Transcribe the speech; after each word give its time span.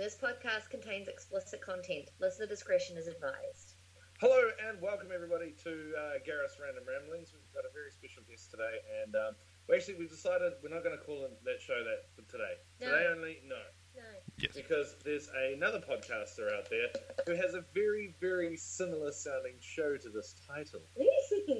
this 0.00 0.16
podcast 0.16 0.70
contains 0.70 1.08
explicit 1.08 1.60
content. 1.60 2.08
Listener 2.20 2.46
discretion 2.46 2.96
is 2.96 3.06
advised. 3.06 3.76
Hello 4.18 4.48
and 4.66 4.80
welcome 4.80 5.08
everybody 5.14 5.52
to 5.62 5.92
uh, 5.92 6.16
Gareth's 6.24 6.56
Random 6.56 6.84
Ramblings. 6.88 7.36
We've 7.36 7.52
got 7.52 7.68
a 7.68 7.72
very 7.76 7.92
special 7.92 8.22
guest 8.24 8.50
today, 8.50 8.80
and 9.04 9.12
um, 9.14 9.36
we 9.68 9.76
actually 9.76 10.00
we 10.00 10.08
decided 10.08 10.56
we're 10.64 10.72
not 10.72 10.84
going 10.84 10.96
to 10.96 11.04
call 11.04 11.28
that 11.44 11.60
show 11.60 11.84
that 11.84 12.08
for 12.16 12.24
today. 12.32 12.56
No. 12.80 12.88
Today 12.88 13.06
only, 13.12 13.36
no, 13.44 13.60
No. 13.94 14.08
Yes. 14.40 14.56
because 14.56 14.96
there's 15.04 15.28
another 15.52 15.84
podcaster 15.84 16.48
out 16.48 16.72
there 16.72 16.88
who 17.28 17.36
has 17.36 17.52
a 17.52 17.60
very 17.74 18.16
very 18.22 18.56
similar 18.56 19.12
sounding 19.12 19.60
show 19.60 19.98
to 19.98 20.08
this 20.08 20.34
title. 20.48 20.80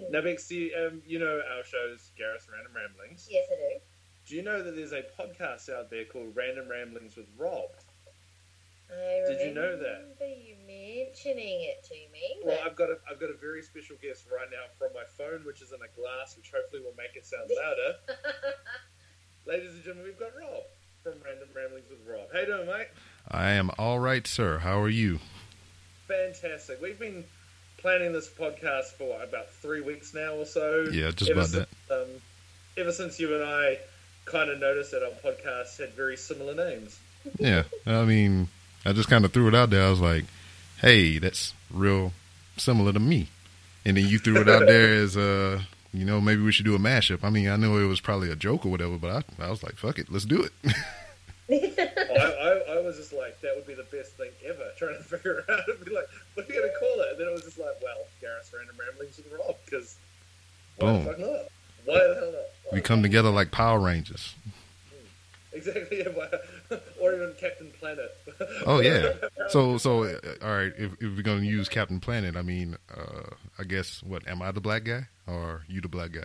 Now, 0.09 0.22
Bex, 0.22 0.50
you, 0.50 0.72
um, 0.80 1.02
you 1.04 1.18
know 1.18 1.45
our 1.45 1.62
shows, 1.64 2.09
Gareth's 2.16 2.48
Random 2.48 2.72
Ramblings. 2.72 3.29
yes, 3.30 3.45
I 3.52 3.57
do. 3.77 3.80
Do 4.27 4.36
you 4.36 4.43
know 4.43 4.62
that 4.62 4.77
there's 4.77 4.93
a 4.93 5.02
podcast 5.18 5.68
out 5.68 5.91
there 5.91 6.04
called 6.04 6.36
Random 6.36 6.68
Ramblings 6.70 7.16
with 7.16 7.27
Rob? 7.36 7.70
I 8.93 9.29
Did 9.32 9.48
you 9.48 9.54
know 9.54 9.77
that? 9.77 10.03
remember 10.18 10.26
you 10.26 10.54
mentioning 10.67 11.62
it 11.62 11.85
to 11.89 11.94
me. 12.12 12.40
Well, 12.44 12.58
I've 12.64 12.76
got 12.76 12.90
a 12.90 12.99
I've 13.11 13.21
got 13.21 13.30
a 13.30 13.35
very 13.40 13.63
special 13.63 13.96
guest 14.03 14.25
right 14.30 14.49
now 14.50 14.66
from 14.79 14.89
my 14.94 15.04
phone, 15.16 15.44
which 15.44 15.63
is 15.63 15.72
in 15.72 15.79
a 15.80 15.90
glass, 16.00 16.36
which 16.36 16.50
hopefully 16.54 16.82
will 16.82 16.94
make 16.96 17.16
it 17.16 17.25
sound 17.26 17.50
louder. 17.64 17.96
Ladies 19.46 19.75
and 19.75 19.82
gentlemen, 19.85 20.04
we've 20.07 20.18
got 20.18 20.30
Rob 20.39 20.63
from 21.03 21.14
Random 21.25 21.49
Ramblings 21.54 21.89
with 21.89 22.00
Rob. 22.08 22.29
How 22.32 22.40
you 22.40 22.46
doing, 22.46 22.66
mate? 22.66 22.89
I 23.30 23.50
am 23.50 23.71
all 23.79 23.99
right, 23.99 24.26
sir. 24.26 24.58
How 24.58 24.80
are 24.80 24.89
you? 24.89 25.18
Fantastic. 26.08 26.80
We've 26.82 26.99
been 26.99 27.25
planning 27.79 28.13
this 28.13 28.29
podcast 28.29 28.93
for 28.99 29.08
what, 29.08 29.25
about 29.27 29.49
three 29.50 29.80
weeks 29.80 30.13
now 30.13 30.35
or 30.35 30.44
so. 30.44 30.86
Yeah, 30.93 31.11
just 31.11 31.30
ever 31.30 31.41
about 31.41 31.50
since, 31.50 31.68
Um, 31.91 32.06
ever 32.77 32.92
since 32.92 33.19
you 33.19 33.34
and 33.34 33.44
I 33.44 33.78
kind 34.27 34.50
of 34.50 34.58
noticed 34.58 34.91
that 34.92 35.02
our 35.02 35.11
podcasts 35.25 35.78
had 35.78 35.94
very 35.94 36.16
similar 36.16 36.55
names. 36.55 36.98
Yeah, 37.38 37.62
I 37.86 38.05
mean, 38.05 38.48
I 38.84 38.92
just 38.92 39.08
kind 39.08 39.25
of 39.25 39.33
threw 39.33 39.48
it 39.48 39.55
out 39.55 39.70
there. 39.70 39.84
I 39.86 39.91
was 39.91 40.00
like, 40.00 40.25
"Hey, 40.80 41.19
that's 41.19 41.52
real 41.70 42.12
similar 42.56 42.92
to 42.92 43.00
me," 43.00 43.28
and 43.84 43.96
then 43.96 44.06
you 44.06 44.18
threw 44.18 44.41
it 44.41 44.48
out 44.48 44.66
there 44.66 44.94
as 45.02 45.16
uh, 45.16 45.60
you 45.92 46.05
know, 46.05 46.20
maybe 46.20 46.42
we 46.42 46.52
should 46.52 46.64
do 46.64 46.74
a 46.74 46.78
mashup. 46.78 47.24
I 47.24 47.30
mean, 47.30 47.48
I 47.48 47.56
know 47.56 47.78
it 47.78 47.84
was 47.86 48.00
probably 48.00 48.30
a 48.30 48.36
joke 48.36 48.64
or 48.64 48.70
whatever, 48.70 48.96
but 48.96 49.24
I, 49.38 49.44
I 49.44 49.50
was 49.50 49.62
like, 49.62 49.77
"Fuck 49.77 49.98
it, 49.98 50.10
let's 50.10 50.24
do 50.24 50.42
it." 50.42 50.52
I, 51.50 51.55
I, 51.58 52.74
I 52.77 52.80
was 52.80 52.96
just 52.96 53.12
like, 53.12 53.40
that 53.40 53.52
would 53.56 53.66
be 53.66 53.74
the 53.74 53.82
best 53.90 54.12
thing 54.12 54.30
ever, 54.46 54.70
trying 54.78 54.96
to 54.96 55.02
figure 55.02 55.44
out, 55.50 55.68
and 55.68 55.84
be 55.84 55.92
like, 55.92 56.06
what 56.34 56.48
are 56.48 56.52
you 56.52 56.60
going 56.60 56.70
to 56.72 56.78
call 56.78 57.00
it? 57.00 57.08
And 57.10 57.20
then 57.20 57.27
it 57.27 57.33
was 57.33 57.42
just 57.42 57.58
like, 57.58 57.74
well, 57.83 58.06
Gareth's 58.20 58.52
Random 58.56 58.77
Ramblings 58.78 59.16
with 59.16 59.33
Rob, 59.33 59.56
because 59.64 59.96
why 60.77 60.86
Boom. 60.92 61.05
the 61.05 61.10
fuck 61.10 61.18
not? 61.18 61.40
Why 61.86 61.94
the 62.06 62.14
hell 62.14 62.33
not? 62.33 62.72
we 62.72 62.80
come 62.80 63.02
together 63.02 63.30
like 63.30 63.50
Power 63.50 63.80
Rangers. 63.80 64.34
Exactly, 65.52 65.98
yeah, 66.05 66.08
why- 66.14 66.78
or 67.00 67.14
even 67.14 67.34
Captain 67.40 67.70
Planet. 67.80 68.16
Oh 68.66 68.80
yeah. 68.80 69.12
So 69.48 69.77
so 69.78 70.05
uh, 70.05 70.19
all 70.42 70.50
right. 70.56 70.72
If, 70.78 70.92
if 70.94 71.16
we're 71.16 71.22
gonna 71.22 71.42
use 71.42 71.69
Captain 71.69 72.00
Planet, 72.00 72.36
I 72.36 72.42
mean, 72.42 72.77
uh, 72.96 73.34
I 73.58 73.64
guess 73.64 74.02
what? 74.02 74.27
Am 74.28 74.41
I 74.42 74.50
the 74.52 74.60
black 74.60 74.84
guy 74.84 75.08
or 75.27 75.62
you 75.69 75.80
the 75.80 75.88
black 75.88 76.12
guy? 76.12 76.24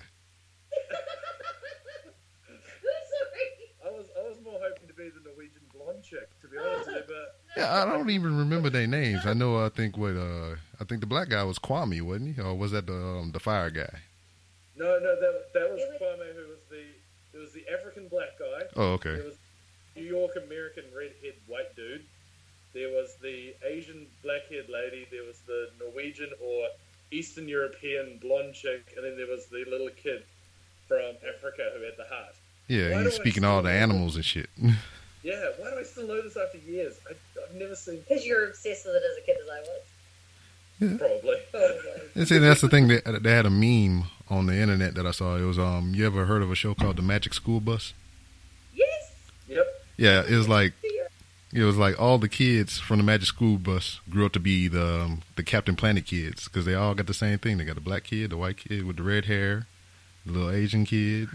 Sorry. 2.47 3.49
I 3.86 3.89
was 3.97 4.05
I 4.17 4.30
was 4.30 4.38
more 4.43 4.59
hoping 4.61 4.88
to 4.88 4.93
be 4.93 5.09
the 5.09 5.21
Norwegian 5.30 5.61
blonde 5.73 6.03
chick, 6.03 6.30
to 6.41 6.47
be 6.47 6.58
honest 6.58 6.88
with 6.88 6.95
you, 6.97 7.03
but 7.08 7.36
Yeah, 7.61 7.81
I 7.81 7.86
don't 7.86 8.09
even 8.09 8.38
remember 8.38 8.69
their 8.69 8.88
names. 8.88 9.25
I 9.25 9.33
know. 9.33 9.63
I 9.63 9.69
think 9.69 9.97
what. 9.97 10.16
Uh, 10.16 10.55
I 10.80 10.83
think 10.83 11.02
the 11.02 11.08
black 11.08 11.30
guy 11.30 11.43
was 11.43 11.59
Kwame, 11.59 12.02
wasn't 12.02 12.36
he? 12.36 12.41
Or 12.41 12.53
was 12.55 12.71
that 12.71 12.88
the 12.88 12.93
um, 12.95 13.31
the 13.31 13.39
fire 13.39 13.69
guy? 13.69 13.89
no, 14.77 14.86
no, 14.99 15.16
that 15.19 15.53
that 15.53 15.71
was 15.71 15.81
It 15.81 15.89
was- 15.89 16.02
Kwame, 16.02 16.33
who 16.36 16.49
was 16.49 16.59
the 16.69 16.83
there 17.31 17.41
was 17.41 17.52
the 17.53 17.66
African 17.77 18.08
black 18.08 18.38
guy. 18.39 18.66
Oh, 18.75 18.93
okay. 18.93 19.16
There 19.16 19.25
was 19.25 19.36
New 19.95 20.03
York 20.03 20.31
American 20.45 20.83
redhead 20.95 21.36
white 21.47 21.75
dude. 21.75 22.03
There 22.73 22.89
was 22.89 23.16
the 23.21 23.53
Asian 24.36 24.66
black 24.66 24.67
haired 24.67 24.69
lady. 24.69 25.08
There 25.11 25.23
was 25.23 25.39
the 25.47 25.69
Norwegian 25.80 26.30
or 26.44 26.67
Eastern 27.11 27.47
European 27.47 28.17
blonde 28.22 28.53
chick, 28.53 28.94
and 28.95 29.05
then 29.05 29.16
there 29.17 29.27
was 29.27 29.45
the 29.47 29.64
little 29.70 29.89
kid 30.02 30.23
from 30.87 31.15
Africa 31.27 31.71
who 31.76 31.83
had 31.83 31.93
the 31.98 32.05
heart. 32.14 32.36
Yeah, 32.67 32.92
Why 32.93 33.04
he's 33.04 33.14
speaking 33.14 33.43
all 33.43 33.61
the 33.61 33.70
still- 33.70 33.82
animals 33.83 34.15
and 34.15 34.26
shit. 34.26 34.49
Yeah, 35.23 35.43
why 35.58 35.71
do 35.71 35.80
I 35.80 35.83
still 35.83 36.08
know 36.08 36.21
this 36.21 36.37
after 36.37 36.59
years? 36.59 36.99
I, 37.09 37.14
I've 37.49 37.55
never 37.55 37.73
seen. 37.76 37.99
Because 38.08 38.27
you're 38.27 38.48
obsessed 38.48 38.86
with 38.86 38.93
it 38.93 39.02
as 39.11 39.17
a 39.17 39.26
kid 39.26 39.37
as 39.42 39.49
I 39.49 39.59
was. 40.92 40.99
Probably. 40.99 41.38
Probably. 41.52 42.26
See, 42.27 42.38
that's 42.38 42.61
the 42.61 42.70
thing. 42.70 42.89
That 42.89 43.23
they 43.23 43.32
had 43.32 43.48
a 43.48 43.49
meme 43.49 44.04
on 44.30 44.45
the 44.45 44.54
internet 44.55 44.93
that 44.93 45.08
I 45.08 45.09
saw. 45.09 45.36
It 45.36 45.42
was 45.45 45.58
um. 45.58 45.93
You 45.95 46.05
ever 46.05 46.26
heard 46.26 46.43
of 46.43 46.52
a 46.52 46.55
show 46.55 46.76
called 46.76 46.98
The 46.98 47.02
Magic 47.02 47.33
School 47.33 47.59
Bus? 47.59 47.93
yes. 48.76 49.14
Yep. 49.48 49.65
Yeah, 49.98 50.23
it 50.30 50.36
was 50.36 50.48
like 50.48 50.73
dear. 50.83 50.95
It 51.55 51.64
was 51.64 51.77
like 51.77 51.99
all 51.99 52.17
the 52.17 52.27
kids 52.30 52.77
from 52.80 52.98
the 52.98 53.04
Magic 53.04 53.27
School 53.27 53.58
Bus 53.58 53.99
grew 54.10 54.26
up 54.26 54.33
to 54.33 54.39
be 54.39 54.67
the 54.67 55.02
um, 55.04 55.21
the 55.36 55.43
Captain 55.43 55.76
Planet 55.76 56.05
kids 56.05 56.45
because 56.45 56.66
they 56.66 56.76
all 56.76 56.93
got 56.93 57.08
the 57.08 57.14
same 57.14 57.38
thing. 57.39 57.58
They 57.58 57.66
got 57.66 57.76
the 57.76 57.82
black 57.82 58.04
kid, 58.04 58.30
the 58.32 58.38
white 58.38 58.58
kid 58.58 58.86
with 58.86 58.98
the 58.98 59.04
red 59.04 59.26
hair, 59.26 59.65
the 60.26 60.32
little 60.33 60.52
Asian 60.52 60.86
kid. 60.86 61.30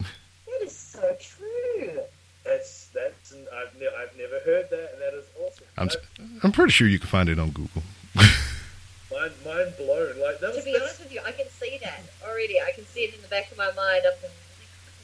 That 0.00 0.62
is 0.62 0.72
so 0.76 1.00
true. 1.20 2.00
That's 2.44 2.88
that's. 2.94 3.32
I've 3.34 3.78
ne- 3.78 3.86
I've 3.86 4.16
never 4.16 4.40
heard 4.44 4.70
that, 4.70 4.90
and 4.94 5.02
that 5.02 5.14
is 5.14 5.26
awesome. 5.44 5.66
I'm 5.76 5.86
That's 5.88 5.96
I'm 6.44 6.52
pretty 6.52 6.72
sure 6.72 6.88
you 6.88 6.98
can 6.98 7.08
find 7.08 7.28
it 7.28 7.38
on 7.38 7.50
Google. 7.50 7.82
mind 8.16 9.32
mind 9.44 9.74
blown. 9.76 10.18
Like 10.20 10.40
that 10.40 10.50
To 10.50 10.56
was. 10.56 10.64
be 10.64 10.76
honest 10.76 11.00
with 11.00 11.12
you, 11.12 11.20
I 11.26 11.32
can 11.32 11.46
see 11.60 11.78
that 11.82 12.00
already. 12.26 12.58
I 12.60 12.72
can 12.74 12.86
see 12.86 13.00
it 13.00 13.14
in 13.14 13.20
the 13.22 13.28
back 13.28 13.50
of 13.52 13.58
my 13.58 13.70
mind. 13.76 14.02
I'm 14.06 14.12
thinking, 14.18 14.30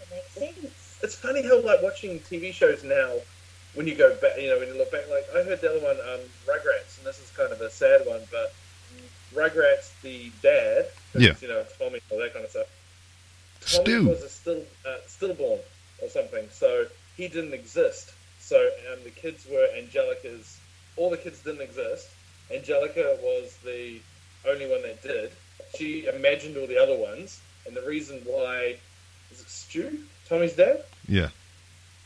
that 0.01 0.11
makes 0.11 0.57
sense. 0.63 0.99
It's 1.03 1.15
funny 1.17 1.43
how 1.43 1.61
like 1.61 1.83
watching 1.83 2.19
TV 2.21 2.53
shows 2.53 2.83
now, 2.83 3.17
when 3.75 3.87
you 3.87 3.95
go 3.95 4.15
back, 4.17 4.39
you 4.41 4.49
know, 4.49 4.59
when 4.59 4.69
you 4.69 4.75
look 4.79 4.91
back, 4.93 5.09
like 5.11 5.27
I 5.35 5.43
heard 5.43 5.61
the 5.61 5.71
other 5.71 5.81
one, 5.81 5.97
um, 6.13 6.21
Rugrats, 6.47 6.99
and 6.99 7.07
this 7.07 7.19
is 7.21 7.31
kind 7.37 7.53
of 7.53 7.61
a 7.61 7.71
sad 7.71 8.07
one, 8.07 8.21
but 8.31 8.53
Rugrats, 9.35 9.91
the 10.03 10.31
dad, 10.43 10.87
Yeah. 11.15 11.35
you 11.41 11.49
know, 11.49 11.65
Tommy, 11.79 12.01
all 12.11 12.19
that 12.19 12.33
kind 12.33 12.45
of 12.45 12.51
stuff. 12.51 12.67
Tommy 13.61 13.85
Stu. 13.85 14.07
was 14.09 14.23
a 14.23 14.29
still 14.29 14.63
uh, 14.87 14.97
stillborn 15.07 15.61
or 16.03 16.09
something, 16.09 16.47
so 16.53 16.87
he 17.17 17.29
didn't 17.29 17.55
exist. 17.55 18.13
So 18.41 18.57
um, 18.93 18.99
the 19.05 19.11
kids 19.11 19.47
were 19.51 19.67
Angelica's. 19.77 20.59
All 20.97 21.11
the 21.11 21.17
kids 21.17 21.41
didn't 21.41 21.63
exist. 21.63 22.09
Angelica 22.53 23.17
was 23.23 23.57
the 23.65 24.01
only 24.47 24.69
one 24.71 24.83
that 24.83 25.03
did. 25.03 25.33
She 25.77 26.07
imagined 26.07 26.57
all 26.57 26.67
the 26.67 26.79
other 26.79 26.97
ones, 26.97 27.41
and 27.67 27.75
the 27.75 27.83
reason 27.83 28.21
why 28.25 28.77
is 29.33 29.41
it 29.41 29.49
Stu, 29.49 29.99
Tommy's 30.29 30.53
dad? 30.55 30.85
Yeah. 31.09 31.31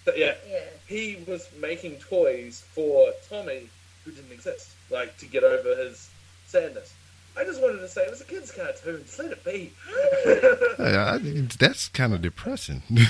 So, 0.09 0.15
yeah, 0.17 0.35
Yeah. 0.51 0.61
he 0.87 1.23
was 1.27 1.49
making 1.61 1.97
toys 1.97 2.65
for 2.73 3.13
Tommy 3.29 3.69
who 4.05 4.13
didn't 4.13 4.33
exist, 4.33 4.71
like 4.91 5.17
to 5.19 5.27
get 5.27 5.45
over 5.45 5.77
his 5.77 6.09
sadness. 6.47 6.95
I 7.37 7.45
just 7.45 7.61
wanted 7.61 7.79
to 7.81 7.89
say 7.89 8.03
it 8.03 8.11
was 8.11 8.21
a 8.21 8.25
kid's 8.25 8.51
cartoon. 8.51 9.03
Just 9.05 9.19
let 9.21 9.33
it 9.33 9.45
be. 9.45 9.73
I, 10.79 11.15
I, 11.15 11.19
that's 11.59 11.89
kind 11.89 12.15
of 12.15 12.23
depressing. 12.23 12.83
Yeah. 12.89 13.07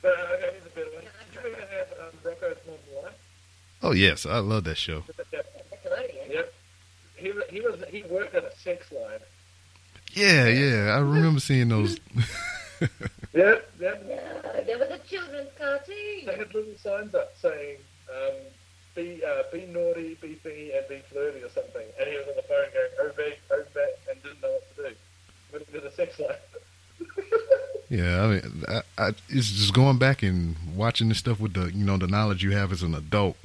But 0.00 0.08
uh, 0.18 0.22
okay, 0.34 0.50
here's 0.52 0.66
a 0.66 0.68
better 0.70 0.90
one. 0.94 1.04
Did 1.32 1.34
you 1.34 1.40
ever 1.50 1.60
have 1.60 1.88
um, 2.00 2.18
Rocko's 2.22 2.58
Modern 2.66 3.04
Life? 3.04 3.14
oh 3.82 3.92
yes, 3.92 4.24
I 4.26 4.38
love 4.38 4.64
that 4.64 4.76
show. 4.78 5.02
Yep. 6.30 6.54
He, 7.16 7.32
he 7.50 7.60
was 7.60 7.76
he 7.90 8.02
worked 8.04 8.34
at 8.34 8.44
a 8.44 8.56
sex 8.56 8.90
line. 8.92 9.20
Yeah, 10.12 10.46
yeah, 10.48 10.94
I 10.94 10.98
remember 11.00 11.40
seeing 11.40 11.68
those. 11.68 11.98
Yep. 13.34 13.70
Yep. 13.80 14.06
No, 14.06 14.64
there 14.64 14.78
was 14.78 14.88
a 14.90 14.98
children's 14.98 15.50
cartoon. 15.58 16.26
They 16.26 16.36
had 16.36 16.54
little 16.54 16.76
signs 16.80 17.14
up 17.14 17.34
saying, 17.36 17.78
um, 18.08 18.34
"Be 18.94 19.22
uh, 19.24 19.42
be 19.52 19.66
naughty, 19.66 20.16
be 20.20 20.38
thingy, 20.44 20.76
and 20.76 20.86
be 20.88 21.02
flirty" 21.10 21.42
or 21.42 21.50
something. 21.50 21.86
And 21.98 22.08
he 22.08 22.16
was 22.16 22.28
on 22.28 22.36
the 22.36 22.42
phone 22.42 22.66
going, 22.72 22.90
"Oh 23.00 23.10
big, 23.16 23.34
oh 23.50 23.64
back," 23.74 23.90
and 24.10 24.22
didn't 24.22 24.40
know 24.40 24.52
what 24.52 24.76
to 24.76 24.82
do. 24.90 24.96
Went 25.52 25.72
to 25.72 25.80
the 25.80 25.90
sex 25.90 26.18
line. 26.18 26.36
Yeah, 27.90 28.24
I 28.24 28.26
mean, 28.26 28.64
I, 28.66 28.82
I, 28.98 29.08
it's 29.28 29.50
just 29.52 29.74
going 29.74 29.98
back 29.98 30.22
and 30.22 30.56
watching 30.74 31.10
this 31.10 31.18
stuff 31.18 31.38
with 31.38 31.52
the 31.52 31.66
you 31.66 31.84
know 31.84 31.96
the 31.98 32.06
knowledge 32.06 32.42
you 32.42 32.50
have 32.52 32.72
as 32.72 32.82
an 32.82 32.94
adult. 32.94 33.36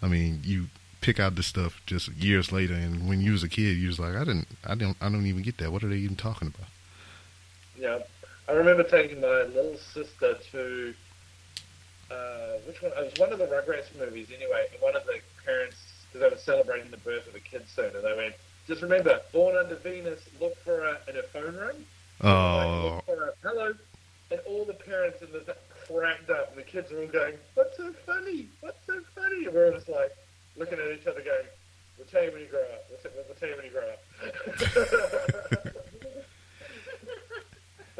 I 0.00 0.06
mean, 0.08 0.40
you 0.44 0.68
pick 1.00 1.18
out 1.20 1.34
this 1.34 1.46
stuff 1.46 1.80
just 1.84 2.08
years 2.12 2.52
later, 2.52 2.74
and 2.74 3.08
when 3.08 3.20
you 3.20 3.32
was 3.32 3.42
a 3.42 3.48
kid, 3.48 3.76
you 3.76 3.88
was 3.88 3.98
like, 3.98 4.14
I 4.14 4.20
didn't, 4.20 4.46
I 4.64 4.76
don't, 4.76 4.96
I 5.00 5.08
don't 5.10 5.26
even 5.26 5.42
get 5.42 5.58
that. 5.58 5.72
What 5.72 5.82
are 5.82 5.88
they 5.88 5.96
even 5.96 6.16
talking 6.16 6.48
about? 6.48 6.68
Yeah, 7.76 7.98
I 8.48 8.52
remember 8.52 8.82
taking 8.82 9.20
my 9.20 9.42
little 9.42 9.76
sister 9.76 10.38
to 10.52 10.94
uh, 12.10 12.52
which 12.66 12.80
one? 12.80 12.92
It 12.96 13.04
was 13.04 13.18
one 13.18 13.32
of 13.32 13.38
the 13.38 13.46
Rugrats 13.46 13.96
movies. 13.98 14.28
Anyway, 14.34 14.66
and 14.72 14.80
one 14.80 14.96
of 14.96 15.04
the 15.04 15.20
parents 15.44 15.76
because 16.06 16.22
they 16.22 16.34
were 16.34 16.40
celebrating 16.40 16.90
the 16.90 16.96
birth 16.98 17.26
of 17.28 17.34
a 17.34 17.40
kid 17.40 17.64
soon, 17.68 17.94
and 17.94 18.02
they 18.02 18.16
went, 18.16 18.34
"Just 18.66 18.80
remember, 18.80 19.20
born 19.32 19.56
under 19.56 19.74
Venus, 19.76 20.20
look 20.40 20.56
for 20.64 20.80
her 20.80 20.98
in 21.08 21.16
her 21.16 21.22
phone 21.24 21.56
ring." 21.56 21.86
Like, 22.22 22.66
Oh, 22.66 23.02
her, 23.06 23.34
hello, 23.42 23.74
and 24.30 24.40
all 24.46 24.64
the 24.64 24.72
parents 24.72 25.20
in 25.20 25.30
the 25.32 25.54
cracked 25.86 26.30
up, 26.30 26.48
and 26.50 26.58
the 26.58 26.62
kids 26.62 26.90
were 26.90 27.00
all 27.02 27.06
going, 27.06 27.34
"What's 27.54 27.76
so 27.76 27.92
funny? 28.06 28.48
What's 28.60 28.84
so 28.86 29.00
funny?" 29.14 29.44
And 29.44 29.54
we 29.54 29.60
were 29.60 29.72
just 29.72 29.90
like 29.90 30.16
looking 30.56 30.78
at 30.78 30.90
each 30.90 31.06
other, 31.06 31.20
going, 31.20 31.46
"We'll 31.98 32.06
tell 32.06 32.24
you 32.24 32.32
when 32.32 32.40
you 32.40 32.46
grow 32.48 32.62
up. 32.62 32.86
We'll 32.88 33.36
tell 33.36 33.48
you 33.50 33.56
when 33.56 33.66
you 33.66 33.72
grow 33.72 33.88
up." 35.74 35.84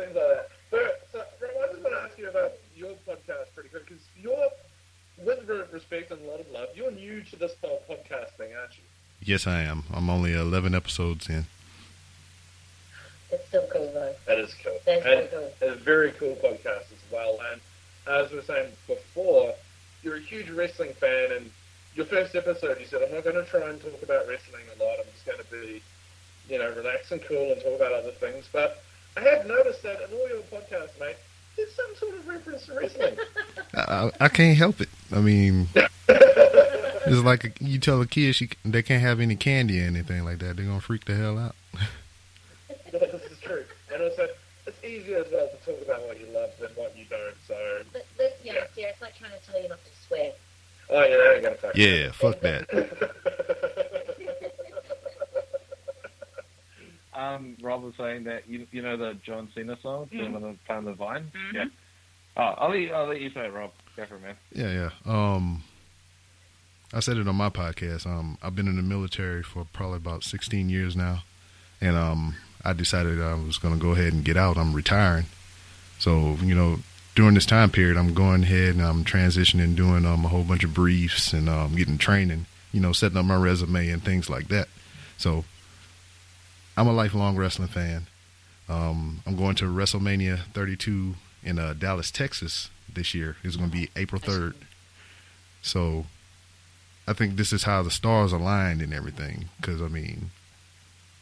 Things 0.09 0.17
like 0.17 0.37
that. 0.37 0.49
But 0.71 0.81
uh, 0.81 0.89
so, 1.13 1.19
Rob, 1.19 1.51
I 1.63 1.73
just 1.73 1.83
want 1.83 1.95
to 1.95 2.03
ask 2.03 2.19
you 2.19 2.29
about 2.31 2.53
your 2.77 2.93
podcast 3.07 3.55
pretty 3.55 3.69
quick 3.69 3.87
because 3.87 4.03
you're, 4.21 4.49
with 5.25 5.49
re- 5.49 5.65
respect 5.73 6.11
and 6.11 6.21
a 6.23 6.31
lot 6.31 6.41
of 6.41 6.51
love, 6.51 6.69
you're 6.75 6.91
new 6.91 7.23
to 7.23 7.37
this 7.37 7.53
whole 7.63 7.83
podcast 7.89 8.31
thing, 8.37 8.53
aren't 8.59 8.77
you? 8.77 8.85
Yes, 9.23 9.47
I 9.47 9.63
am. 9.63 9.85
I'm 9.93 10.09
only 10.09 10.33
11 10.33 10.75
episodes 10.75 11.29
in. 11.29 11.47
It's 13.31 13.47
still 13.49 13.67
cool 13.71 13.91
though. 13.93 14.15
That 14.27 14.39
is 14.39 14.55
cool. 14.63 14.79
That's 14.87 15.05
and 15.05 15.29
cool. 15.31 15.51
it's 15.61 15.63
a 15.63 15.75
very 15.75 16.13
cool 16.13 16.35
podcast 16.37 16.91
as 16.93 17.13
well. 17.13 17.39
And 17.53 17.61
as 18.07 18.31
we 18.31 18.37
were 18.37 18.43
saying 18.43 18.73
before, 18.87 19.55
you're 20.03 20.17
a 20.17 20.21
huge 20.21 20.49
wrestling 20.49 20.95
fan, 20.95 21.33
and 21.33 21.51
your 21.95 22.07
first 22.07 22.35
episode, 22.35 22.81
you 22.81 22.87
said, 22.87 23.03
I'm 23.03 23.15
not 23.15 23.25
going 23.25 23.37
to 23.37 23.45
try 23.45 23.69
and 23.69 23.81
talk 23.83 24.03
about 24.03 24.27
wrestling 24.29 24.63
a 24.75 24.83
lot. 24.83 24.97
I'm 24.99 25.13
just 25.13 25.27
going 25.27 25.39
to 25.39 25.45
be, 25.51 25.83
you 26.49 26.59
know, 26.59 26.71
relaxed 26.75 27.13
and 27.13 27.21
cool 27.21 27.53
and 27.53 27.61
talk 27.61 27.75
about 27.77 27.93
other 27.93 28.13
things. 28.13 28.49
But 28.51 28.83
I 29.19 29.21
have 29.31 29.47
noticed 29.47 29.83
that 29.83 30.01
in 30.01 30.17
all 30.17 30.29
your 30.29 30.43
podcasts, 30.43 30.99
mate, 31.01 31.17
there's 31.57 31.75
some 31.75 31.97
sort 31.97 32.15
of 32.15 32.29
reference 32.29 32.67
to 32.67 32.75
wrestling. 32.75 33.17
I, 33.75 33.81
I, 33.81 34.11
I 34.21 34.29
can't 34.29 34.57
help 34.57 34.81
it. 34.81 34.89
I 35.13 35.21
mean, 35.21 35.69
it's 36.09 37.25
like 37.25 37.59
you 37.61 37.81
tell 37.81 38.01
a 38.01 38.07
kid 38.07 38.37
she, 38.37 38.51
they 38.65 38.83
can't 38.83 39.03
have 39.03 39.19
any 39.19 39.35
candy 39.35 39.83
or 39.83 39.87
anything 39.87 40.25
like 40.25 40.39
that. 40.39 40.57
They're 40.57 40.67
going 40.67 40.79
to 40.79 40.85
freak 40.85 41.05
the 41.07 41.17
hell 41.17 41.37
out. 41.37 41.57
this 42.93 43.25
is 43.25 43.41
true. 43.41 43.65
And 43.93 44.03
also, 44.05 44.29
it's 44.67 44.85
easier 44.85 45.19
as 45.19 45.27
well 45.33 45.49
to 45.49 45.57
talk 45.73 45.83
about 45.85 46.07
what 46.07 46.21
you 46.21 46.27
love 46.33 46.51
than 46.61 46.71
what 46.77 46.97
you 46.97 47.05
don't. 47.11 47.35
So, 47.49 47.57
But 47.93 48.07
let's 48.21 48.41
be 48.41 48.51
honest 48.51 48.75
here, 48.77 48.89
it's 48.89 49.03
like 49.03 49.17
trying 49.19 49.33
to 49.33 49.51
tell 49.51 49.61
you 49.61 49.69
not 49.69 49.79
to 49.85 49.91
swear. 50.07 50.33
oh 50.91 51.03
yeah, 51.03 51.17
that 51.17 51.35
ain't 51.35 51.43
gonna 51.43 51.57
fuck. 51.57 51.77
Yeah, 51.77 52.13
fuck 52.13 52.41
that. 52.41 52.69
Um, 57.19 57.57
Rob 57.61 57.83
was 57.83 57.95
saying 57.99 58.25
that 58.25 58.49
you 58.49 58.67
you 58.71 58.81
know 58.81 58.97
the 58.97 59.15
John 59.25 59.49
Cena 59.55 59.77
song, 59.83 60.09
mm. 60.13 60.33
the 60.41 60.57
playing 60.67 60.85
the 60.85 60.93
vine. 60.93 61.33
Mhm. 61.35 61.55
Yeah. 61.55 61.65
Oh, 62.37 62.55
I'll 62.59 62.71
let 62.71 62.79
you, 62.79 62.93
I'll 62.95 63.07
let 63.09 63.21
you 63.21 63.31
say 63.31 63.47
it, 63.47 63.53
Rob. 63.53 63.73
Go 63.97 64.07
for 64.07 64.15
it, 64.15 64.23
man. 64.23 64.37
Yeah, 64.53 64.71
yeah. 64.71 64.91
Um, 65.05 65.65
I 66.95 67.01
said 67.01 67.17
it 67.17 67.27
on 67.27 67.35
my 67.35 67.51
podcast. 67.51 68.07
Um, 68.07 68.39
I've 68.41 68.55
been 68.55 68.69
in 68.69 68.77
the 68.77 68.83
military 68.83 69.43
for 69.43 69.67
probably 69.73 69.97
about 69.97 70.23
16 70.23 70.71
years 70.71 70.95
now, 70.95 71.25
and 71.81 71.97
um, 71.97 72.37
I 72.65 72.73
decided 72.73 73.21
I 73.21 73.35
was 73.35 73.59
going 73.59 73.75
to 73.75 73.81
go 73.81 73.91
ahead 73.91 74.13
and 74.13 74.25
get 74.25 74.37
out. 74.37 74.57
I'm 74.57 74.73
retiring, 74.73 75.27
so 75.99 76.37
you 76.41 76.55
know, 76.55 76.79
during 77.17 77.35
this 77.35 77.47
time 77.47 77.71
period, 77.71 77.97
I'm 77.97 78.15
going 78.15 78.45
ahead 78.45 78.77
and 78.77 78.83
I'm 78.83 79.05
transitioning, 79.05 79.75
doing 79.75 80.07
um 80.07 80.25
a 80.25 80.29
whole 80.29 80.45
bunch 80.45 80.63
of 80.63 80.73
briefs 80.73 81.33
and 81.33 81.49
um 81.49 81.75
getting 81.75 81.99
training. 81.99 82.47
You 82.71 82.81
know, 82.81 82.93
setting 82.93 83.19
up 83.19 83.25
my 83.25 83.35
resume 83.35 83.89
and 83.89 84.05
things 84.05 84.31
like 84.31 84.47
that. 84.49 84.69
So, 85.17 85.45
I'm 86.79 86.87
a 86.87 86.93
lifelong 86.93 87.37
wrestling 87.37 87.67
fan. 87.67 88.07
Um, 88.69 89.21
I'm 89.27 89.35
going 89.35 89.57
to 89.57 89.65
WrestleMania 89.65 90.45
32 90.55 91.17
in 91.43 91.59
uh, 91.59 91.75
Dallas, 91.77 92.13
Texas 92.13 92.71
this 92.89 93.15
year. 93.15 93.37
It's 93.43 93.57
going 93.57 93.69
to 93.69 93.77
be 93.77 93.91
April 93.97 94.21
3rd. 94.21 94.55
So 95.61 96.07
I 97.09 97.15
think 97.15 97.35
this 97.35 97.53
is 97.53 97.65
how 97.65 97.83
the 97.83 97.91
stars 97.91 98.31
aligned 98.31 98.81
and 98.81 98.95
everything. 98.95 99.47
Because, 99.57 99.83
I 99.83 99.89
mean, 99.89 100.31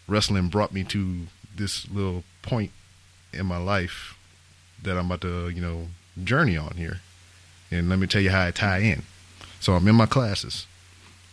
wrestling 0.07 0.49
brought 0.49 0.75
me 0.75 0.85
to 0.85 1.21
this 1.57 1.89
little 1.91 2.25
point 2.43 2.73
in 3.33 3.47
my 3.47 3.57
life 3.57 4.15
that 4.83 4.99
I'm 4.99 5.07
about 5.07 5.23
to, 5.23 5.49
you 5.49 5.63
know, 5.63 5.87
journey 6.23 6.59
on 6.59 6.75
here. 6.77 7.01
And 7.71 7.89
let 7.89 7.99
me 7.99 8.07
tell 8.07 8.21
you 8.21 8.29
how 8.29 8.45
I 8.45 8.51
tie 8.51 8.81
in. 8.81 9.05
So 9.61 9.73
I'm 9.73 9.89
in 9.89 9.97
my 9.97 10.05
classes. 10.05 10.67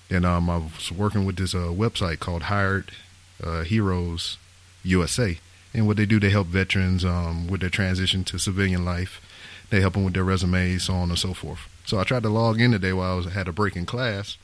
And 0.09 0.25
um, 0.25 0.49
I 0.49 0.59
was 0.59 0.93
working 0.93 1.25
with 1.25 1.35
this 1.35 1.53
uh, 1.53 1.73
website 1.75 2.19
called 2.19 2.43
Hired 2.43 2.91
uh, 3.41 3.63
Heroes 3.63 4.37
USA. 4.83 5.37
And 5.73 5.87
what 5.87 5.97
they 5.97 6.05
do, 6.05 6.19
they 6.19 6.29
help 6.29 6.47
veterans 6.47 7.03
um, 7.03 7.47
with 7.47 7.61
their 7.61 7.69
transition 7.69 8.23
to 8.25 8.37
civilian 8.37 8.85
life. 8.85 9.21
They 9.69 9.81
help 9.81 9.93
them 9.93 10.03
with 10.03 10.13
their 10.13 10.23
resumes, 10.23 10.83
so 10.83 10.93
on 10.93 11.09
and 11.09 11.17
so 11.17 11.33
forth. 11.33 11.67
So 11.85 11.99
I 11.99 12.03
tried 12.03 12.23
to 12.23 12.29
log 12.29 12.61
in 12.61 12.71
today 12.71 12.93
while 12.93 13.13
I 13.13 13.15
was 13.15 13.33
had 13.33 13.47
a 13.47 13.51
break 13.51 13.75
in 13.75 13.85
class, 13.85 14.37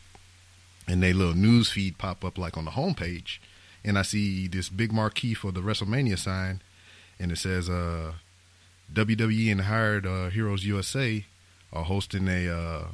and 0.88 1.04
they 1.04 1.14
little 1.14 1.36
news 1.36 1.70
feed 1.70 1.98
pop 1.98 2.26
up 2.26 2.38
like 2.38 2.58
on 2.58 2.66
the 2.66 2.72
homepage, 2.72 3.38
and 3.86 3.98
I 3.98 4.02
see 4.02 4.48
this 4.48 4.70
big 4.70 4.92
marquee 4.92 5.34
for 5.34 5.52
the 5.52 5.62
WrestleMania 5.62 6.18
sign, 6.18 6.62
and 7.20 7.32
it 7.32 7.38
says 7.38 7.70
uh, 7.70 8.14
WWE 8.92 9.52
and 9.52 9.62
Hired 9.62 10.06
uh, 10.08 10.30
Heroes 10.30 10.66
USA 10.66 11.26
are 11.72 11.84
hosting 11.84 12.28
a 12.28 12.50
uh, 12.50 12.88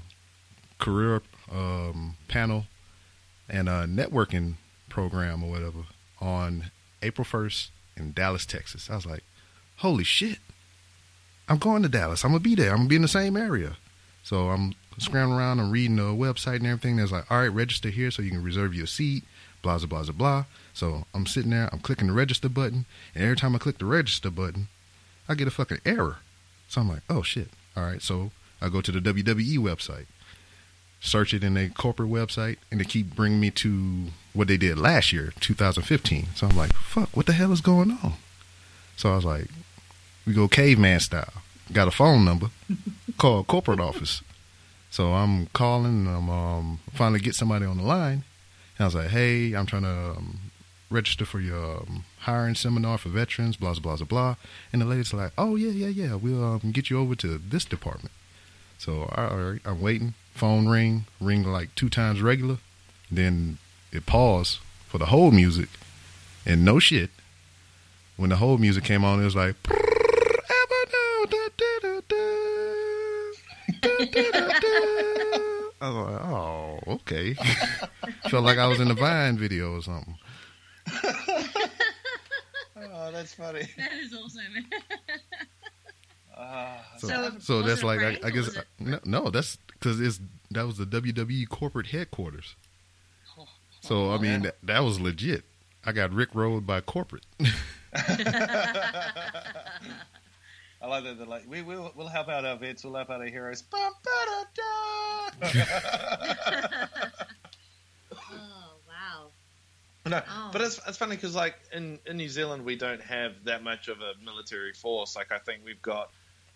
career 0.77 1.21
um, 1.51 2.17
panel 2.27 2.65
and 3.47 3.69
a 3.69 3.85
networking 3.85 4.55
program 4.95 5.43
or 5.43 5.49
whatever 5.49 5.79
on 6.21 6.71
April 7.01 7.25
first 7.25 7.69
in 7.97 8.13
Dallas, 8.13 8.45
Texas. 8.45 8.89
I 8.89 8.95
was 8.95 9.05
like, 9.05 9.23
holy 9.77 10.05
shit. 10.05 10.39
I'm 11.49 11.57
going 11.57 11.83
to 11.83 11.89
Dallas. 11.89 12.23
I'm 12.23 12.31
gonna 12.31 12.39
be 12.39 12.55
there. 12.55 12.71
I'm 12.71 12.77
gonna 12.77 12.89
be 12.89 12.95
in 12.95 13.01
the 13.01 13.09
same 13.09 13.35
area. 13.35 13.75
So 14.23 14.49
I'm 14.51 14.73
scrambling 14.97 15.37
around 15.37 15.59
and 15.59 15.69
reading 15.69 15.97
the 15.97 16.03
website 16.03 16.57
and 16.57 16.67
everything. 16.67 16.95
There's 16.95 17.11
like, 17.11 17.29
all 17.29 17.39
right, 17.39 17.51
register 17.51 17.89
here 17.89 18.09
so 18.09 18.21
you 18.21 18.31
can 18.31 18.41
reserve 18.41 18.73
your 18.73 18.87
seat, 18.87 19.23
blah 19.61 19.77
blah 19.77 20.03
blah 20.03 20.13
blah. 20.13 20.45
So 20.73 21.05
I'm 21.13 21.25
sitting 21.25 21.51
there, 21.51 21.69
I'm 21.73 21.79
clicking 21.79 22.07
the 22.07 22.13
register 22.13 22.47
button, 22.47 22.85
and 23.13 23.23
every 23.25 23.35
time 23.35 23.53
I 23.53 23.59
click 23.59 23.77
the 23.77 23.85
register 23.85 24.31
button, 24.31 24.69
I 25.27 25.35
get 25.35 25.49
a 25.49 25.51
fucking 25.51 25.81
error. 25.85 26.19
So 26.69 26.79
I'm 26.79 26.89
like, 26.89 27.03
oh 27.09 27.21
shit. 27.21 27.49
All 27.75 27.83
right, 27.83 28.01
so 28.01 28.31
I 28.61 28.69
go 28.69 28.79
to 28.79 28.91
the 28.93 29.01
WWE 29.01 29.57
website, 29.57 30.05
search 30.99 31.33
it 31.33 31.43
in 31.43 31.53
their 31.53 31.69
corporate 31.69 32.09
website, 32.09 32.57
and 32.71 32.79
they 32.79 32.85
keep 32.85 33.15
bringing 33.15 33.39
me 33.39 33.51
to 33.51 34.05
what 34.33 34.47
they 34.47 34.57
did 34.57 34.77
last 34.77 35.13
year, 35.13 35.33
2015. 35.39 36.27
So 36.35 36.47
I'm 36.47 36.57
like, 36.57 36.73
fuck, 36.73 37.09
what 37.15 37.25
the 37.25 37.33
hell 37.33 37.51
is 37.51 37.61
going 37.61 37.91
on? 37.91 38.13
So 38.97 39.11
I 39.11 39.15
was 39.15 39.25
like, 39.25 39.47
we 40.25 40.33
go 40.33 40.47
caveman 40.47 40.99
style. 40.99 41.33
Got 41.71 41.87
a 41.87 41.91
phone 41.91 42.25
number, 42.25 42.49
call 43.17 43.43
corporate 43.43 43.79
office. 43.79 44.21
So 44.89 45.13
I'm 45.13 45.47
calling. 45.47 46.07
I'm 46.07 46.29
um, 46.29 46.79
finally 46.93 47.19
get 47.19 47.35
somebody 47.35 47.65
on 47.65 47.77
the 47.77 47.83
line. 47.83 48.23
And 48.77 48.81
I 48.81 48.85
was 48.85 48.95
like, 48.95 49.09
hey, 49.09 49.53
I'm 49.53 49.65
trying 49.65 49.83
to 49.83 50.15
um, 50.17 50.39
register 50.89 51.25
for 51.25 51.39
your 51.39 51.81
um, 51.81 52.05
hiring 52.19 52.55
seminar 52.55 52.97
for 52.97 53.09
veterans, 53.09 53.57
blah, 53.57 53.73
blah, 53.73 53.95
blah, 53.97 54.05
blah. 54.05 54.35
And 54.71 54.81
the 54.81 54.85
lady's 54.85 55.13
like, 55.13 55.31
oh, 55.37 55.55
yeah, 55.55 55.71
yeah, 55.71 55.87
yeah. 55.87 56.15
We'll 56.15 56.43
um, 56.43 56.71
get 56.71 56.89
you 56.89 56.99
over 56.99 57.15
to 57.15 57.37
this 57.37 57.65
department. 57.65 58.11
So 58.77 59.09
all 59.15 59.37
right, 59.37 59.61
I'm 59.65 59.81
waiting. 59.81 60.13
Phone 60.35 60.67
ring, 60.67 61.05
ring 61.21 61.45
like 61.45 61.73
two 61.75 61.89
times 61.89 62.21
regular. 62.21 62.57
Then 63.09 63.57
it 63.93 64.05
paused 64.05 64.59
for 64.85 64.97
the 64.97 65.05
whole 65.05 65.31
music. 65.31 65.69
And 66.45 66.65
no 66.65 66.77
shit. 66.77 67.09
When 68.17 68.29
the 68.29 68.35
whole 68.35 68.57
music 68.57 68.83
came 68.83 69.05
on, 69.05 69.21
it 69.21 69.23
was 69.23 69.35
like. 69.35 69.55
I 75.81 75.89
was 75.89 76.11
like, 76.11 76.21
oh, 76.25 76.79
okay. 76.87 77.33
Felt 78.29 78.43
like 78.43 78.57
I 78.57 78.67
was 78.67 78.81
in 78.81 78.89
the 78.89 78.93
Vine 78.93 79.37
video 79.37 79.75
or 79.77 79.81
something. 79.81 80.17
Oh, 83.07 83.11
that's 83.11 83.35
funny. 83.35 83.61
That 83.77 83.93
is 83.93 84.13
awesome. 84.13 84.41
Ah, 86.37 86.81
So, 86.97 87.07
So, 87.07 87.31
so, 87.39 87.61
that's 87.61 87.83
like, 87.83 87.99
I, 88.01 88.19
I 88.23 88.29
guess, 88.29 88.45
was 88.47 88.57
it- 88.57 88.65
no, 88.79 88.99
no, 89.05 89.29
that's 89.29 89.57
because 89.67 89.99
it's 90.01 90.19
that 90.51 90.65
was 90.65 90.77
the 90.77 90.85
WWE 90.85 91.47
corporate 91.49 91.87
headquarters. 91.87 92.55
So 93.81 94.11
I 94.11 94.17
mean, 94.17 94.41
that, 94.43 94.57
that 94.63 94.79
was 94.83 94.99
legit. 94.99 95.43
I 95.85 95.91
got 95.91 96.11
Rick 96.11 96.29
rolled 96.33 96.65
by 96.65 96.81
corporate. 96.81 97.25
I 100.81 100.87
like 100.87 101.03
that. 101.05 101.17
They're 101.17 101.25
like, 101.27 101.43
we 101.47 101.61
will 101.61 101.91
we'll 101.95 102.07
help 102.07 102.27
out 102.29 102.45
our 102.45 102.57
vets. 102.57 102.83
We'll 102.83 102.95
help 102.95 103.09
out 103.09 103.21
our 103.21 103.27
heroes. 103.27 103.61
Bum, 103.61 103.93
ba-da-da. 104.03 105.41
oh 108.13 108.73
wow. 108.87 109.27
no, 110.05 110.21
Oh. 110.27 110.49
but 110.51 110.61
it's 110.61 110.79
it's 110.87 110.97
funny 110.97 111.15
because 111.15 111.35
like 111.35 111.55
in 111.73 111.99
in 112.05 112.17
New 112.17 112.29
Zealand 112.29 112.65
we 112.65 112.75
don't 112.75 113.01
have 113.01 113.33
that 113.45 113.63
much 113.63 113.87
of 113.87 113.97
a 114.01 114.13
military 114.23 114.73
force. 114.73 115.15
Like 115.15 115.31
I 115.31 115.37
think 115.39 115.61
we've 115.65 115.81
got 115.81 116.11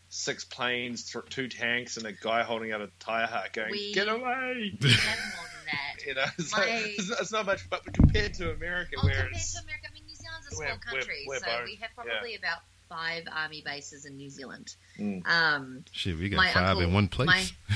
six 0.09 0.43
planes, 0.43 1.11
th- 1.11 1.25
two 1.29 1.47
tanks, 1.47 1.97
and 1.97 2.05
a 2.05 2.11
guy 2.11 2.43
holding 2.43 2.71
out 2.71 2.81
a 2.81 2.89
tire 2.99 3.27
hut 3.27 3.53
going, 3.53 3.71
We- 3.71 3.93
"Get 3.93 4.07
away!" 4.07 4.73
We 4.81 4.89
have 4.91 5.19
more 5.35 5.45
than 5.55 5.65
that. 5.71 6.05
You 6.05 6.15
know, 6.15 6.25
it's, 6.37 6.51
My- 6.51 6.59
like, 6.59 6.69
it's, 6.97 7.09
it's 7.21 7.31
not 7.31 7.45
much. 7.45 7.69
But 7.69 7.83
compared 7.93 8.33
to 8.35 8.51
America, 8.51 8.95
Oh, 8.97 9.05
where 9.05 9.13
compared 9.13 9.33
it's 9.35 9.53
to 9.53 9.63
America, 9.63 9.87
I 9.89 9.93
mean, 9.93 10.03
New 10.07 10.15
Zealand's 10.15 10.47
a 10.53 10.57
We're- 10.57 10.69
small 10.69 10.79
we're- 10.91 10.99
country, 11.01 11.25
we're 11.27 11.39
so 11.39 11.45
boned. 11.45 11.65
we 11.65 11.75
have 11.75 11.91
probably 11.95 12.35
about 12.35 12.59
five 12.89 13.23
army 13.31 13.61
bases 13.63 14.05
in 14.05 14.17
New 14.17 14.29
Zealand. 14.31 14.75
Mm. 14.99 15.27
Um, 15.27 15.85
Shit, 15.91 16.17
we 16.17 16.29
got 16.29 16.43
five 16.53 16.69
uncle- 16.69 16.81
in 16.83 16.93
one 16.93 17.07
place. 17.07 17.27
my- 17.27 17.75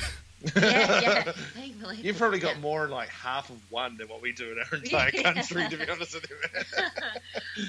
yeah, 0.56 1.00
yeah. 1.00 1.32
Hey, 1.56 1.72
You've 2.02 2.18
probably 2.18 2.38
got 2.38 2.54
Yeah. 2.56 2.60
more 2.60 2.84
in 2.84 2.90
like 2.90 3.08
half 3.08 3.50
of 3.50 3.56
one 3.70 3.96
than 3.96 4.08
what 4.08 4.20
we 4.22 4.32
do 4.32 4.52
in 4.52 4.58
our 4.58 4.78
entire 4.78 5.10
Yeah. 5.12 5.32
country, 5.32 5.68
to 5.68 5.76
be 5.76 5.88
honest 5.90 6.14
with 6.14 6.26
you. 6.30 7.62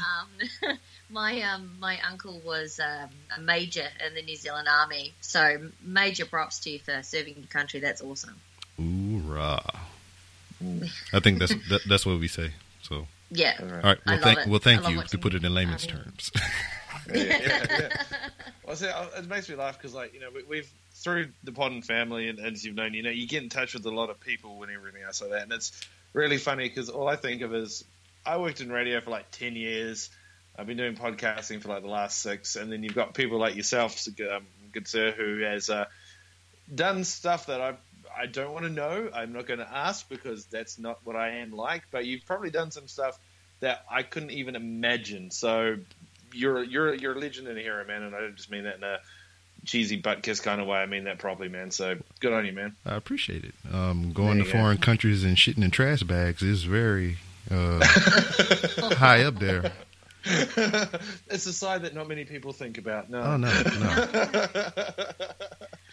um, 0.69 0.77
my 1.09 1.41
um, 1.41 1.77
my 1.79 1.99
uncle 2.09 2.41
was 2.45 2.79
um, 2.79 3.09
a 3.37 3.39
major 3.41 3.87
in 4.05 4.13
the 4.15 4.21
New 4.21 4.35
Zealand 4.35 4.67
Army, 4.69 5.13
so 5.21 5.69
major 5.83 6.25
props 6.25 6.59
to 6.61 6.69
you 6.71 6.79
for 6.79 7.01
serving 7.03 7.35
your 7.37 7.47
country. 7.47 7.79
That's 7.79 8.01
awesome. 8.01 8.35
Ooh, 8.79 9.19
rah. 9.25 9.59
I 11.13 11.19
think 11.19 11.39
that's 11.39 11.53
that, 11.69 11.81
that's 11.87 12.05
what 12.05 12.19
we 12.19 12.27
say. 12.27 12.51
So, 12.81 13.07
Yeah. 13.29 13.53
all 13.59 13.65
right. 13.67 13.83
I 13.83 14.11
Well, 14.11 14.15
love 14.15 14.21
thank 14.21 14.39
it. 14.39 14.47
well, 14.47 14.59
thank 14.59 14.89
you 14.89 15.03
to 15.03 15.17
put 15.17 15.33
it 15.33 15.43
in 15.43 15.53
layman's 15.53 15.85
army. 15.87 16.03
terms. 16.03 16.31
yeah, 17.13 17.23
yeah, 17.23 17.65
yeah. 17.69 17.89
Well, 18.65 18.75
see, 18.75 18.87
it 18.87 19.27
makes 19.27 19.47
me 19.49 19.55
laugh 19.55 19.77
because, 19.77 19.93
like, 19.93 20.13
you 20.13 20.19
know, 20.19 20.29
we, 20.33 20.43
we've 20.43 20.71
through 21.05 21.27
the 21.43 21.51
Podden 21.51 21.85
family, 21.85 22.27
and, 22.27 22.39
and 22.39 22.55
as 22.55 22.65
you've 22.65 22.75
known, 22.75 22.95
you 22.95 23.03
know, 23.03 23.11
you 23.11 23.27
get 23.27 23.43
in 23.43 23.49
touch 23.49 23.75
with 23.75 23.85
a 23.85 23.91
lot 23.91 24.09
of 24.09 24.19
people 24.19 24.61
and 24.63 24.71
everything 24.71 25.03
else 25.03 25.21
like 25.21 25.29
that, 25.29 25.43
and 25.43 25.53
it's 25.53 25.71
really 26.13 26.39
funny 26.39 26.67
because 26.67 26.89
all 26.89 27.07
I 27.07 27.15
think 27.15 27.43
of 27.43 27.53
is 27.53 27.85
I 28.25 28.37
worked 28.37 28.59
in 28.59 28.71
radio 28.71 28.99
for 28.99 29.11
like 29.11 29.29
ten 29.31 29.55
years. 29.55 30.09
I've 30.57 30.65
been 30.65 30.77
doing 30.77 30.95
podcasting 30.95 31.61
for 31.61 31.69
like 31.69 31.83
the 31.83 31.89
last 31.89 32.21
six, 32.21 32.55
and 32.55 32.71
then 32.71 32.81
you've 32.81 32.95
got 32.95 33.13
people 33.13 33.39
like 33.39 33.55
yourself, 33.55 34.03
um, 34.31 34.47
good 34.71 34.87
sir, 34.87 35.11
who 35.11 35.43
has 35.43 35.69
uh, 35.69 35.85
done 36.73 37.03
stuff 37.03 37.45
that 37.45 37.61
I 37.61 37.75
I 38.17 38.25
don't 38.25 38.51
want 38.51 38.65
to 38.65 38.71
know. 38.71 39.09
I'm 39.13 39.31
not 39.31 39.45
going 39.45 39.59
to 39.59 39.71
ask 39.71 40.09
because 40.09 40.45
that's 40.45 40.79
not 40.79 40.99
what 41.03 41.15
I 41.15 41.37
am 41.37 41.51
like. 41.51 41.83
But 41.91 42.05
you've 42.05 42.25
probably 42.25 42.49
done 42.49 42.71
some 42.71 42.87
stuff 42.87 43.19
that 43.59 43.85
I 43.91 44.01
couldn't 44.01 44.31
even 44.31 44.55
imagine. 44.55 45.29
So 45.29 45.77
you're 46.33 46.63
you're 46.63 46.95
you're 46.95 47.13
a 47.13 47.19
legend 47.19 47.47
and 47.47 47.59
a 47.59 47.61
hero, 47.61 47.85
man, 47.85 48.01
and 48.01 48.15
I 48.15 48.21
don't 48.21 48.35
just 48.35 48.49
mean 48.49 48.63
that 48.63 48.77
in 48.77 48.83
a 48.83 48.97
cheesy 49.65 49.97
butt 49.97 50.23
kiss 50.23 50.39
kind 50.39 50.61
of 50.61 50.67
way. 50.67 50.77
I 50.77 50.85
mean 50.85 51.03
that 51.05 51.17
properly, 51.19 51.49
man. 51.49 51.71
So 51.71 51.97
good 52.19 52.33
on 52.33 52.45
you, 52.45 52.51
man. 52.53 52.75
I 52.85 52.95
appreciate 52.95 53.43
it. 53.43 53.53
Um, 53.73 54.11
going 54.13 54.37
to 54.39 54.45
you 54.45 54.51
go. 54.51 54.59
foreign 54.59 54.77
countries 54.77 55.23
and 55.23 55.35
shitting 55.37 55.63
in 55.63 55.71
trash 55.71 56.03
bags 56.03 56.41
is 56.41 56.63
very 56.63 57.17
uh, 57.51 57.83
high 58.95 59.23
up 59.23 59.39
there. 59.39 59.71
it's 60.25 61.45
a 61.45 61.53
side 61.53 61.83
that 61.83 61.93
not 61.93 62.07
many 62.07 62.25
people 62.25 62.51
think 62.53 62.77
about. 62.77 63.09
No. 63.09 63.21
Oh 63.21 63.37
no, 63.37 63.47
no. 63.47 64.07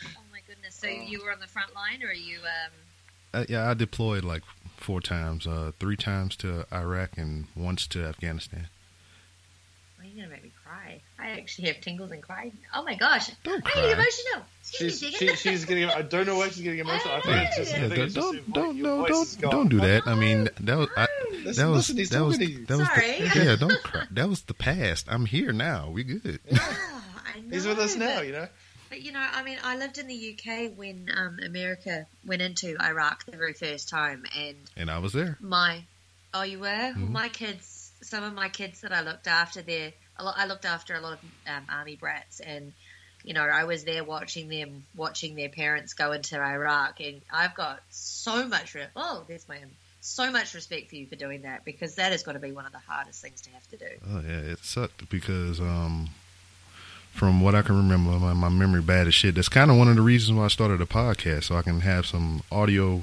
Oh 0.04 0.22
my 0.32 0.40
goodness! 0.46 0.74
So 0.74 0.86
you 0.88 1.22
were 1.24 1.30
on 1.32 1.38
the 1.40 1.46
front 1.46 1.74
line, 1.74 2.02
or 2.02 2.08
are 2.08 2.12
you? 2.14 2.38
Um, 2.38 2.72
Uh, 3.34 3.44
yeah, 3.48 3.68
I 3.70 3.74
deployed 3.74 4.24
like 4.24 4.42
four 4.76 5.00
times. 5.00 5.46
Uh, 5.46 5.72
three 5.78 5.96
times 5.96 6.34
to 6.36 6.66
Iraq 6.72 7.16
and 7.18 7.46
once 7.54 7.86
to 7.88 8.04
Afghanistan. 8.04 8.68
oh, 10.00 10.04
you're 10.04 10.24
gonna 10.24 10.34
make 10.34 10.44
me 10.44 10.50
cry. 10.64 11.00
I 11.22 11.30
actually 11.38 11.68
have 11.68 11.80
tingles 11.80 12.10
and 12.10 12.22
cry. 12.22 12.50
Oh 12.74 12.82
my 12.82 12.94
gosh! 12.96 13.30
Don't 13.44 13.64
I 13.66 13.70
cry. 13.70 13.82
get 13.82 13.92
emotional. 13.92 14.46
She's 14.72 14.98
she, 15.00 15.28
she's 15.36 15.64
getting. 15.64 15.84
I 15.88 16.02
don't 16.02 16.26
know 16.26 16.36
why 16.36 16.48
she's 16.48 16.62
getting 16.62 16.80
emotional. 16.80 17.14
I 17.14 17.20
think 17.20 17.36
it's 17.48 17.56
just. 17.56 17.74
I 17.74 17.76
Yeah, 17.76 17.88
think 17.88 17.94
don't 17.96 18.04
it's 18.06 18.14
just 18.14 18.26
don't 18.30 18.44
vo- 18.46 18.52
don't 18.52 18.76
no, 18.78 19.06
don't 19.06 19.40
don't 19.40 19.68
do 19.68 19.80
that. 19.80 20.06
I 20.06 20.14
mean 20.14 20.48
that 20.60 20.78
was 20.78 20.88
I, 20.96 21.06
that 21.56 21.66
was 21.66 21.76
listen, 21.76 21.96
he's 21.96 22.10
that 22.10 22.24
was 22.24 22.38
talking 22.38 22.54
to 22.54 22.60
you. 22.60 22.66
that 22.66 22.78
was 22.78 22.88
the, 22.88 23.40
yeah. 23.44 23.56
Don't 23.56 23.82
cry. 23.82 24.04
That 24.10 24.28
was 24.28 24.42
the 24.42 24.54
past. 24.54 25.06
I'm 25.10 25.26
here 25.26 25.52
now. 25.52 25.90
We 25.90 26.04
good. 26.04 26.40
Oh, 26.50 26.54
know, 26.54 27.50
He's 27.50 27.66
with 27.66 27.78
us 27.78 27.96
now, 27.96 28.16
but- 28.16 28.26
you 28.26 28.32
know. 28.32 28.48
But 28.88 29.00
you 29.00 29.10
know, 29.12 29.24
I 29.32 29.42
mean, 29.42 29.56
I 29.64 29.76
lived 29.78 29.96
in 29.96 30.06
the 30.06 30.36
UK 30.38 30.76
when 30.76 31.08
um, 31.16 31.38
America 31.42 32.06
went 32.26 32.42
into 32.42 32.76
Iraq 32.78 33.24
the 33.24 33.38
very 33.38 33.54
first 33.54 33.88
time, 33.88 34.26
and 34.36 34.54
And 34.76 34.90
I 34.90 34.98
was 34.98 35.14
there. 35.14 35.38
my 35.40 35.84
oh, 36.34 36.42
you 36.42 36.58
were 36.60 36.66
Mhm. 36.66 37.08
my 37.10 37.28
kids. 37.30 37.90
Some 38.02 38.22
of 38.24 38.34
my 38.34 38.48
kids 38.50 38.80
that 38.82 38.92
I 38.92 39.00
looked 39.02 39.26
after 39.28 39.62
there, 39.62 39.88
a 39.88 39.94
lot, 40.20 40.34
I 40.36 40.46
looked 40.46 40.64
after 40.64 40.94
a 40.94 41.00
lot 41.00 41.14
of 41.14 41.18
um, 41.46 41.64
army 41.68 41.96
brats, 41.96 42.40
and 42.40 42.72
you 43.24 43.34
know, 43.34 43.42
I 43.42 43.64
was 43.64 43.84
there 43.84 44.04
watching 44.04 44.48
them, 44.48 44.84
watching 44.96 45.36
their 45.36 45.48
parents 45.48 45.94
go 45.94 46.12
into 46.12 46.40
Iraq, 46.40 47.00
and 47.00 47.20
I've 47.32 47.54
got 47.54 47.80
so 47.90 48.46
much. 48.46 48.74
Re- 48.74 48.86
oh, 48.96 49.24
there's 49.28 49.48
my 49.48 49.58
so 50.00 50.32
much 50.32 50.52
respect 50.54 50.90
for 50.90 50.96
you 50.96 51.06
for 51.06 51.14
doing 51.14 51.42
that 51.42 51.64
because 51.64 51.94
that 51.94 52.12
is 52.12 52.24
going 52.24 52.34
to 52.34 52.40
be 52.40 52.50
one 52.50 52.66
of 52.66 52.72
the 52.72 52.78
hardest 52.78 53.22
things 53.22 53.40
to 53.42 53.50
have 53.50 53.68
to 53.68 53.76
do. 53.76 53.86
Oh 54.10 54.20
yeah, 54.20 54.52
it 54.52 54.58
sucked 54.64 55.08
because 55.08 55.60
um, 55.60 56.10
from 57.12 57.40
what 57.40 57.54
I 57.54 57.62
can 57.62 57.76
remember, 57.76 58.10
my, 58.10 58.32
my 58.32 58.48
memory 58.48 58.82
bad 58.82 59.06
as 59.06 59.14
shit. 59.14 59.36
That's 59.36 59.48
kind 59.48 59.70
of 59.70 59.76
one 59.76 59.88
of 59.88 59.96
the 59.96 60.02
reasons 60.02 60.36
why 60.36 60.46
I 60.46 60.48
started 60.48 60.80
a 60.80 60.86
podcast, 60.86 61.44
so 61.44 61.56
I 61.56 61.62
can 61.62 61.80
have 61.80 62.06
some 62.06 62.42
audio 62.50 63.02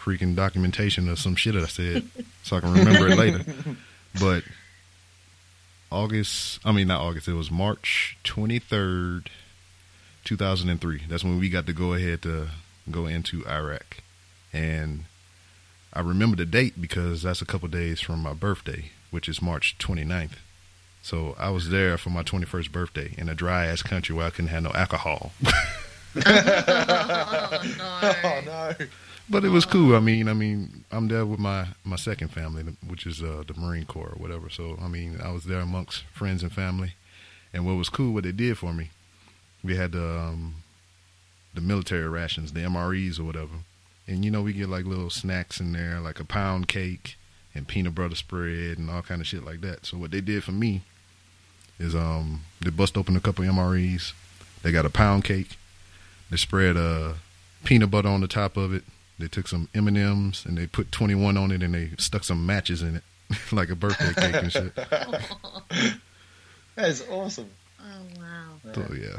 freaking 0.00 0.34
documentation 0.34 1.08
of 1.08 1.18
some 1.18 1.36
shit 1.36 1.54
that 1.54 1.62
I 1.62 1.66
said, 1.66 2.08
so 2.42 2.56
I 2.56 2.60
can 2.60 2.72
remember 2.72 3.08
it 3.08 3.18
later. 3.18 3.44
But 4.18 4.42
August, 5.90 6.60
I 6.64 6.72
mean 6.72 6.88
not 6.88 7.00
August, 7.00 7.28
it 7.28 7.34
was 7.34 7.50
March 7.50 8.16
twenty 8.24 8.58
third, 8.58 9.30
two 10.24 10.36
thousand 10.36 10.68
and 10.68 10.80
three. 10.80 11.02
That's 11.08 11.24
when 11.24 11.38
we 11.38 11.48
got 11.48 11.66
to 11.66 11.72
go 11.72 11.94
ahead 11.94 12.22
to 12.22 12.48
go 12.90 13.06
into 13.06 13.46
Iraq, 13.46 13.98
and 14.52 15.04
I 15.92 16.00
remember 16.00 16.36
the 16.36 16.46
date 16.46 16.80
because 16.80 17.22
that's 17.22 17.42
a 17.42 17.46
couple 17.46 17.68
days 17.68 18.00
from 18.00 18.20
my 18.20 18.32
birthday, 18.32 18.90
which 19.10 19.28
is 19.28 19.42
March 19.42 19.76
29th. 19.78 20.36
So 21.02 21.34
I 21.38 21.50
was 21.50 21.70
there 21.70 21.98
for 21.98 22.10
my 22.10 22.22
21st 22.22 22.70
birthday 22.70 23.14
in 23.18 23.28
a 23.28 23.34
dry 23.34 23.66
ass 23.66 23.82
country 23.82 24.14
where 24.14 24.26
I 24.26 24.30
couldn't 24.30 24.48
have 24.48 24.62
no 24.62 24.72
alcohol. 24.72 25.32
oh 26.16 27.60
no! 27.78 28.14
Oh 28.22 28.42
no. 28.46 28.86
but 29.28 29.44
it 29.44 29.50
was 29.50 29.64
cool. 29.64 29.94
I 29.94 30.00
mean, 30.00 30.28
I 30.28 30.34
mean, 30.34 30.84
I'm 30.90 31.08
there 31.08 31.26
with 31.26 31.40
my 31.40 31.68
my 31.84 31.96
second 31.96 32.28
family, 32.28 32.64
which 32.86 33.06
is 33.06 33.22
uh, 33.22 33.44
the 33.46 33.54
Marine 33.54 33.86
Corps 33.86 34.14
or 34.14 34.20
whatever. 34.20 34.50
So 34.50 34.78
I 34.80 34.88
mean, 34.88 35.20
I 35.22 35.30
was 35.30 35.44
there 35.44 35.60
amongst 35.60 36.04
friends 36.12 36.42
and 36.42 36.52
family. 36.52 36.94
And 37.52 37.66
what 37.66 37.74
was 37.76 37.88
cool, 37.88 38.14
what 38.14 38.22
they 38.24 38.32
did 38.32 38.58
for 38.58 38.72
me, 38.72 38.90
we 39.64 39.76
had 39.76 39.92
the 39.92 40.04
um, 40.04 40.56
the 41.54 41.60
military 41.60 42.08
rations, 42.08 42.52
the 42.52 42.60
MREs 42.60 43.18
or 43.18 43.24
whatever. 43.24 43.54
And 44.06 44.24
you 44.24 44.30
know, 44.30 44.42
we 44.42 44.52
get 44.52 44.68
like 44.68 44.84
little 44.84 45.10
snacks 45.10 45.60
in 45.60 45.72
there, 45.72 46.00
like 46.00 46.20
a 46.20 46.24
pound 46.24 46.68
cake 46.68 47.16
and 47.54 47.66
peanut 47.66 47.94
butter 47.94 48.14
spread 48.14 48.78
and 48.78 48.88
all 48.90 49.02
kind 49.02 49.20
of 49.20 49.26
shit 49.26 49.44
like 49.44 49.60
that. 49.62 49.86
So 49.86 49.98
what 49.98 50.10
they 50.10 50.20
did 50.20 50.44
for 50.44 50.52
me 50.52 50.82
is 51.78 51.94
um 51.94 52.42
they 52.60 52.70
bust 52.70 52.96
open 52.96 53.16
a 53.16 53.20
couple 53.20 53.44
MREs. 53.44 54.12
They 54.62 54.72
got 54.72 54.86
a 54.86 54.90
pound 54.90 55.24
cake. 55.24 55.56
They 56.30 56.36
spread 56.36 56.76
uh 56.76 57.14
peanut 57.64 57.90
butter 57.90 58.08
on 58.08 58.20
the 58.20 58.28
top 58.28 58.56
of 58.56 58.72
it. 58.72 58.84
They 59.18 59.28
took 59.28 59.48
some 59.48 59.68
M 59.74 59.86
and 59.88 59.98
M's 59.98 60.44
and 60.46 60.56
they 60.56 60.66
put 60.66 60.90
twenty 60.92 61.14
one 61.14 61.36
on 61.36 61.50
it 61.50 61.62
and 61.62 61.74
they 61.74 61.90
stuck 61.98 62.24
some 62.24 62.46
matches 62.46 62.82
in 62.82 62.96
it, 62.96 63.02
like 63.52 63.68
a 63.70 63.74
birthday 63.74 64.12
cake 64.14 64.34
and 64.42 64.52
shit. 64.52 64.74
That 66.76 66.88
is 66.88 67.04
awesome. 67.10 67.50
Oh 67.80 67.84
wow! 68.18 68.72
So 68.74 68.94
yeah, 68.94 69.18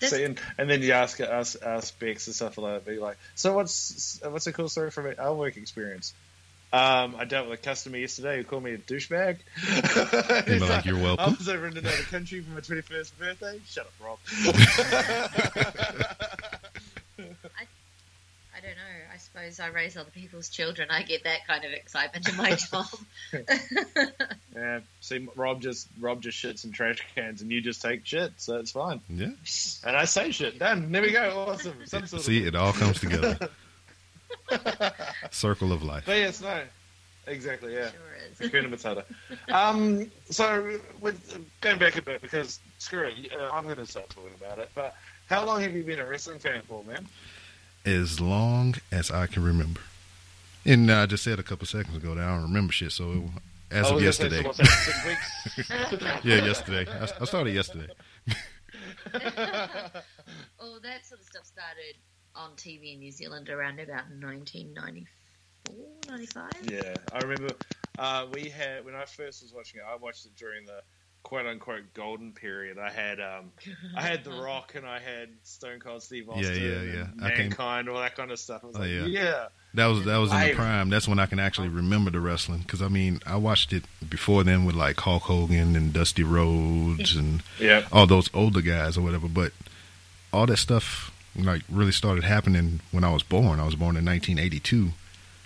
This- 0.00 0.10
See, 0.10 0.24
and, 0.24 0.38
and 0.58 0.68
then 0.70 0.82
you 0.82 0.92
ask 0.92 1.20
us 1.20 1.56
ask 1.56 1.98
Bex 1.98 2.26
and 2.26 2.36
stuff 2.36 2.58
like 2.58 2.84
that. 2.84 2.90
Be 2.90 2.98
like, 2.98 3.16
so 3.34 3.54
what's 3.54 4.20
what's 4.22 4.46
a 4.46 4.52
cool 4.52 4.68
story 4.68 4.90
from 4.90 5.12
our 5.18 5.34
work 5.34 5.56
experience? 5.56 6.12
Um, 6.70 7.16
I 7.18 7.24
dealt 7.24 7.48
with 7.48 7.60
a 7.60 7.62
customer 7.62 7.96
yesterday 7.96 8.36
who 8.36 8.44
called 8.44 8.62
me 8.62 8.72
a 8.74 8.78
douchebag. 8.78 9.38
And 10.48 10.60
they're 10.60 10.68
like, 10.68 10.84
"You're 10.84 10.98
welcome." 11.02 11.24
I 11.34 11.36
was 11.38 11.48
over 11.48 11.66
in 11.66 11.76
another 11.78 11.96
country 12.10 12.40
for 12.42 12.50
my 12.50 12.60
twenty 12.60 12.82
first 12.82 13.18
birthday. 13.18 13.58
Shut 13.66 13.86
up, 13.86 13.92
Rob. 14.04 14.18
I 17.18 18.60
don't 18.60 18.76
know. 18.76 19.14
I 19.14 19.18
suppose 19.18 19.60
I 19.60 19.68
raise 19.68 19.96
other 19.96 20.10
people's 20.10 20.48
children. 20.48 20.88
I 20.90 21.02
get 21.04 21.24
that 21.24 21.46
kind 21.46 21.64
of 21.64 21.72
excitement 21.72 22.28
in 22.28 22.36
my 22.36 22.52
job. 22.54 22.86
yeah, 24.54 24.80
see, 25.00 25.28
Rob 25.36 25.60
just 25.62 25.88
Rob 26.00 26.20
just 26.22 26.42
shits 26.42 26.64
in 26.64 26.72
trash 26.72 26.98
cans, 27.14 27.40
and 27.40 27.50
you 27.50 27.60
just 27.60 27.80
take 27.82 28.04
shit, 28.04 28.32
so 28.36 28.56
it's 28.58 28.72
fine. 28.72 29.00
yeah. 29.08 29.28
And 29.86 29.96
I 29.96 30.04
say 30.06 30.32
shit. 30.32 30.58
Done. 30.58 30.90
There 30.92 31.02
we 31.02 31.12
go. 31.12 31.46
Awesome. 31.48 31.74
Some 31.86 32.06
sort 32.06 32.22
See, 32.22 32.40
of. 32.42 32.48
it 32.48 32.54
all 32.56 32.72
comes 32.72 33.00
together. 33.00 33.38
Circle 35.30 35.72
of 35.72 35.82
life. 35.82 36.04
But 36.06 36.18
yes, 36.18 36.40
no. 36.40 36.62
Exactly. 37.26 37.74
Yeah. 37.74 37.90
sure 37.90 38.00
is. 38.30 38.50
Hakuna 38.50 38.72
Matata. 38.72 39.04
Um, 39.52 40.10
so, 40.30 40.78
with, 41.00 41.38
going 41.60 41.78
back 41.78 41.96
a 41.96 42.02
bit, 42.02 42.22
because 42.22 42.60
screw 42.78 43.06
it, 43.06 43.32
uh, 43.38 43.50
I'm 43.52 43.64
going 43.64 43.76
to 43.76 43.86
start 43.86 44.08
talking 44.08 44.30
about 44.40 44.58
it. 44.58 44.70
But 44.74 44.94
how 45.28 45.44
long 45.44 45.60
have 45.60 45.74
you 45.74 45.82
been 45.82 45.98
a 45.98 46.06
wrestling 46.06 46.38
fan 46.38 46.62
for, 46.62 46.82
man? 46.84 47.06
As 47.84 48.20
long 48.20 48.76
as 48.90 49.10
I 49.10 49.26
can 49.26 49.44
remember. 49.44 49.80
And 50.64 50.90
I 50.90 51.06
just 51.06 51.24
said 51.24 51.38
a 51.38 51.42
couple 51.42 51.66
seconds 51.66 51.96
ago 51.96 52.14
that 52.14 52.24
I 52.24 52.34
don't 52.34 52.42
remember 52.42 52.72
shit. 52.72 52.92
So 52.92 53.12
it, 53.12 53.22
as 53.70 53.90
of 53.90 53.94
was 53.94 54.02
gonna 54.02 54.12
say, 54.12 54.24
yesterday, 54.24 54.42
so 54.42 54.46
what's 54.46 54.58
that, 54.58 54.66
six 54.66 55.06
weeks? 55.06 55.70
yeah, 56.24 56.44
yesterday. 56.44 56.90
I, 56.90 57.08
I 57.20 57.24
started 57.24 57.54
yesterday. 57.54 57.88
oh, 60.60 60.78
that 60.82 61.06
sort 61.06 61.20
of 61.20 61.26
stuff 61.26 61.44
started 61.44 61.94
on 62.38 62.50
TV 62.52 62.94
in 62.94 63.00
New 63.00 63.10
Zealand 63.12 63.48
around 63.48 63.80
about 63.80 64.04
1994, 64.20 65.76
95. 66.08 66.50
Yeah, 66.70 66.94
I 67.12 67.18
remember 67.18 67.54
uh, 67.98 68.26
we 68.32 68.48
had 68.48 68.84
when 68.84 68.94
I 68.94 69.04
first 69.04 69.42
was 69.42 69.52
watching 69.52 69.80
it. 69.80 69.84
I 69.90 69.96
watched 69.96 70.26
it 70.26 70.32
during 70.36 70.64
the 70.66 70.80
quote 71.24 71.46
unquote 71.46 71.92
golden 71.94 72.32
period. 72.32 72.78
I 72.78 72.90
had 72.90 73.20
um, 73.20 73.52
I 73.96 74.02
had 74.02 74.24
The 74.24 74.30
Rock 74.42 74.74
and 74.76 74.86
I 74.86 74.98
had 75.00 75.28
Stone 75.42 75.80
Cold 75.80 76.02
Steve 76.02 76.28
Austin, 76.28 76.44
Yeah, 76.54 76.60
yeah, 76.60 76.82
yeah. 76.82 77.06
and 77.16 77.24
I 77.24 77.30
came- 77.30 77.38
Mankind, 77.48 77.88
all 77.88 78.00
that 78.00 78.16
kind 78.16 78.30
of 78.30 78.38
stuff. 78.38 78.62
I 78.62 78.66
was 78.68 78.76
Oh, 78.76 78.80
like, 78.80 78.90
yeah. 78.90 79.04
yeah. 79.06 79.46
That 79.74 79.86
was 79.86 80.04
that 80.06 80.16
was 80.16 80.32
in 80.32 80.40
the 80.40 80.54
prime. 80.54 80.88
That's 80.88 81.06
when 81.06 81.18
I 81.18 81.26
can 81.26 81.38
actually 81.38 81.68
remember 81.68 82.10
the 82.10 82.20
wrestling 82.20 82.60
because 82.60 82.80
I 82.80 82.88
mean 82.88 83.20
I 83.26 83.36
watched 83.36 83.72
it 83.72 83.84
before 84.08 84.42
then 84.42 84.64
with 84.64 84.74
like 84.74 84.98
Hulk 85.00 85.24
Hogan 85.24 85.76
and 85.76 85.92
Dusty 85.92 86.22
Rhodes 86.22 87.14
and 87.20 87.42
yeah. 87.60 87.86
all 87.92 88.06
those 88.06 88.30
older 88.32 88.62
guys 88.62 88.96
or 88.96 89.02
whatever. 89.02 89.28
But 89.28 89.52
all 90.32 90.46
that 90.46 90.56
stuff 90.56 91.12
like 91.44 91.62
really 91.70 91.92
started 91.92 92.24
happening 92.24 92.80
when 92.90 93.04
I 93.04 93.12
was 93.12 93.22
born. 93.22 93.60
I 93.60 93.64
was 93.64 93.74
born 93.74 93.96
in 93.96 94.04
1982, 94.04 94.90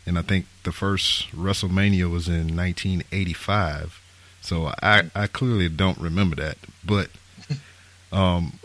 and 0.06 0.18
I 0.18 0.22
think 0.22 0.46
the 0.64 0.72
first 0.72 1.30
WrestleMania 1.32 2.11
was 2.11 2.28
in 2.28 2.56
1985. 2.56 4.00
So 4.40 4.72
I 4.82 5.11
I 5.14 5.26
clearly 5.26 5.68
don't 5.68 5.99
remember 5.99 6.37
that, 6.37 6.58
but 6.84 7.11
um, 8.12 8.58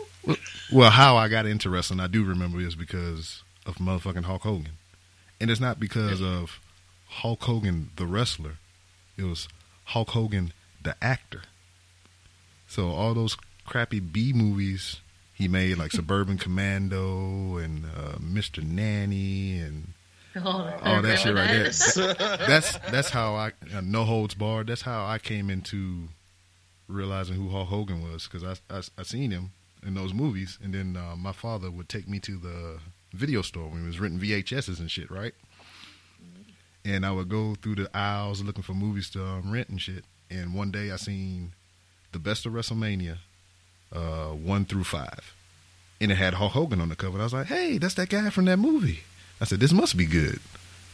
well, 0.72 0.90
how 0.90 1.16
I 1.16 1.28
got 1.28 1.46
into 1.46 1.70
wrestling 1.70 2.00
I 2.00 2.06
do 2.06 2.24
remember 2.24 2.60
is 2.60 2.74
because 2.74 3.42
of 3.66 3.76
motherfucking 3.76 4.24
Hulk 4.24 4.42
Hogan, 4.42 4.72
and 5.40 5.50
it's 5.50 5.60
not 5.60 5.78
because 5.78 6.22
of 6.22 6.58
Hulk 7.08 7.42
Hogan 7.42 7.90
the 7.96 8.06
wrestler. 8.06 8.56
It 9.16 9.24
was 9.24 9.48
Hulk 9.86 10.10
Hogan 10.10 10.52
the 10.82 10.96
actor. 11.02 11.42
So 12.66 12.90
all 12.90 13.14
those 13.14 13.36
crappy 13.64 14.00
B 14.00 14.32
movies 14.32 15.00
He 15.38 15.46
made 15.46 15.78
like 15.78 15.92
Suburban 15.92 16.36
Commando 16.36 17.58
and 17.58 17.84
uh, 17.86 18.18
Mr. 18.18 18.62
Nanny 18.62 19.60
and 19.60 19.94
Oh, 20.36 20.78
all 20.82 21.02
that 21.02 21.18
shit 21.18 21.34
right 21.34 21.48
there. 21.48 21.70
there. 22.18 22.36
that's 22.46 22.76
that's 22.90 23.10
how 23.10 23.34
I 23.34 23.52
uh, 23.74 23.80
no 23.82 24.04
holds 24.04 24.34
barred. 24.34 24.66
That's 24.66 24.82
how 24.82 25.06
I 25.06 25.18
came 25.18 25.48
into 25.48 26.08
realizing 26.88 27.36
who 27.36 27.48
Hulk 27.50 27.68
Hogan 27.68 28.02
was 28.12 28.28
because 28.28 28.44
I, 28.44 28.74
I 28.74 28.82
I 28.98 29.02
seen 29.04 29.30
him 29.30 29.52
in 29.86 29.94
those 29.94 30.12
movies, 30.12 30.58
and 30.62 30.74
then 30.74 30.96
uh, 30.96 31.16
my 31.16 31.32
father 31.32 31.70
would 31.70 31.88
take 31.88 32.08
me 32.08 32.18
to 32.20 32.36
the 32.36 32.78
video 33.12 33.42
store 33.42 33.68
when 33.68 33.80
he 33.82 33.86
was 33.86 34.00
renting 34.00 34.20
VHSs 34.20 34.80
and 34.80 34.90
shit, 34.90 35.10
right? 35.10 35.34
And 36.84 37.04
I 37.04 37.12
would 37.12 37.28
go 37.28 37.54
through 37.54 37.76
the 37.76 37.96
aisles 37.96 38.42
looking 38.42 38.62
for 38.62 38.74
movies 38.74 39.10
to 39.10 39.24
um, 39.24 39.50
rent 39.50 39.68
and 39.68 39.80
shit. 39.80 40.04
And 40.30 40.54
one 40.54 40.70
day 40.70 40.90
I 40.90 40.96
seen 40.96 41.52
the 42.12 42.18
best 42.18 42.46
of 42.46 42.52
WrestleMania, 42.52 43.18
uh, 43.92 44.28
one 44.28 44.64
through 44.64 44.84
five, 44.84 45.34
and 46.00 46.10
it 46.12 46.16
had 46.16 46.34
Hulk 46.34 46.52
Hogan 46.52 46.80
on 46.80 46.88
the 46.88 46.96
cover. 46.96 47.14
And 47.14 47.22
I 47.22 47.24
was 47.24 47.32
like, 47.32 47.46
"Hey, 47.46 47.78
that's 47.78 47.94
that 47.94 48.08
guy 48.08 48.30
from 48.30 48.44
that 48.46 48.58
movie." 48.58 49.00
I 49.40 49.44
said, 49.44 49.60
"This 49.60 49.72
must 49.72 49.96
be 49.96 50.06
good." 50.06 50.40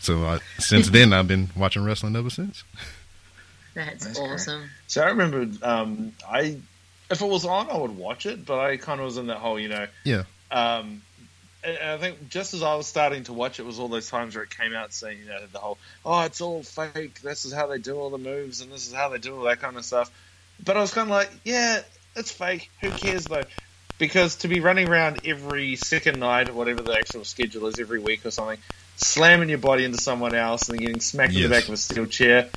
So 0.00 0.24
I, 0.24 0.38
since 0.58 0.90
then, 0.90 1.12
I've 1.12 1.28
been 1.28 1.48
watching 1.56 1.82
wrestling 1.84 2.14
ever 2.16 2.28
since. 2.30 2.62
That's, 3.74 4.04
That's 4.04 4.18
great. 4.18 4.30
awesome. 4.30 4.70
So 4.86 5.02
I 5.02 5.08
remember, 5.08 5.48
um, 5.66 6.12
I 6.28 6.58
if 7.10 7.20
it 7.20 7.26
was 7.26 7.44
on, 7.44 7.70
I 7.70 7.76
would 7.76 7.96
watch 7.96 8.24
it, 8.26 8.46
but 8.46 8.58
I 8.60 8.76
kind 8.76 9.00
of 9.00 9.06
was 9.06 9.16
in 9.16 9.26
that 9.26 9.38
whole, 9.38 9.58
you 9.58 9.68
know, 9.68 9.86
Yeah. 10.04 10.24
Um, 10.50 11.02
and, 11.64 11.76
and 11.78 11.90
I 11.90 11.96
think 11.98 12.28
just 12.28 12.54
as 12.54 12.62
I 12.62 12.74
was 12.76 12.86
starting 12.86 13.24
to 13.24 13.32
watch 13.32 13.58
it 13.58 13.64
was 13.64 13.78
all 13.80 13.88
those 13.88 14.08
times 14.08 14.34
where 14.36 14.44
it 14.44 14.50
came 14.50 14.74
out 14.74 14.92
saying, 14.92 15.18
you 15.18 15.26
know, 15.26 15.40
the 15.52 15.58
whole, 15.58 15.78
oh, 16.04 16.20
it's 16.22 16.40
all 16.40 16.62
fake. 16.62 17.20
This 17.20 17.44
is 17.44 17.52
how 17.52 17.66
they 17.66 17.78
do 17.78 17.96
all 17.96 18.10
the 18.10 18.18
moves, 18.18 18.60
and 18.60 18.70
this 18.70 18.86
is 18.86 18.92
how 18.92 19.08
they 19.08 19.18
do 19.18 19.36
all 19.36 19.42
that 19.44 19.60
kind 19.60 19.76
of 19.76 19.84
stuff. 19.84 20.10
But 20.64 20.76
I 20.76 20.80
was 20.80 20.92
kind 20.92 21.08
of 21.08 21.16
like, 21.16 21.30
yeah, 21.44 21.80
it's 22.16 22.30
fake. 22.30 22.70
Who 22.80 22.90
cares 22.90 23.24
though? 23.24 23.44
Because 23.98 24.36
to 24.36 24.48
be 24.48 24.60
running 24.60 24.88
around 24.88 25.20
every 25.24 25.76
second 25.76 26.18
night, 26.18 26.48
or 26.48 26.54
whatever 26.54 26.82
the 26.82 26.94
actual 26.94 27.24
schedule 27.24 27.66
is, 27.66 27.78
every 27.78 28.00
week 28.00 28.26
or 28.26 28.30
something, 28.30 28.58
slamming 28.96 29.48
your 29.48 29.58
body 29.58 29.84
into 29.84 29.98
someone 29.98 30.34
else 30.34 30.68
and 30.68 30.78
then 30.78 30.86
getting 30.86 31.00
smacked 31.00 31.34
in 31.34 31.42
the 31.42 31.48
back 31.48 31.64
of 31.64 31.74
a 31.74 31.76
steel 31.76 32.06
chair. 32.06 32.48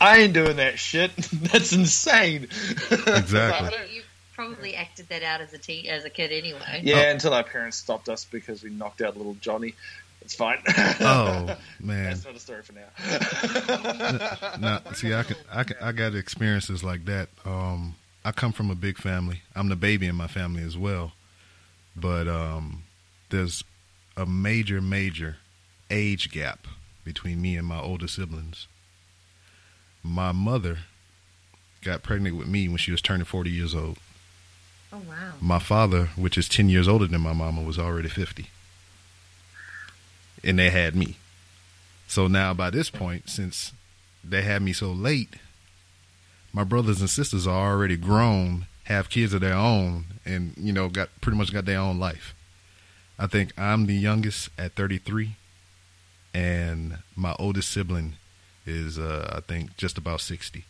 I 0.00 0.18
ain't 0.18 0.32
doing 0.32 0.56
that 0.56 0.78
shit. 0.78 1.14
That's 1.32 1.72
insane. 1.72 2.44
Exactly. 2.90 3.78
You, 3.90 3.96
you 3.96 4.02
probably 4.34 4.74
acted 4.74 5.08
that 5.10 5.22
out 5.22 5.40
as 5.42 5.52
a 5.52 5.58
teen, 5.58 5.86
as 5.86 6.04
a 6.04 6.10
kid 6.10 6.32
anyway. 6.32 6.80
Yeah, 6.82 7.10
until 7.10 7.34
our 7.34 7.44
parents 7.44 7.76
stopped 7.76 8.08
us 8.08 8.24
because 8.24 8.62
we 8.62 8.70
knocked 8.70 9.02
out 9.02 9.16
little 9.16 9.36
Johnny. 9.40 9.74
It's 10.22 10.34
fine. 10.34 10.58
Oh 11.02 11.56
man. 11.80 12.04
That's 12.04 12.24
not 12.24 12.34
a 12.34 12.38
story 12.38 12.62
for 12.62 12.72
now. 12.72 12.88
now, 14.60 14.80
see, 14.92 15.14
I 15.14 15.22
can, 15.22 15.36
I 15.50 15.64
can, 15.64 15.76
I 15.80 15.92
got 15.92 16.14
experiences 16.14 16.84
like 16.84 17.06
that. 17.06 17.28
Um, 17.44 17.94
I 18.24 18.32
come 18.32 18.52
from 18.52 18.70
a 18.70 18.74
big 18.74 18.98
family. 18.98 19.42
I'm 19.54 19.68
the 19.68 19.76
baby 19.76 20.06
in 20.06 20.14
my 20.14 20.26
family 20.26 20.62
as 20.62 20.76
well, 20.76 21.12
but 21.96 22.28
um, 22.28 22.84
there's 23.30 23.64
a 24.16 24.26
major, 24.26 24.80
major 24.80 25.36
age 25.90 26.30
gap 26.30 26.66
between 27.04 27.40
me 27.40 27.56
and 27.56 27.66
my 27.66 27.80
older 27.80 28.08
siblings. 28.08 28.66
My 30.02 30.32
mother 30.32 30.78
got 31.82 32.02
pregnant 32.02 32.36
with 32.36 32.48
me 32.48 32.68
when 32.68 32.76
she 32.76 32.90
was 32.90 33.00
turning 33.00 33.24
40 33.24 33.50
years 33.50 33.74
old. 33.74 33.98
Oh 34.92 35.02
wow. 35.08 35.32
My 35.40 35.58
father, 35.58 36.06
which 36.16 36.36
is 36.36 36.48
10 36.48 36.68
years 36.68 36.88
older 36.88 37.06
than 37.06 37.20
my 37.20 37.32
mama, 37.32 37.62
was 37.62 37.78
already 37.78 38.08
50. 38.08 38.48
And 40.42 40.58
they 40.58 40.70
had 40.70 40.94
me. 40.94 41.16
So 42.06 42.26
now, 42.26 42.52
by 42.54 42.70
this 42.70 42.90
point, 42.90 43.30
since 43.30 43.72
they 44.24 44.42
had 44.42 44.62
me 44.62 44.72
so 44.72 44.90
late, 44.90 45.34
my 46.52 46.64
brothers 46.64 47.00
and 47.00 47.08
sisters 47.10 47.46
are 47.46 47.70
already 47.72 47.96
grown, 47.96 48.66
have 48.84 49.08
kids 49.10 49.32
of 49.34 49.40
their 49.40 49.54
own, 49.54 50.04
and, 50.24 50.54
you 50.56 50.72
know, 50.72 50.88
got 50.88 51.08
pretty 51.20 51.38
much 51.38 51.52
got 51.52 51.64
their 51.64 51.78
own 51.78 51.98
life. 51.98 52.34
I 53.18 53.26
think 53.26 53.52
I'm 53.58 53.86
the 53.86 53.94
youngest 53.94 54.48
at 54.58 54.74
33, 54.74 55.36
and 56.34 56.98
my 57.14 57.34
oldest 57.38 57.70
sibling 57.70 58.14
is, 58.66 58.98
uh, 58.98 59.34
I 59.36 59.40
think, 59.40 59.76
just 59.76 59.98
about 59.98 60.20
60. 60.20 60.64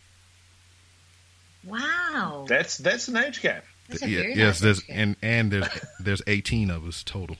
Wow. 1.65 2.47
that's 2.49 2.79
that's 2.79 3.09
an 3.09 3.19
age 3.19 3.43
gap. 3.43 3.65
That's 3.89 4.03
a 4.03 4.09
Yeah, 4.09 4.21
very 4.21 4.35
yes, 4.35 4.47
nice 4.47 4.61
there's 4.61 4.81
gap. 4.81 4.97
and 4.97 5.17
and 5.23 5.51
there's 5.53 5.69
there's 6.01 6.23
18 6.27 6.71
of 6.71 6.87
us 6.87 7.03
total. 7.05 7.37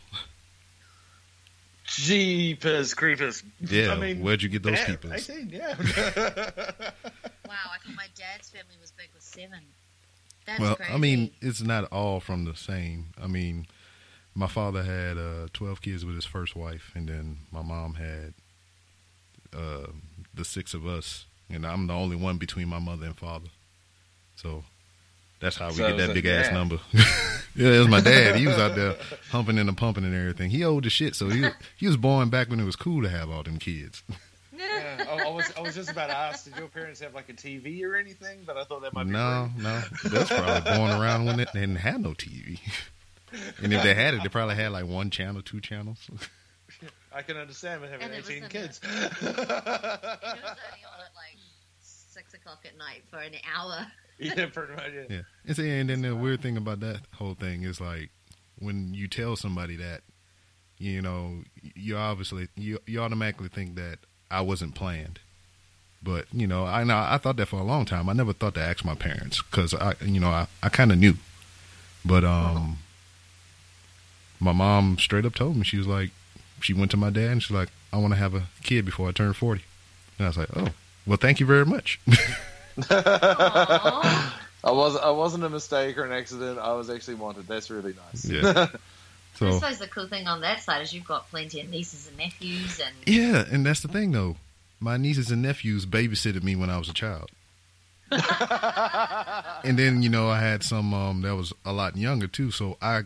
Jeepers 1.85 2.95
creepers. 2.95 3.43
Yeah, 3.61 3.93
I 3.93 3.97
mean, 3.97 4.21
where'd 4.21 4.43
you 4.43 4.49
get 4.49 4.63
those 4.63 4.77
damn, 4.79 4.87
people? 4.97 5.13
18, 5.13 5.49
yeah. 5.51 5.75
Wow, 7.51 7.57
I 7.75 7.79
thought 7.85 7.97
my 7.97 8.07
dad's 8.17 8.49
family 8.49 8.77
was 8.81 8.93
big 8.93 9.09
with 9.13 9.25
seven. 9.25 9.59
That's 10.47 10.61
Well, 10.61 10.77
crazy. 10.77 10.93
I 10.93 10.99
mean, 10.99 11.33
it's 11.41 11.61
not 11.61 11.85
all 11.91 12.21
from 12.21 12.45
the 12.45 12.55
same. 12.55 13.07
I 13.21 13.27
mean, 13.27 13.67
my 14.37 14.47
father 14.47 14.85
had 14.85 15.19
uh, 15.19 15.49
12 15.53 15.83
kids 15.83 16.05
with 16.05 16.15
his 16.15 16.25
first 16.25 16.55
wife, 16.55 16.93
and 16.95 17.09
then 17.09 17.39
my 17.51 17.61
mom 17.63 17.95
had 17.95 18.35
uh, 19.53 19.89
the 20.33 20.45
six 20.45 20.75
of 20.75 20.87
us, 20.87 21.27
and 21.51 21.67
I'm 21.67 21.89
the 21.89 21.93
only 21.95 22.15
one 22.15 22.39
between 22.39 22.69
my 22.69 22.79
mother 22.79 23.07
and 23.07 23.17
father. 23.17 23.49
So 24.37 24.63
that's 25.41 25.57
how 25.57 25.71
we 25.71 25.75
So 25.75 25.89
get 25.89 26.07
that 26.07 26.15
big 26.15 26.27
ass 26.27 26.47
yeah. 26.47 26.55
number. 26.55 26.79
yeah, 27.57 27.73
it 27.75 27.79
was 27.81 27.89
my 27.89 28.01
dad. 28.01 28.37
He 28.37 28.47
was 28.47 28.59
out 28.59 28.77
there 28.77 28.95
humping 29.31 29.59
and 29.59 29.77
pumping 29.77 30.05
and 30.05 30.15
everything. 30.15 30.51
He 30.51 30.65
old 30.65 30.87
as 30.87 30.93
shit, 30.93 31.17
so 31.17 31.29
he 31.29 31.45
he 31.77 31.89
was 31.89 31.97
born 31.97 32.31
back 32.31 32.49
when 32.49 32.61
it 32.61 32.65
was 32.65 32.77
cool 32.77 33.03
to 33.03 33.09
have 33.09 33.29
all 33.29 33.43
them 33.43 33.59
kids. 33.59 34.05
Yeah, 34.61 35.05
I, 35.09 35.27
I 35.27 35.31
was 35.31 35.53
I 35.57 35.61
was 35.61 35.75
just 35.75 35.91
about 35.91 36.09
to 36.09 36.17
ask, 36.17 36.45
did 36.45 36.57
your 36.57 36.69
parents 36.69 37.01
have 37.01 37.15
like 37.15 37.29
a 37.29 37.33
TV 37.33 37.83
or 37.85 37.97
anything? 37.97 38.41
But 38.47 38.57
I 38.57 38.65
thought 38.65 38.83
that 38.83 38.93
might 38.93 39.05
be 39.05 39.11
No, 39.11 39.51
rude. 39.57 39.63
no, 39.65 39.83
that's 40.05 40.29
probably 40.29 40.71
going 40.77 40.93
around 41.01 41.25
when 41.25 41.37
they 41.39 41.47
they 41.55 41.61
didn't 41.61 41.77
have 41.77 42.01
no 42.01 42.11
TV. 42.11 42.61
And 43.63 43.73
if 43.73 43.85
they 43.85 43.95
had 43.95 44.15
it, 44.15 44.25
they 44.25 44.29
probably 44.29 44.57
had 44.57 44.73
like 44.73 44.87
one 44.87 45.09
channel, 45.09 45.41
two 45.41 45.61
channels. 45.61 45.99
I 47.15 47.23
can 47.23 47.37
understand 47.37 47.81
with 47.81 47.91
having 47.91 48.07
And 48.07 48.15
it 48.15 48.23
was 48.23 48.29
18 48.31 48.43
in 48.43 48.49
kids. 48.49 48.81
It 48.85 49.23
was 49.23 49.39
only 49.39 49.39
on 49.63 51.01
at 51.01 51.15
like 51.15 51.37
six 51.81 52.35
o'clock 52.35 52.65
at 52.65 52.77
night 52.77 53.03
for 53.09 53.19
an 53.21 53.35
hour. 53.55 53.87
yeah, 54.19 54.47
pretty 54.47 54.73
much. 54.75 54.91
Yeah. 54.93 55.03
Yeah. 55.09 55.21
And 55.47 55.57
see, 55.57 55.71
and 55.71 55.89
then 55.91 56.03
the 56.03 56.17
weird 56.17 56.43
thing 56.43 56.57
about 56.57 56.81
that 56.81 57.03
whole 57.15 57.35
thing 57.35 57.63
is 57.63 57.81
like 57.81 58.11
when 58.59 58.95
you 58.95 59.07
tell 59.07 59.37
somebody 59.37 59.77
that, 59.77 60.01
you 60.79 61.01
know, 61.01 61.45
you 61.77 61.97
obviously 61.97 62.49
you 62.57 62.81
you 62.87 63.01
automatically 63.01 63.49
think 63.49 63.77
that 63.77 64.01
I 64.31 64.41
wasn't 64.43 64.75
planned. 64.75 65.19
But 66.03 66.27
you 66.33 66.47
know, 66.47 66.65
I 66.65 66.85
know 66.85 66.97
I 66.97 67.19
thought 67.19 67.37
that 67.37 67.47
for 67.47 67.61
a 67.61 67.65
long 67.65 67.85
time. 67.85 68.09
I 68.09 68.13
never 68.15 68.33
thought 68.33 68.55
to 68.55 68.61
ask 68.61 68.85
my 68.85 68.95
parents 68.95 69.43
because 69.43 69.75
I, 69.75 69.95
you 70.03 70.21
know, 70.21 70.29
I, 70.29 70.47
I 70.63 70.69
kind 70.69 70.93
of 70.93 70.99
knew. 70.99 71.15
But 72.05 72.25
um, 72.25 72.79
my 74.39 74.53
mom 74.53 74.97
straight 74.99 75.27
up 75.27 75.35
told 75.35 75.57
me 75.57 75.65
she 75.65 75.77
was 75.77 75.87
like, 75.87 76.11
she 76.61 76.73
went 76.73 76.91
to 76.93 76.97
my 76.97 77.11
dad 77.11 77.31
and 77.31 77.43
she's 77.43 77.55
like, 77.55 77.69
I 77.93 77.99
want 77.99 78.15
to 78.15 78.19
have 78.19 78.35
a 78.35 78.45
kid 78.63 78.87
before 78.87 79.09
I 79.09 79.13
turn 79.13 79.35
forty. 79.35 79.63
And 80.19 80.27
I 80.27 80.29
was 80.31 80.39
like, 80.39 80.57
oh, 80.57 80.69
well, 81.07 81.19
thank 81.19 81.41
you 81.41 81.47
very 81.47 81.67
much. 81.67 82.01
I 82.91 84.33
was 84.65 84.97
I 84.97 85.11
wasn't 85.11 85.45
a 85.45 85.51
mistake 85.51 85.99
or 85.99 86.05
an 86.05 86.13
accident. 86.13 86.59
I 86.59 86.73
was 86.73 86.89
actually 86.89 87.17
wanted. 87.17 87.47
That's 87.47 87.71
really 87.71 87.95
nice. 88.13 88.25
Yeah. 88.25 88.69
I 89.41 89.51
suppose 89.53 89.79
the 89.79 89.87
cool 89.87 90.07
thing 90.07 90.27
on 90.27 90.41
that 90.43 90.61
side 90.61 90.83
is 90.83 90.93
you've 90.93 91.07
got 91.07 91.29
plenty 91.31 91.61
of 91.61 91.69
nieces 91.71 92.07
and 92.07 92.19
nephews, 92.19 92.81
and 92.81 92.95
Yeah, 93.07 93.45
and 93.51 93.65
that's 93.65 93.81
the 93.81 93.89
thing 93.89 94.13
though. 94.13 94.37
My 94.79 94.97
nieces 94.97 95.31
and 95.31 95.43
nephews 95.43 95.87
babysitted 95.87 96.43
me 96.43 96.57
when 96.57 96.71
I 96.71 96.79
was 96.79 96.89
a 96.89 96.95
child. 96.95 97.31
and 98.11 99.79
then, 99.79 100.03
you 100.03 100.09
know, 100.09 100.29
I 100.29 100.41
had 100.41 100.63
some 100.63 100.93
um 100.93 101.23
that 101.23 101.37
was 101.37 101.53
a 101.65 101.73
lot 101.73 101.97
younger 101.97 102.27
too, 102.27 102.51
so 102.51 102.77
I 102.83 103.03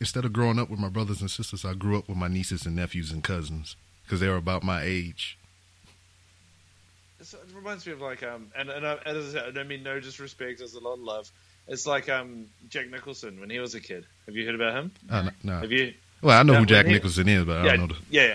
instead 0.00 0.24
of 0.24 0.32
growing 0.32 0.58
up 0.58 0.70
with 0.70 0.78
my 0.78 0.88
brothers 0.88 1.20
and 1.20 1.30
sisters, 1.30 1.64
I 1.64 1.74
grew 1.74 1.98
up 1.98 2.08
with 2.08 2.16
my 2.16 2.28
nieces 2.28 2.66
and 2.66 2.76
nephews 2.76 3.10
and 3.10 3.22
cousins 3.24 3.76
because 4.04 4.20
they 4.20 4.28
were 4.28 4.36
about 4.36 4.62
my 4.62 4.82
age. 4.82 5.38
So 7.20 7.38
it 7.38 7.54
reminds 7.54 7.86
me 7.86 7.92
of 7.92 8.00
like 8.00 8.22
um 8.22 8.52
and, 8.56 8.70
and 8.70 8.86
I, 8.86 8.98
as 9.06 9.16
I, 9.16 9.32
said, 9.32 9.48
I 9.48 9.50
don't 9.50 9.68
mean 9.68 9.82
no 9.82 9.98
disrespect, 9.98 10.58
there's 10.58 10.74
a 10.74 10.80
lot 10.80 10.94
of 10.94 11.00
love. 11.00 11.30
It's 11.68 11.86
like 11.86 12.08
um 12.08 12.46
Jack 12.68 12.90
Nicholson 12.90 13.40
when 13.40 13.50
he 13.50 13.58
was 13.58 13.74
a 13.74 13.80
kid. 13.80 14.06
Have 14.26 14.36
you 14.36 14.44
heard 14.46 14.54
about 14.54 14.74
him? 14.74 14.92
Uh, 15.10 15.30
no, 15.42 15.60
Have 15.60 15.72
you? 15.72 15.94
well, 16.22 16.38
I 16.38 16.42
know 16.42 16.54
No, 16.54 16.58
who 16.60 16.66
Jack 16.66 16.86
he- 16.86 16.92
Nicholson 16.92 17.28
is, 17.28 17.44
but 17.44 17.58
I 17.58 17.76
don't 17.76 17.80
know. 17.80 17.86
The, 17.88 17.96
yeah, 18.10 18.26
yeah. 18.28 18.34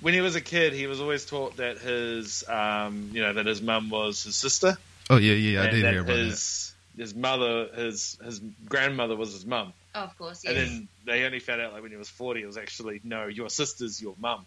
When 0.00 0.12
he 0.12 0.20
was 0.20 0.34
a 0.36 0.40
kid, 0.40 0.72
he 0.72 0.86
was 0.86 1.00
always 1.00 1.24
taught 1.24 1.56
that 1.58 1.78
his 1.78 2.44
um 2.48 3.10
you 3.12 3.22
know 3.22 3.32
that 3.32 3.46
his 3.46 3.62
mum 3.62 3.90
was 3.90 4.22
his 4.24 4.36
sister. 4.36 4.76
oh 5.10 5.16
yeah, 5.16 5.34
yeah, 5.34 5.62
I 5.62 5.70
did 5.70 5.84
that 5.84 5.92
hear 5.92 6.00
about 6.02 6.12
that. 6.16 6.24
his 6.24 6.74
his 6.96 7.14
mother 7.14 7.68
his 7.74 8.18
his 8.24 8.40
grandmother 8.68 9.16
was 9.16 9.32
his 9.32 9.46
mum. 9.46 9.72
oh, 9.94 10.00
of 10.00 10.16
course, 10.18 10.44
And 10.44 10.56
then 10.56 10.88
they 11.06 11.24
only 11.24 11.38
found 11.40 11.60
out 11.60 11.72
like 11.72 11.82
when 11.82 11.90
he 11.92 11.96
was 11.96 12.08
forty, 12.08 12.42
it 12.42 12.46
was 12.46 12.56
actually 12.56 13.00
no, 13.04 13.26
your 13.26 13.48
sister's 13.50 14.00
your 14.02 14.14
mum. 14.20 14.44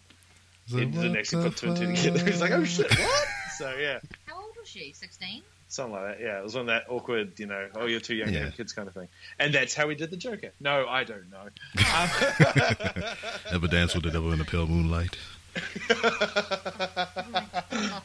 So 0.68 0.78
He 0.80 0.86
didn't 0.86 1.16
actually 1.18 1.44
put 1.50 1.58
two 1.58 1.68
and 1.70 1.78
two 1.78 1.94
together. 2.12 2.26
He's 2.26 2.42
like, 2.42 2.52
oh 2.52 2.64
shit, 2.66 2.92
what? 2.92 3.28
so 3.58 3.74
yeah, 3.80 4.00
How 4.26 4.36
old 4.44 4.54
was 4.60 4.68
she? 4.68 4.92
Sixteen. 4.94 5.42
Something 5.68 5.94
like 5.94 6.18
that. 6.18 6.24
Yeah, 6.24 6.40
it 6.40 6.44
was 6.44 6.56
one 6.56 6.62
of 6.62 6.68
that 6.68 6.86
awkward, 6.90 7.40
you 7.40 7.46
know, 7.46 7.68
oh 7.76 7.86
you're 7.86 8.00
too 8.00 8.16
young 8.16 8.32
to 8.32 8.40
have 8.46 8.56
kids 8.58 8.74
kind 8.74 8.88
of 8.88 8.94
thing. 8.94 9.08
And 9.40 9.54
that's 9.54 9.74
how 9.74 9.88
we 9.88 9.96
did 9.96 10.10
the 10.12 10.18
Joker. 10.18 10.52
No, 10.60 10.88
I 10.88 11.04
don't 11.04 11.30
know. 11.30 11.48
Um, 13.50 13.56
Ever 13.56 13.68
dance 13.68 13.94
with 13.96 14.04
the 14.04 14.12
devil 14.12 14.32
in 14.34 14.40
the 14.40 14.46
pale 14.46 14.68
moonlight? 14.68 15.16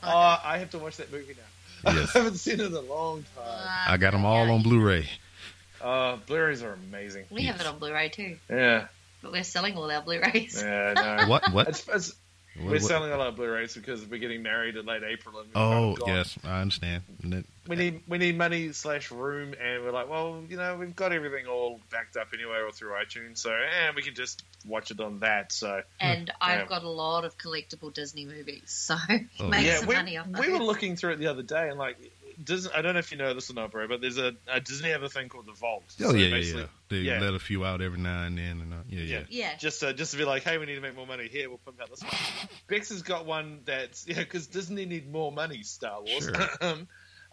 oh, 0.02 0.40
I 0.44 0.58
have 0.58 0.70
to 0.70 0.78
watch 0.78 0.96
that 0.98 1.12
movie 1.12 1.34
now. 1.84 1.92
Yes. 1.92 2.14
I 2.14 2.18
haven't 2.20 2.36
seen 2.36 2.60
it 2.60 2.66
in 2.66 2.72
a 2.74 2.80
long 2.80 3.24
time. 3.36 3.68
I 3.88 3.96
got 3.96 4.12
them 4.12 4.24
all 4.24 4.50
on 4.50 4.62
Blu-ray. 4.62 5.08
Uh, 5.80 6.16
Blu-rays 6.26 6.62
are 6.62 6.74
amazing. 6.74 7.24
We 7.30 7.44
have 7.44 7.60
it 7.60 7.66
on 7.66 7.78
Blu-ray 7.78 8.10
too, 8.10 8.36
Yeah, 8.48 8.86
but 9.20 9.32
we're 9.32 9.42
selling 9.44 9.76
all 9.76 9.90
our 9.90 10.00
Blu-rays. 10.02 10.62
yeah, 10.62 10.92
no. 10.94 11.26
What? 11.28 11.52
What? 11.52 11.68
It's, 11.68 11.80
it's, 11.88 11.88
What- 11.88 12.16
we're 12.60 12.72
what- 12.72 12.82
selling 12.82 13.12
a 13.12 13.16
lot 13.16 13.28
of 13.28 13.36
Blu-rays 13.36 13.74
because 13.74 14.04
we're 14.06 14.18
getting 14.18 14.42
married 14.42 14.76
in 14.76 14.84
late 14.86 15.02
April. 15.02 15.38
And 15.38 15.48
we've 15.48 15.56
Oh, 15.56 15.70
kind 15.70 15.92
of 15.92 15.98
gone- 16.00 16.08
yes, 16.16 16.38
I 16.44 16.60
understand. 16.60 17.02
And 17.22 17.44
We 17.68 17.76
need 17.76 18.02
we 18.08 18.18
need 18.18 18.36
money 18.36 18.72
slash 18.72 19.10
room, 19.12 19.54
and 19.60 19.84
we're 19.84 19.92
like, 19.92 20.08
well, 20.08 20.42
you 20.48 20.56
know, 20.56 20.76
we've 20.76 20.96
got 20.96 21.12
everything 21.12 21.46
all 21.46 21.80
backed 21.90 22.16
up 22.16 22.28
anyway, 22.34 22.58
or 22.58 22.72
through 22.72 22.90
iTunes, 22.90 23.38
so 23.38 23.52
and 23.52 23.94
we 23.94 24.02
can 24.02 24.14
just 24.14 24.42
watch 24.66 24.90
it 24.90 25.00
on 25.00 25.20
that. 25.20 25.52
So 25.52 25.82
And 26.00 26.30
I've 26.40 26.68
got 26.68 26.82
a 26.82 26.88
lot 26.90 27.24
of 27.24 27.38
collectible 27.38 27.94
Disney 27.94 28.24
movies, 28.24 28.64
so 28.66 28.96
Oh, 29.40 29.48
make 29.48 29.64
yeah, 29.64 29.76
some 29.78 29.86
we, 29.88 29.94
money 29.94 30.16
off 30.16 30.26
we 30.26 30.48
were 30.52 30.58
looking 30.58 30.96
through 30.96 31.12
it 31.12 31.18
the 31.20 31.28
other 31.28 31.42
day, 31.44 31.68
and 31.68 31.78
like, 31.78 31.96
Disney, 32.42 32.72
I 32.74 32.82
don't 32.82 32.94
know 32.94 32.98
if 33.00 33.10
you 33.10 33.18
know 33.18 33.34
this 33.34 33.50
or 33.50 33.54
not, 33.54 33.70
bro, 33.70 33.88
but 33.88 34.00
there's 34.00 34.18
a, 34.18 34.34
a 34.48 34.60
Disney 34.60 34.90
have 34.90 35.02
a 35.02 35.08
thing 35.08 35.28
called 35.28 35.46
the 35.46 35.52
Vault. 35.52 35.84
Oh 36.00 36.10
So 36.10 36.14
yeah, 36.14 36.36
yeah, 36.36 36.56
yeah. 36.56 36.64
They 36.88 36.96
yeah. 36.98 37.20
let 37.20 37.34
a 37.34 37.38
few 37.38 37.64
out 37.64 37.80
every 37.80 37.98
now 37.98 38.24
and 38.24 38.38
then, 38.38 38.60
and 38.60 38.72
uh, 38.72 38.76
yeah, 38.88 39.00
yeah. 39.00 39.18
Yeah. 39.18 39.24
Yeah, 39.28 39.56
Just 39.56 39.80
to, 39.80 39.92
just 39.94 40.12
to 40.12 40.18
be 40.18 40.24
like, 40.24 40.42
hey, 40.42 40.58
we 40.58 40.66
need 40.66 40.74
to 40.74 40.80
make 40.80 40.96
more 40.96 41.06
money 41.06 41.28
here. 41.28 41.48
We'll 41.48 41.58
put 41.58 41.80
out 41.80 41.90
this 41.90 42.02
one. 42.02 42.12
Bex 42.68 42.90
has 42.90 43.02
got 43.02 43.26
one 43.26 43.60
that's 43.64 44.06
yeah, 44.08 44.18
because 44.18 44.46
Disney 44.46 44.84
need 44.84 45.10
more 45.10 45.32
money. 45.32 45.62
Star 45.62 46.02
Wars. 46.02 46.24
Sure. 46.24 46.48
um, 46.60 46.88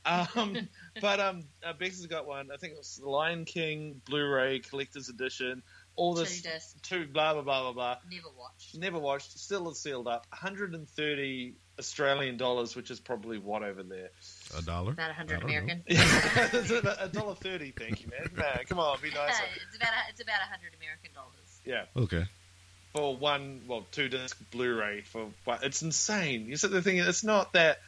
um, 0.06 0.68
but 1.02 1.20
um, 1.20 1.44
uh, 1.64 1.74
Bex 1.74 1.98
has 1.98 2.08
got 2.08 2.26
one. 2.26 2.50
I 2.54 2.58
think 2.58 2.74
it's 2.78 2.98
the 2.98 3.10
Lion 3.10 3.46
King 3.46 4.02
Blu-ray 4.06 4.60
collector's 4.60 5.10
edition. 5.10 5.62
All 5.96 6.16
two 6.16 6.22
this 6.22 6.42
discs, 6.42 6.76
two 6.82 7.08
blah 7.08 7.34
blah 7.34 7.42
blah 7.42 7.62
blah 7.64 7.74
blah. 7.74 7.96
never 8.10 8.30
watched. 8.38 8.78
Never 8.78 9.00
watched. 9.00 9.38
Still 9.38 9.70
is 9.70 9.80
sealed 9.80 10.08
up. 10.08 10.26
130 10.30 11.56
Australian 11.78 12.38
dollars, 12.38 12.76
which 12.76 12.90
is 12.90 13.02
probably 13.02 13.38
what 13.38 13.64
over 13.64 13.84
there. 13.84 14.12
A 14.58 14.62
dollar. 14.62 14.92
About 14.94 15.10
a 15.10 15.14
I 15.14 15.14
hundred. 15.14 15.44
American. 15.44 15.84
It's 15.88 16.72
a 16.72 17.10
dollar 17.12 17.36
thirty. 17.36 17.72
Thank 17.72 18.02
you, 18.04 18.10
man. 18.10 18.30
Nah, 18.36 18.64
come 18.68 18.80
on, 18.80 18.98
be 19.02 19.10
nicer. 19.10 19.44
it's 19.68 19.76
about 19.76 19.90
a, 19.90 20.10
it's 20.10 20.22
about 20.22 20.42
a 20.42 20.50
hundred 20.50 20.72
American 20.80 21.12
dollars. 21.14 21.60
Yeah. 21.66 21.86
Okay. 22.02 22.26
for 22.94 23.16
one, 23.16 23.62
well, 23.68 23.86
two 23.92 24.10
disc 24.10 24.38
Blu-ray 24.52 25.02
for 25.02 25.28
one. 25.46 25.60
It's 25.64 25.82
insane. 25.82 26.48
You 26.48 26.56
said 26.58 26.72
the 26.72 26.82
thing. 26.82 26.98
It's 26.98 27.24
not 27.24 27.54
that. 27.54 27.80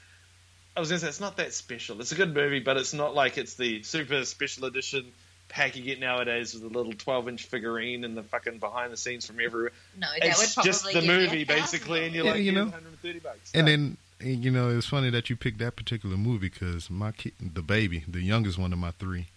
I 0.76 0.80
was 0.80 0.90
gonna 0.90 1.00
say 1.00 1.08
it's 1.08 1.20
not 1.20 1.38
that 1.38 1.54
special. 1.54 2.00
It's 2.00 2.12
a 2.12 2.16
good 2.16 2.34
movie, 2.34 2.60
but 2.60 2.78
it's 2.78 2.94
not 2.94 3.14
like 3.16 3.38
it's 3.38 3.56
the 3.56 3.84
super 3.84 4.24
special 4.26 4.66
edition 4.66 5.06
pack 5.50 5.76
you 5.76 5.84
get 5.84 6.00
nowadays 6.00 6.54
with 6.54 6.64
the 6.64 6.70
little 6.70 6.94
twelve-inch 6.94 7.44
figurine 7.48 8.06
and 8.06 8.16
the 8.16 8.24
fucking 8.24 8.60
behind 8.60 8.94
the 8.94 8.98
scenes 8.98 9.26
from 9.26 9.40
everywhere. 9.42 9.72
No, 10.00 10.08
that 10.18 10.26
it's 10.28 10.40
would 10.40 10.54
probably 10.54 10.70
just 10.72 10.94
the 10.94 11.02
movie 11.02 11.44
basically, 11.44 12.06
and 12.06 12.16
you're 12.16 12.24
Yeah, 12.24 12.32
like, 12.32 12.40
you 12.40 12.46
you 12.46 12.52
know. 12.54 12.64
130 12.66 13.20
bucks. 13.20 13.52
And 13.54 13.66
No. 13.66 13.72
then 13.72 13.98
and, 14.22 14.44
you 14.44 14.52
know 14.52 14.70
it's 14.70 14.88
funny 14.88 15.10
that 15.10 15.30
you 15.30 15.36
picked 15.36 15.60
that 15.60 15.76
particular 15.76 16.18
movie 16.18 16.50
because 16.50 16.90
my 16.90 17.12
kid, 17.12 17.34
the 17.40 17.62
baby, 17.62 18.04
the 18.08 18.22
youngest 18.22 18.58
one 18.58 18.74
of 18.74 18.80
my 18.80 18.92
three, 18.92 19.28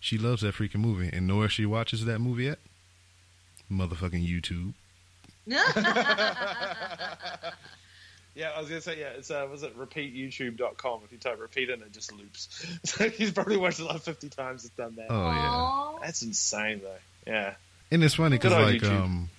she 0.00 0.18
loves 0.18 0.42
that 0.42 0.54
freaking 0.54 0.76
movie, 0.76 1.10
and 1.12 1.26
know 1.26 1.38
where 1.38 1.48
she 1.48 1.66
watches 1.66 2.04
that 2.04 2.20
movie 2.20 2.48
at? 2.48 2.58
Motherfucking 3.70 4.26
YouTube. 4.26 4.74
Yeah, 8.38 8.52
I 8.54 8.60
was 8.60 8.68
gonna 8.68 8.80
say 8.80 9.00
yeah. 9.00 9.08
It's 9.16 9.32
uh, 9.32 9.48
was 9.50 9.64
it 9.64 9.76
repeatyoutube.com? 9.76 11.00
If 11.04 11.10
you 11.10 11.18
type 11.18 11.40
repeat 11.40 11.70
in, 11.70 11.82
it 11.82 11.90
just 11.90 12.12
loops. 12.12 12.64
So 12.84 13.10
he's 13.10 13.32
probably 13.32 13.56
watched 13.56 13.80
it 13.80 13.86
like 13.86 14.00
50 14.00 14.28
times. 14.28 14.64
It's 14.64 14.72
done 14.74 14.94
that. 14.94 15.08
Oh 15.10 15.30
yeah. 15.32 15.50
Aw. 15.50 15.98
That's 16.02 16.22
insane 16.22 16.82
though. 16.84 17.32
Yeah. 17.32 17.54
And 17.90 18.04
it's 18.04 18.14
funny 18.14 18.36
because 18.36 18.52
like 18.52 18.80
YouTube. 18.80 19.02
um, 19.02 19.30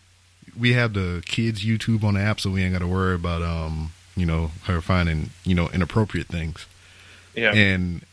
we 0.59 0.73
have 0.73 0.93
the 0.93 1.23
kids 1.25 1.63
YouTube 1.63 2.03
on 2.03 2.15
the 2.15 2.19
app, 2.19 2.41
so 2.41 2.49
we 2.49 2.61
ain't 2.61 2.73
got 2.73 2.79
to 2.79 2.87
worry 2.87 3.15
about 3.15 3.41
um, 3.41 3.93
you 4.19 4.25
know, 4.25 4.51
her 4.65 4.81
finding 4.81 5.31
you 5.43 5.55
know 5.55 5.69
inappropriate 5.69 6.27
things. 6.27 6.65
Yeah. 7.35 7.53
And 7.53 8.03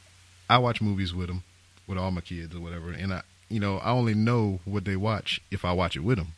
I 0.49 0.59
watch 0.59 0.81
movies 0.81 1.15
with 1.15 1.29
them, 1.29 1.43
with 1.87 1.99
all 1.99 2.11
my 2.11 2.21
kids 2.21 2.55
or 2.55 2.61
whatever, 2.61 2.91
and 2.91 3.13
I, 3.13 3.23
you 3.49 3.61
know, 3.61 3.79
I 3.79 3.91
only 3.91 4.15
know 4.15 4.61
what 4.65 4.85
they 4.85 4.97
watch 4.97 5.41
if 5.51 5.65
I 5.65 5.73
watch 5.73 5.97
it 5.97 6.01
with 6.01 6.19
them. 6.19 6.35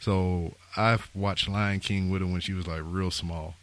So 0.00 0.54
I've 0.76 1.08
watched 1.14 1.48
Lion 1.48 1.80
King 1.80 2.10
with 2.10 2.20
her 2.20 2.26
when 2.26 2.40
she 2.40 2.52
was 2.52 2.66
like 2.66 2.82
real 2.84 3.10
small, 3.10 3.54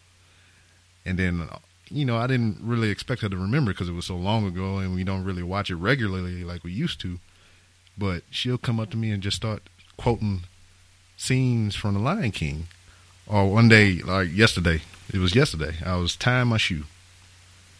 and 1.06 1.20
then, 1.20 1.48
you 1.90 2.06
know, 2.06 2.18
I 2.18 2.28
didn't 2.28 2.58
really 2.62 2.90
expect 2.90 3.22
her 3.22 3.30
to 3.30 3.38
remember 3.38 3.72
because 3.72 3.90
it 3.90 3.94
was 3.94 4.06
so 4.06 4.16
long 4.16 4.48
ago, 4.48 4.78
and 4.78 4.96
we 4.96 5.04
don't 5.04 5.26
really 5.26 5.44
watch 5.44 5.70
it 5.70 5.76
regularly 5.76 6.44
like 6.44 6.64
we 6.64 6.72
used 6.72 7.02
to. 7.02 7.20
But 7.98 8.24
she'll 8.32 8.58
come 8.58 8.80
up 8.80 8.90
to 8.92 8.98
me 8.98 9.12
and 9.12 9.22
just 9.22 9.38
start 9.38 9.62
quoting 9.98 10.44
scenes 11.18 11.76
from 11.76 11.94
The 11.94 12.00
Lion 12.00 12.32
King. 12.32 12.68
Or 13.28 13.50
one 13.50 13.70
day, 13.70 14.00
like 14.00 14.34
yesterday, 14.34 14.82
it 15.12 15.20
was 15.20 15.36
yesterday. 15.36 15.76
I 15.86 15.96
was 15.96 16.16
tying 16.16 16.48
my 16.50 16.58
shoe, 16.58 16.84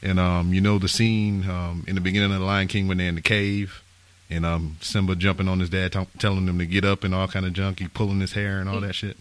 and 0.02 0.20
um, 0.20 0.54
you 0.54 0.62
know 0.62 0.80
the 0.80 0.88
scene 0.88 1.48
um, 1.50 1.84
in 1.88 1.96
the 1.96 2.02
beginning 2.02 2.32
of 2.34 2.40
The 2.40 2.46
Lion 2.46 2.68
King 2.68 2.88
when 2.88 2.98
they're 2.98 3.10
in 3.10 3.16
the 3.16 3.22
cave, 3.22 3.84
and 4.30 4.46
um, 4.46 4.78
Simba 4.82 5.16
jumping 5.16 5.48
on 5.48 5.60
his 5.60 5.70
dad, 5.70 5.94
t- 5.94 6.08
telling 6.18 6.48
him 6.48 6.58
to 6.60 6.66
get 6.66 6.86
up 6.86 7.04
and 7.04 7.14
all 7.14 7.28
kind 7.28 7.46
of 7.46 7.54
junk. 7.54 7.80
He 7.80 7.88
pulling 7.88 8.20
his 8.20 8.34
hair 8.34 8.60
and 8.60 8.68
all 8.70 8.80
that 8.82 8.96
shit. 8.96 9.18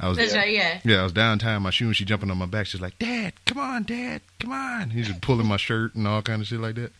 I 0.00 0.08
was 0.08 0.18
That's 0.18 0.34
right, 0.34 0.50
yeah. 0.52 0.80
yeah, 0.84 1.00
I 1.00 1.04
was 1.04 1.12
down 1.12 1.38
tying 1.38 1.62
my 1.62 1.70
shoe 1.70 1.86
and 1.86 1.96
she 1.96 2.04
jumping 2.04 2.30
on 2.30 2.36
my 2.38 2.46
back. 2.46 2.66
She's 2.66 2.80
like, 2.80 2.98
"Dad, 2.98 3.34
come 3.46 3.58
on, 3.58 3.84
Dad, 3.84 4.20
come 4.40 4.50
on." 4.52 4.90
He's 4.90 5.06
just 5.06 5.20
pulling 5.20 5.46
my 5.46 5.58
shirt 5.58 5.94
and 5.94 6.08
all 6.08 6.22
kind 6.22 6.42
of 6.42 6.48
shit 6.48 6.58
like 6.60 6.74
that. 6.74 6.90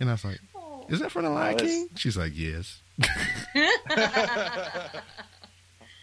And 0.00 0.08
I 0.08 0.12
was 0.12 0.24
like, 0.24 0.40
"Is 0.88 1.00
that 1.00 1.12
from 1.12 1.24
the 1.24 1.30
Lion 1.30 1.56
Oh, 1.60 1.64
King?" 1.64 1.88
She's 1.96 2.16
like, 2.16 2.32
"Yes." 2.34 2.80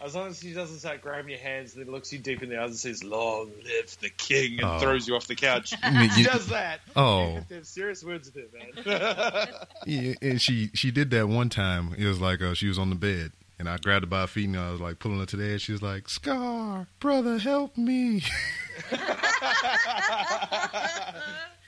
As 0.04 0.16
long 0.16 0.28
as 0.28 0.40
he 0.42 0.52
doesn't 0.54 0.80
start 0.80 1.02
grabbing 1.02 1.30
your 1.30 1.40
hands 1.40 1.76
and 1.76 1.86
then 1.86 1.92
looks 1.94 2.12
you 2.12 2.20
deep 2.20 2.44
in 2.44 2.50
the 2.50 2.58
eyes 2.60 2.72
and 2.72 2.76
says, 2.78 3.04
Long 3.04 3.50
live 3.64 3.96
the 4.02 4.10
king, 4.10 4.60
and 4.60 4.66
Oh. 4.66 4.80
throws 4.80 5.08
you 5.08 5.16
off 5.16 5.28
the 5.28 5.36
couch. 5.36 5.74
I 5.84 5.92
mean, 5.92 6.10
he 6.10 6.22
you- 6.24 6.28
does 6.28 6.48
that. 6.48 6.82
Oh. 6.96 7.40
You 7.50 7.56
have 7.56 7.66
serious 7.68 8.04
words 8.04 8.30
with 8.34 8.36
him, 8.36 8.50
man. 8.86 9.48
Yeah, 9.86 10.14
and 10.22 10.42
she 10.42 10.70
she 10.74 10.92
did 10.92 11.10
that 11.12 11.28
one 11.30 11.50
time. 11.50 11.94
It 11.98 12.06
was 12.06 12.20
like 12.20 12.42
uh, 12.42 12.54
she 12.54 12.68
was 12.68 12.78
on 12.80 12.90
the 12.90 12.96
bed, 12.96 13.32
and 13.60 13.70
I 13.70 13.78
grabbed 13.78 14.04
her 14.06 14.10
by 14.10 14.22
her 14.22 14.28
feet 14.28 14.46
and 14.48 14.58
I 14.58 14.72
was 14.72 14.82
like 14.82 15.00
pulling 15.00 15.20
her 15.20 15.26
to 15.26 15.36
the 15.38 15.54
edge. 15.54 15.62
She 15.62 15.72
was 15.72 15.82
like, 15.82 16.10
"Scar, 16.10 16.88
brother, 17.00 17.38
help 17.38 17.78
me." 17.78 18.24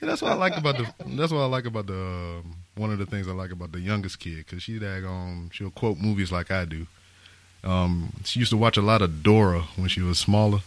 That's 0.00 0.22
what 0.22 0.32
I 0.32 0.34
like 0.34 0.56
about 0.56 0.76
the. 0.78 0.92
That's 1.06 1.32
what 1.32 1.40
I 1.40 1.46
like 1.46 1.64
about 1.66 1.86
the. 1.86 1.94
Um, 1.94 2.56
one 2.76 2.92
of 2.92 2.98
the 2.98 3.06
things 3.06 3.26
I 3.28 3.32
like 3.32 3.50
about 3.52 3.72
the 3.72 3.80
youngest 3.80 4.20
kid 4.20 4.36
because 4.38 4.62
she 4.62 4.78
daggone 4.78 5.50
she'll 5.52 5.70
quote 5.70 5.98
movies 5.98 6.30
like 6.30 6.50
I 6.50 6.64
do. 6.66 6.86
Um, 7.64 8.12
she 8.24 8.38
used 8.38 8.50
to 8.50 8.56
watch 8.56 8.76
a 8.76 8.82
lot 8.82 9.02
of 9.02 9.22
Dora 9.22 9.62
when 9.76 9.88
she 9.88 10.00
was 10.00 10.18
smaller, 10.18 10.60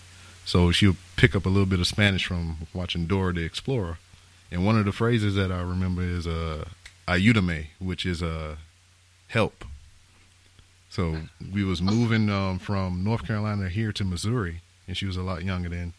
so 0.46 0.72
she'll 0.72 0.98
pick 1.16 1.36
up 1.36 1.46
a 1.46 1.50
little 1.50 1.66
bit 1.66 1.80
of 1.80 1.88
Spanish 1.88 2.26
from 2.26 2.68
watching 2.74 3.06
Dora 3.06 3.34
the 3.34 3.44
Explorer. 3.44 3.98
And 4.52 4.66
one 4.66 4.78
of 4.78 4.86
the 4.86 4.92
phrases 4.92 5.36
that 5.36 5.52
I 5.52 5.62
remember 5.62 6.02
is 6.02 6.26
uh, 6.28 6.66
"ayúdame," 7.08 7.68
which 7.80 8.06
is 8.06 8.24
uh, 8.24 8.56
help. 9.28 9.64
So 10.90 11.18
we 11.54 11.64
was 11.64 11.82
moving 11.82 12.30
um, 12.30 12.58
from 12.58 13.04
North 13.04 13.26
Carolina 13.26 13.70
here 13.70 13.92
to 13.94 14.04
Missouri, 14.04 14.62
and 14.88 14.98
she 14.98 15.06
was 15.06 15.18
a 15.18 15.22
lot 15.22 15.44
younger 15.44 15.70
then. 15.70 15.94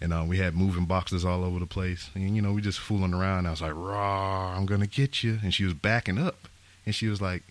And 0.00 0.12
uh, 0.12 0.24
we 0.28 0.36
had 0.38 0.54
moving 0.54 0.84
boxes 0.84 1.24
all 1.24 1.42
over 1.42 1.58
the 1.58 1.66
place, 1.66 2.10
and 2.14 2.36
you 2.36 2.42
know 2.42 2.52
we 2.52 2.60
just 2.60 2.78
fooling 2.78 3.14
around. 3.14 3.46
I 3.46 3.50
was 3.50 3.62
like, 3.62 3.72
"Raw, 3.74 4.54
I'm 4.54 4.66
gonna 4.66 4.86
get 4.86 5.24
you," 5.24 5.40
and 5.42 5.52
she 5.52 5.64
was 5.64 5.74
backing 5.74 6.18
up, 6.18 6.46
and 6.86 6.94
she 6.94 7.08
was 7.08 7.20
like, 7.20 7.42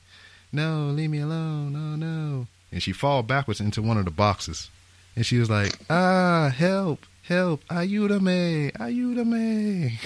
"No, 0.51 0.85
leave 0.85 1.09
me 1.09 1.19
alone, 1.19 1.73
no, 1.73 1.95
no." 1.95 2.47
And 2.71 2.83
she 2.83 2.91
fall 2.91 3.23
backwards 3.23 3.61
into 3.61 3.81
one 3.81 3.97
of 3.97 4.05
the 4.05 4.11
boxes, 4.11 4.69
and 5.15 5.25
she 5.25 5.37
was 5.37 5.49
like, 5.49 5.77
"Ah, 5.89 6.53
help, 6.55 7.05
help, 7.23 7.63
ayúdame, 7.69 8.71
ayúdame." 8.73 9.97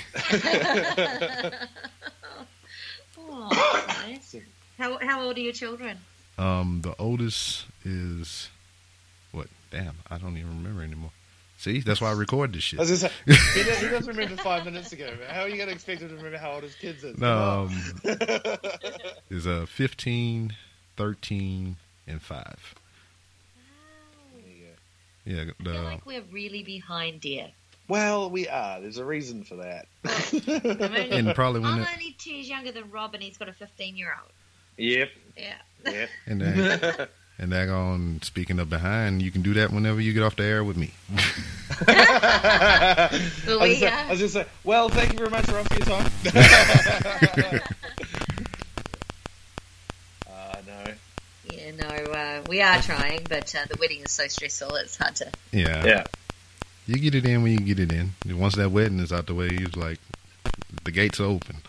Oh, 3.34 3.86
nice. 4.08 4.36
How 4.78 4.98
how 5.00 5.24
old 5.24 5.38
are 5.38 5.42
your 5.42 5.54
children? 5.54 5.98
Um, 6.38 6.82
the 6.84 6.96
oldest 7.00 7.66
is 7.86 8.50
what? 9.32 9.48
Damn, 9.72 9.96
I 10.10 10.18
don't 10.18 10.38
even 10.38 10.58
remember 10.58 10.84
anymore. 10.84 11.12
See, 11.58 11.80
that's 11.82 12.02
why 12.02 12.10
I 12.10 12.14
record 12.14 12.54
this 12.54 12.64
shit. 12.64 12.80
I 12.80 12.84
was 12.84 12.90
he, 13.26 13.64
does, 13.64 13.78
he 13.80 13.90
does 13.90 14.08
remember 14.08 14.36
five 14.38 14.66
minutes 14.66 14.92
ago. 14.94 15.06
Man. 15.06 15.30
How 15.30 15.42
are 15.42 15.50
you 15.50 15.58
going 15.58 15.68
to 15.68 15.74
expect 15.76 16.02
him 16.02 16.10
to 16.10 16.16
remember 16.16 16.40
how 16.40 16.54
old 16.54 16.64
his 16.64 16.74
kids 16.74 17.04
is? 17.04 17.22
Um, 17.22 17.70
is 19.30 19.46
uh 19.46 19.68
15, 19.68 20.56
13, 20.98 21.76
and 22.08 22.22
five. 22.22 22.76
Yeah, 25.26 25.44
I 25.60 25.64
feel 25.64 25.84
like 25.84 26.06
we're 26.06 26.24
really 26.32 26.64
behind, 26.64 27.22
dear. 27.22 27.48
well, 27.88 28.30
we 28.30 28.48
are. 28.48 28.82
There's 28.82 28.98
a 28.98 29.06
reason 29.06 29.44
for 29.44 29.56
that. 29.58 29.86
I'm 30.04 30.82
only, 30.82 31.12
and 31.12 31.36
probably 31.36 31.60
when 31.60 31.74
I'm 31.74 31.82
the, 31.82 31.92
only 31.92 32.16
two 32.18 32.34
years 32.34 32.50
younger 32.50 32.72
than 32.72 32.90
Rob, 32.90 33.14
and 33.14 33.22
he's 33.22 33.38
got 33.38 33.48
a 33.48 33.54
15 33.54 33.96
year 33.96 34.16
old. 34.20 34.32
yep. 34.78 35.10
Yeah. 35.38 35.54
Yep. 35.86 36.10
and 36.26 36.42
that, 36.42 37.10
and 37.40 37.52
that 37.52 37.70
on 37.70 38.20
speaking 38.24 38.60
of 38.60 38.68
behind, 38.72 39.22
you 39.22 39.30
can 39.30 39.44
do 39.44 39.54
that 39.54 39.72
whenever 39.72 40.02
you 40.02 40.12
get 40.14 40.24
off 40.24 40.36
the 40.36 40.44
air 40.44 40.64
with 40.64 40.78
me. 40.78 40.92
I, 41.88 43.10
was 43.12 43.46
Well, 43.46 43.60
gonna 43.60 43.70
we, 43.70 43.76
say, 43.76 43.88
I 43.90 44.10
was 44.10 44.20
going 44.20 44.32
to 44.32 44.40
say, 44.40 44.46
well, 44.64 44.90
thank 44.90 45.12
you 45.14 45.20
very 45.20 45.30
much, 45.30 45.48
Rob, 45.50 45.68
for 45.68 45.76
your 45.76 45.86
time. 45.86 46.12
uh, 50.28 50.56
no. 50.66 50.84
Yeah, 51.80 51.88
no, 51.88 52.12
uh, 52.12 52.42
we 52.50 52.62
are 52.62 52.82
trying, 52.82 53.22
but 53.30 53.54
uh, 53.56 53.66
the 53.70 53.78
wedding 53.80 54.02
is 54.02 54.12
so 54.12 54.28
stressful, 54.28 54.76
it's 54.76 54.98
hard 54.98 55.16
to. 55.18 55.32
Yeah, 55.52 55.86
Yeah. 55.86 56.04
you 56.88 56.98
get 57.00 57.16
it 57.16 57.26
in 57.26 57.44
when 57.44 57.54
you 57.54 57.60
get 57.60 57.80
it 57.80 57.92
in. 57.92 58.12
Once 58.38 58.56
that 58.56 58.72
wedding 58.72 59.00
is 59.00 59.12
out 59.12 59.28
the 59.28 59.36
way, 59.36 59.48
it's 59.52 59.76
like 59.76 60.00
the 60.84 60.92
gates 60.92 61.20
are 61.20 61.26
open. 61.26 61.58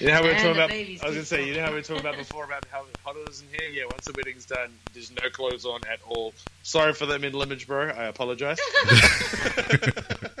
You 0.00 0.08
know 0.08 0.14
how 0.14 0.22
we 0.22 0.28
were 0.28 0.34
And 0.34 0.42
talking 0.42 0.50
about. 0.50 0.70
I 0.72 1.06
was 1.06 1.14
gonna 1.14 1.24
say, 1.24 1.46
you 1.46 1.54
know 1.54 1.62
how 1.62 1.68
we 1.68 1.76
were 1.76 1.82
talking 1.82 2.00
about 2.00 2.16
before 2.16 2.44
about 2.44 2.64
how 2.70 2.84
hot 3.04 3.14
it 3.16 3.28
is 3.28 3.42
in 3.42 3.48
here. 3.48 3.70
Yeah, 3.70 3.84
once 3.84 4.06
the 4.06 4.12
wedding's 4.16 4.44
done, 4.44 4.70
there's 4.92 5.12
no 5.12 5.30
clothes 5.30 5.64
on 5.64 5.80
at 5.88 6.00
all. 6.08 6.34
Sorry 6.64 6.92
for 6.94 7.06
them 7.06 7.22
in 7.22 7.32
Limage, 7.32 7.68
bro. 7.68 7.90
I 7.90 8.04
apologize. 8.06 8.58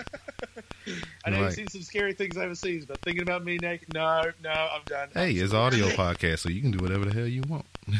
I 1.26 1.30
know 1.30 1.38
Right. 1.38 1.44
you've 1.46 1.54
seen 1.54 1.68
some 1.68 1.80
scary 1.82 2.12
things 2.12 2.36
overseas, 2.36 2.84
but 2.84 2.98
thinking 3.00 3.22
about 3.22 3.42
me 3.44 3.56
naked, 3.56 3.94
no, 3.94 4.24
no, 4.42 4.50
I'm 4.50 4.82
done. 4.84 5.08
Hey, 5.14 5.32
it's 5.32 5.54
audio 5.64 5.88
podcast, 5.88 6.40
so 6.40 6.50
you 6.50 6.60
can 6.60 6.70
do 6.70 6.82
whatever 6.84 7.06
the 7.06 7.14
hell 7.14 7.26
you 7.26 7.42
want. 7.48 7.64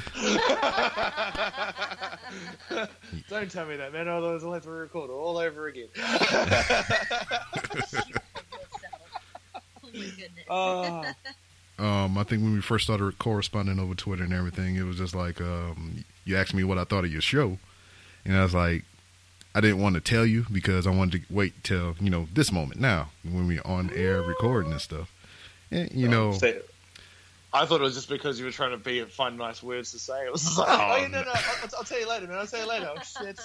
Don't 3.30 3.50
tell 3.50 3.66
me 3.66 3.76
that, 3.76 3.92
man. 3.92 4.08
Otherwise, 4.08 4.44
I'll 4.44 4.52
have 4.52 4.62
to 4.64 4.70
record 4.70 5.10
all 5.10 5.38
over 5.38 5.66
again. 5.68 5.88
oh 5.96 6.18
my 9.84 9.90
goodness. 9.92 10.44
oh, 10.50 11.04
Um, 11.78 12.18
I 12.18 12.24
think 12.24 12.42
when 12.42 12.54
we 12.54 12.60
first 12.60 12.84
started 12.84 13.18
corresponding 13.18 13.78
over 13.78 13.94
Twitter 13.94 14.24
and 14.24 14.32
everything, 14.32 14.76
it 14.76 14.82
was 14.84 14.96
just 14.98 15.14
like 15.14 15.40
um, 15.40 16.04
you 16.24 16.36
asked 16.36 16.54
me 16.54 16.64
what 16.64 16.78
I 16.78 16.84
thought 16.84 17.04
of 17.04 17.12
your 17.12 17.20
show, 17.20 17.58
and 18.24 18.36
I 18.36 18.42
was 18.42 18.54
like, 18.54 18.84
I 19.54 19.60
didn't 19.60 19.80
want 19.80 19.94
to 19.94 20.00
tell 20.00 20.26
you 20.26 20.46
because 20.50 20.86
I 20.86 20.90
wanted 20.90 21.22
to 21.28 21.32
wait 21.34 21.62
till 21.62 21.94
you 22.00 22.10
know 22.10 22.26
this 22.34 22.50
moment 22.50 22.80
now 22.80 23.10
when 23.22 23.46
we're 23.46 23.62
on 23.64 23.90
air 23.94 24.20
recording 24.22 24.72
and 24.72 24.80
stuff. 24.80 25.12
And 25.70 25.90
you 25.92 26.08
know, 26.08 26.32
Say- 26.32 26.60
I 27.52 27.66
thought 27.66 27.80
it 27.80 27.84
was 27.84 27.94
just 27.94 28.08
because 28.08 28.36
you 28.40 28.46
were 28.46 28.50
trying 28.50 28.72
to 28.72 28.76
be 28.78 29.04
find 29.04 29.38
nice 29.38 29.62
words 29.62 29.92
to 29.92 29.98
say. 30.00 30.24
It 30.26 30.32
was 30.32 30.58
like, 30.58 30.68
oh, 30.68 30.90
Oh, 30.92 30.96
yeah, 30.96 31.06
no, 31.06 31.18
no. 31.20 31.24
no, 31.26 31.30
I'll, 31.34 31.68
I'll 31.78 31.84
tell 31.84 32.00
you 32.00 32.08
later, 32.08 32.26
man. 32.26 32.38
I'll 32.38 32.46
tell 32.48 32.60
you 32.60 32.68
later. 32.68 32.90
Oh 32.90 33.00
shit. 33.00 33.38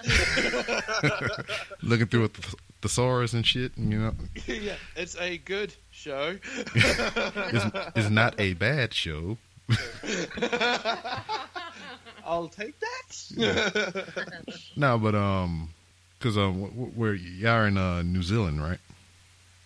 looking 1.83 2.07
through 2.07 2.23
a 2.23 2.29
th- 2.29 2.55
thesaurus 2.81 3.33
and 3.33 3.45
shit, 3.45 3.73
you 3.77 3.99
know, 3.99 4.13
yeah, 4.47 4.73
it's 4.95 5.15
a 5.17 5.37
good 5.37 5.75
show. 5.91 6.39
it's, 6.43 7.65
it's 7.95 8.09
not 8.09 8.33
a 8.39 8.53
bad 8.55 8.95
show. 8.95 9.37
I'll 12.25 12.47
take 12.47 12.75
that. 12.79 14.59
No, 14.75 14.97
but 14.97 15.13
um, 15.13 15.69
because 16.19 16.37
um, 16.37 16.61
w- 16.61 16.69
w- 16.69 16.91
we're 16.95 17.13
y'all 17.15 17.63
in 17.65 17.77
uh, 17.77 18.01
New 18.03 18.21
Zealand, 18.21 18.61
right? 18.61 18.79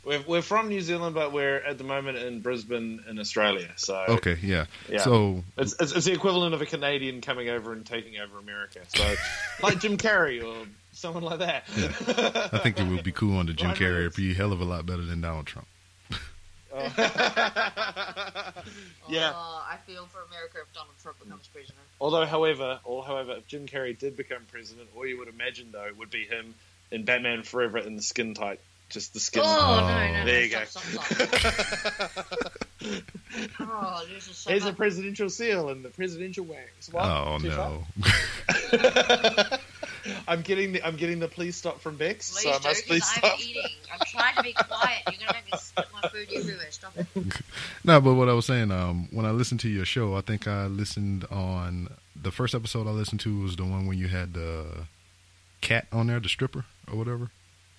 we're, 0.05 0.21
we're 0.27 0.41
from 0.41 0.69
New 0.69 0.81
Zealand, 0.81 1.15
but 1.15 1.31
we're 1.31 1.57
at 1.57 1.77
the 1.77 1.83
moment 1.83 2.17
in 2.17 2.41
Brisbane, 2.41 3.03
in 3.09 3.19
Australia. 3.19 3.69
So 3.75 4.03
Okay, 4.09 4.37
yeah. 4.41 4.65
yeah. 4.89 4.99
So 4.99 5.43
It's, 5.57 5.75
it's, 5.79 5.93
it's 5.93 6.05
the 6.05 6.11
equivalent 6.11 6.53
of 6.53 6.61
a 6.61 6.65
Canadian 6.65 7.21
coming 7.21 7.49
over 7.49 7.73
and 7.73 7.85
taking 7.85 8.19
over 8.19 8.37
America. 8.37 8.79
So, 8.87 9.15
like 9.63 9.79
Jim 9.79 9.97
Carrey 9.97 10.43
or 10.43 10.67
someone 10.91 11.23
like 11.23 11.39
that. 11.39 11.63
I 12.53 12.57
think 12.59 12.79
it 12.79 12.87
would 12.87 13.03
be 13.03 13.11
cool 13.11 13.39
under 13.39 13.53
Jim 13.53 13.71
Carrey. 13.71 14.01
It'd 14.01 14.15
be 14.15 14.31
a 14.31 14.35
hell 14.35 14.51
of 14.51 14.61
a 14.61 14.65
lot 14.65 14.85
better 14.85 15.03
than 15.03 15.21
Donald 15.21 15.45
Trump. 15.47 15.67
Oh. 16.75 16.79
yeah. 19.09 19.31
Oh, 19.35 19.63
I 19.69 19.77
feel 19.85 20.05
for 20.07 20.21
America 20.23 20.57
if 20.61 20.73
Donald 20.73 20.95
Trump 21.01 21.19
becomes 21.23 21.47
president. 21.47 21.77
Although, 22.01 22.25
however, 22.25 22.79
or 22.83 23.03
however, 23.05 23.33
if 23.37 23.47
Jim 23.47 23.67
Carrey 23.67 23.97
did 23.97 24.17
become 24.17 24.41
president, 24.51 24.89
all 24.95 25.05
you 25.05 25.17
would 25.19 25.27
imagine 25.27 25.69
though 25.71 25.89
would 25.97 26.09
be 26.09 26.25
him 26.25 26.55
in 26.91 27.03
Batman 27.05 27.43
Forever 27.43 27.77
in 27.77 27.95
the 27.95 28.01
skin 28.01 28.33
tight, 28.33 28.59
just 28.89 29.13
the 29.13 29.19
skin. 29.19 29.43
Oh, 29.45 29.47
no, 29.47 29.59
Oh. 29.61 29.87
no, 29.87 30.13
no. 30.19 30.25
There 30.25 30.43
you 30.43 30.49
go. 30.49 30.63
Stop, 30.65 30.83
stop. 32.03 32.53
oh, 33.59 34.05
this 34.13 34.27
is 34.27 34.35
so 34.37 34.67
a 34.69 34.73
presidential 34.73 35.29
seal 35.29 35.69
and 35.69 35.85
the 35.85 35.89
presidential 35.89 36.45
wings. 36.45 36.89
What? 36.91 37.05
Oh 37.05 37.37
Too 37.39 37.49
no! 37.49 37.83
far? 40.25 40.33
I'm 40.33 40.41
getting 40.41 40.73
the 40.73 40.85
I'm 40.85 40.95
getting 40.95 41.19
the 41.19 41.27
please 41.27 41.55
stop 41.55 41.79
from 41.81 41.95
Bex, 41.97 42.31
Please 42.31 42.43
so 42.43 42.49
I 42.49 42.59
must 42.67 42.85
please 42.87 42.99
'cause 43.01 43.15
stop. 43.15 43.33
I'm 43.33 43.39
eating. 43.41 43.63
I'm 43.93 43.99
trying 44.07 44.35
to 44.35 44.43
be 44.43 44.53
quiet. 44.53 45.01
You're 45.07 45.15
going 45.17 45.27
to 45.27 45.33
make 45.33 45.51
me 45.51 45.57
spit 45.59 45.85
my 46.01 46.09
food 46.09 46.27
everywhere. 46.33 46.71
Stop 46.71 46.93
it. 46.97 47.07
no, 47.83 48.01
but 48.01 48.13
what 48.15 48.27
I 48.29 48.33
was 48.33 48.45
saying, 48.45 48.71
um, 48.71 49.07
when 49.11 49.25
I 49.25 49.31
listened 49.31 49.59
to 49.61 49.69
your 49.69 49.85
show, 49.85 50.15
I 50.15 50.21
think 50.21 50.47
I 50.47 50.65
listened 50.65 51.25
on 51.31 51.89
the 52.19 52.31
first 52.31 52.55
episode 52.55 52.87
I 52.87 52.91
listened 52.91 53.19
to 53.21 53.41
was 53.41 53.55
the 53.55 53.63
one 53.65 53.85
when 53.85 53.97
you 53.97 54.07
had 54.07 54.33
the 54.33 54.85
cat 55.61 55.87
on 55.91 56.07
there, 56.07 56.19
the 56.19 56.29
stripper 56.29 56.65
or 56.91 56.97
whatever, 56.97 57.29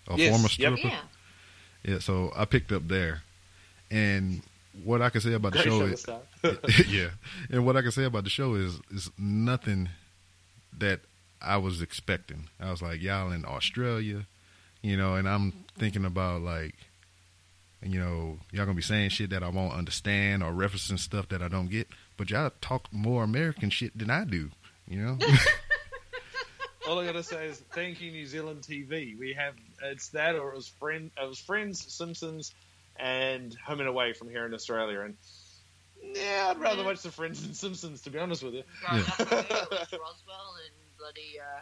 a 0.08 0.16
Yes, 0.16 0.30
former 0.30 0.44
yep. 0.44 0.50
stripper. 0.78 0.88
Yeah. 0.88 1.00
Yeah, 1.94 1.98
so 1.98 2.32
I 2.36 2.44
picked 2.46 2.72
up 2.72 2.88
there, 2.88 3.22
and 3.90 4.40
what 4.84 5.02
I 5.02 5.10
can 5.10 5.20
say 5.20 5.34
about 5.34 5.52
the 5.52 5.58
Great 5.62 5.64
show 5.66 5.80
show 5.80 5.92
is, 5.92 6.00
start. 6.00 6.24
yeah, 6.88 7.08
and 7.50 7.66
what 7.66 7.76
I 7.76 7.82
can 7.82 7.90
say 7.92 8.04
about 8.04 8.24
the 8.24 8.30
show 8.30 8.54
is 8.54 8.78
is 8.90 9.10
nothing 9.18 9.90
that 10.78 11.00
I 11.44 11.56
was 11.58 11.82
expecting. 11.82 12.48
I 12.60 12.70
was 12.70 12.82
like, 12.82 13.02
y'all 13.02 13.30
in 13.32 13.44
Australia, 13.44 14.26
you 14.82 14.96
know, 14.96 15.14
and 15.14 15.28
I'm 15.28 15.52
thinking 15.78 16.04
about 16.04 16.42
like, 16.42 16.74
you 17.82 17.98
know, 18.00 18.38
y'all 18.52 18.64
gonna 18.64 18.74
be 18.74 18.82
saying 18.82 19.10
shit 19.10 19.30
that 19.30 19.42
I 19.42 19.48
won't 19.48 19.74
understand 19.74 20.42
or 20.42 20.52
referencing 20.52 20.98
stuff 20.98 21.28
that 21.28 21.42
I 21.42 21.48
don't 21.48 21.68
get, 21.70 21.88
but 22.16 22.30
y'all 22.30 22.50
talk 22.60 22.92
more 22.92 23.22
American 23.24 23.70
shit 23.70 23.96
than 23.98 24.10
I 24.10 24.24
do, 24.24 24.50
you 24.88 24.98
know. 25.00 25.18
All 26.88 26.98
I 26.98 27.06
gotta 27.06 27.22
say 27.22 27.46
is 27.46 27.58
thank 27.72 28.02
you, 28.02 28.10
New 28.10 28.26
Zealand 28.26 28.60
TV. 28.60 29.18
We 29.18 29.32
have 29.32 29.54
it's 29.82 30.08
that 30.08 30.34
or 30.36 30.50
it 30.52 30.56
was 30.56 30.68
friend 30.68 31.10
it 31.20 31.26
was 31.28 31.38
Friends, 31.38 31.82
Simpsons, 31.92 32.52
and 32.96 33.54
Home 33.66 33.80
and 33.80 33.88
Away 33.88 34.12
from 34.12 34.28
here 34.28 34.44
in 34.44 34.52
Australia. 34.52 35.00
And 35.00 35.14
yeah, 36.02 36.48
I'd 36.50 36.60
rather 36.60 36.82
Yeah. 36.82 36.86
watch 36.88 37.00
the 37.02 37.10
Friends 37.10 37.42
and 37.42 37.56
Simpsons 37.56 38.02
to 38.02 38.10
be 38.10 38.18
honest 38.18 38.42
with 38.42 38.52
you. 38.54 38.64
Growing 38.86 39.00
up 39.18 39.18
Roswell 39.30 39.90
and 39.92 40.63
bloody, 41.04 41.38
uh, 41.38 41.60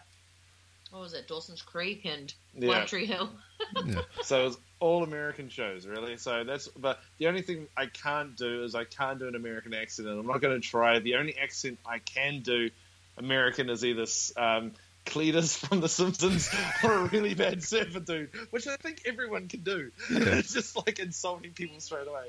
what 0.91 1.03
was 1.03 1.15
it, 1.15 1.27
Dawson's 1.27 1.63
Creek 1.63 2.05
and 2.05 2.33
Yeah. 2.55 2.69
One 2.69 2.87
Tree 2.87 3.07
Hill. 3.07 3.29
yeah, 3.87 4.03
So 4.23 4.47
it's 4.47 4.57
all 4.79 5.03
American 5.03 5.49
shows, 5.49 5.87
really. 5.87 6.17
So 6.17 6.45
that's 6.45 6.69
but 6.69 7.01
the 7.19 7.27
only 7.27 7.43
thing 7.43 7.67
I 7.77 7.87
can't 7.87 8.37
do 8.37 8.63
is 8.63 8.75
I 8.75 8.85
can't 8.85 9.19
do 9.19 9.27
an 9.27 9.35
American 9.35 9.75
accent, 9.75 10.07
and 10.09 10.21
I'm 10.21 10.27
not 10.27 10.41
going 10.41 10.61
to 10.61 10.67
try. 10.67 10.99
The 11.01 11.17
only 11.17 11.37
accent 11.39 11.79
I 11.87 11.99
can 11.99 12.41
do 12.41 12.71
American 13.19 13.69
is 13.71 13.85
either 13.85 14.07
um, 14.37 14.73
Cletus 15.07 15.57
from 15.59 15.81
The 15.81 15.89
Simpsons 15.89 16.49
or 16.85 16.93
a 16.93 17.05
really 17.07 17.35
bad 17.35 17.63
surfer 17.65 17.99
dude, 18.01 18.31
which 18.51 18.67
I 18.69 18.77
think 18.77 19.03
everyone 19.07 19.49
can 19.49 19.61
do. 19.61 19.91
Yeah. 20.11 20.19
It's 20.39 20.53
just 20.55 20.77
like 20.77 20.99
insulting 21.01 21.51
people 21.53 21.81
straight 21.81 22.07
away. 22.07 22.29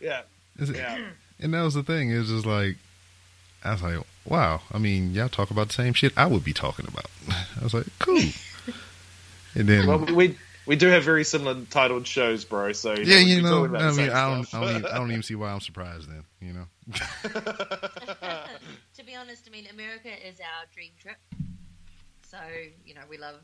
Yeah, 0.00 0.22
it- 0.58 0.76
yeah. 0.76 0.98
and 1.40 1.54
that 1.54 1.62
was 1.62 1.74
the 1.74 1.82
thing. 1.84 2.10
It 2.10 2.18
was 2.18 2.28
just 2.28 2.44
like, 2.46 2.76
I 3.64 3.72
was 3.72 3.82
like, 3.82 4.02
wow. 4.24 4.62
I 4.72 4.78
mean, 4.78 5.12
y'all 5.12 5.28
talk 5.28 5.50
about 5.50 5.68
the 5.68 5.74
same 5.74 5.92
shit 5.94 6.12
I 6.16 6.26
would 6.26 6.44
be 6.44 6.52
talking 6.52 6.86
about. 6.88 7.06
I 7.60 7.64
was 7.64 7.74
like, 7.74 7.86
cool. 7.98 8.20
And 9.56 9.68
then, 9.68 9.88
Well, 9.88 9.98
we 9.98 10.36
we 10.66 10.76
do 10.76 10.86
have 10.88 11.02
very 11.02 11.24
similar 11.24 11.60
titled 11.70 12.06
shows, 12.06 12.44
bro. 12.44 12.70
So 12.72 12.92
yeah, 12.94 13.16
we'd 13.18 13.26
you 13.28 13.42
know, 13.42 13.64
I 13.64 13.90
mean, 13.90 14.10
I 14.10 14.30
don't. 14.30 14.54
I 14.54 14.60
don't, 14.60 14.70
even, 14.76 14.86
I 14.86 14.96
don't 14.98 15.10
even 15.10 15.22
see 15.24 15.34
why 15.34 15.50
I'm 15.50 15.58
surprised 15.60 16.08
then. 16.08 16.22
You 16.40 16.52
know, 16.52 16.66
to 18.94 19.04
be 19.04 19.14
honest, 19.16 19.44
I 19.48 19.50
mean, 19.50 19.66
America 19.72 20.08
is 20.08 20.38
our 20.40 20.66
dream 20.72 20.90
trip. 21.00 21.16
So, 22.28 22.38
you 22.86 22.94
know, 22.94 23.00
we 23.08 23.18
love 23.18 23.40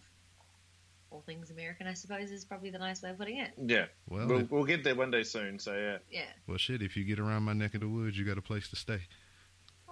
all 1.10 1.22
things 1.26 1.50
American, 1.50 1.86
I 1.88 1.94
suppose, 1.94 2.30
is 2.30 2.44
probably 2.44 2.70
the 2.70 2.78
nice 2.78 3.02
way 3.02 3.10
of 3.10 3.18
putting 3.18 3.38
it. 3.38 3.50
yeah, 3.64 3.86
well, 4.08 4.26
we'll, 4.28 4.40
if- 4.40 4.50
we'll 4.50 4.64
get 4.64 4.84
there 4.84 4.94
one 4.94 5.10
day 5.10 5.24
soon. 5.24 5.58
So 5.58 5.74
yeah. 5.74 5.98
Yeah. 6.10 6.26
well, 6.46 6.58
shit. 6.58 6.82
If 6.82 6.96
you 6.96 7.04
get 7.04 7.18
around 7.18 7.42
my 7.42 7.52
neck 7.52 7.74
of 7.74 7.80
the 7.80 7.88
woods, 7.88 8.16
you 8.16 8.24
got 8.24 8.38
a 8.38 8.42
place 8.42 8.68
to 8.68 8.76
stay. 8.76 9.00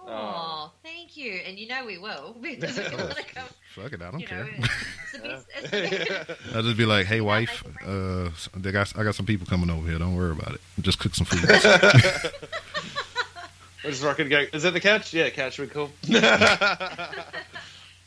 Oh, 0.07 0.11
Oh. 0.67 0.71
thank 0.83 1.15
you. 1.17 1.33
And 1.47 1.57
you 1.57 1.67
know 1.67 1.85
we 1.85 1.97
will 1.97 2.35
because 2.41 2.77
we're 2.77 2.89
going 2.89 3.09
to 3.15 3.23
come, 3.23 3.47
Fuck 3.73 3.93
it, 3.93 4.01
I 4.01 4.11
don't 4.11 4.19
you 4.21 4.27
know, 4.27 4.43
care. 4.45 4.49
it's 4.59 5.11
the 5.11 5.19
best. 5.19 5.47
It's 5.55 5.69
the 5.71 6.25
best. 6.27 6.39
I'll 6.55 6.63
just 6.63 6.77
be 6.77 6.85
like, 6.85 7.05
hey, 7.07 7.21
wife, 7.21 7.63
uh, 7.85 8.29
they 8.55 8.71
got, 8.71 8.97
I 8.97 9.03
got 9.03 9.15
some 9.15 9.25
people 9.25 9.45
coming 9.47 9.69
over 9.69 9.87
here. 9.87 9.97
Don't 9.99 10.15
worry 10.15 10.31
about 10.31 10.53
it. 10.55 10.61
Just 10.81 10.99
cook 10.99 11.13
some 11.15 11.25
food. 11.25 11.41
We're 13.83 13.91
just 13.91 14.03
rocking. 14.03 14.29
Go. 14.29 14.45
Is 14.53 14.63
that 14.63 14.71
the 14.73 14.79
couch? 14.79 15.13
Yeah, 15.13 15.29
couch 15.29 15.59
would 15.59 15.69
be 15.69 15.73
cool. 15.75 15.91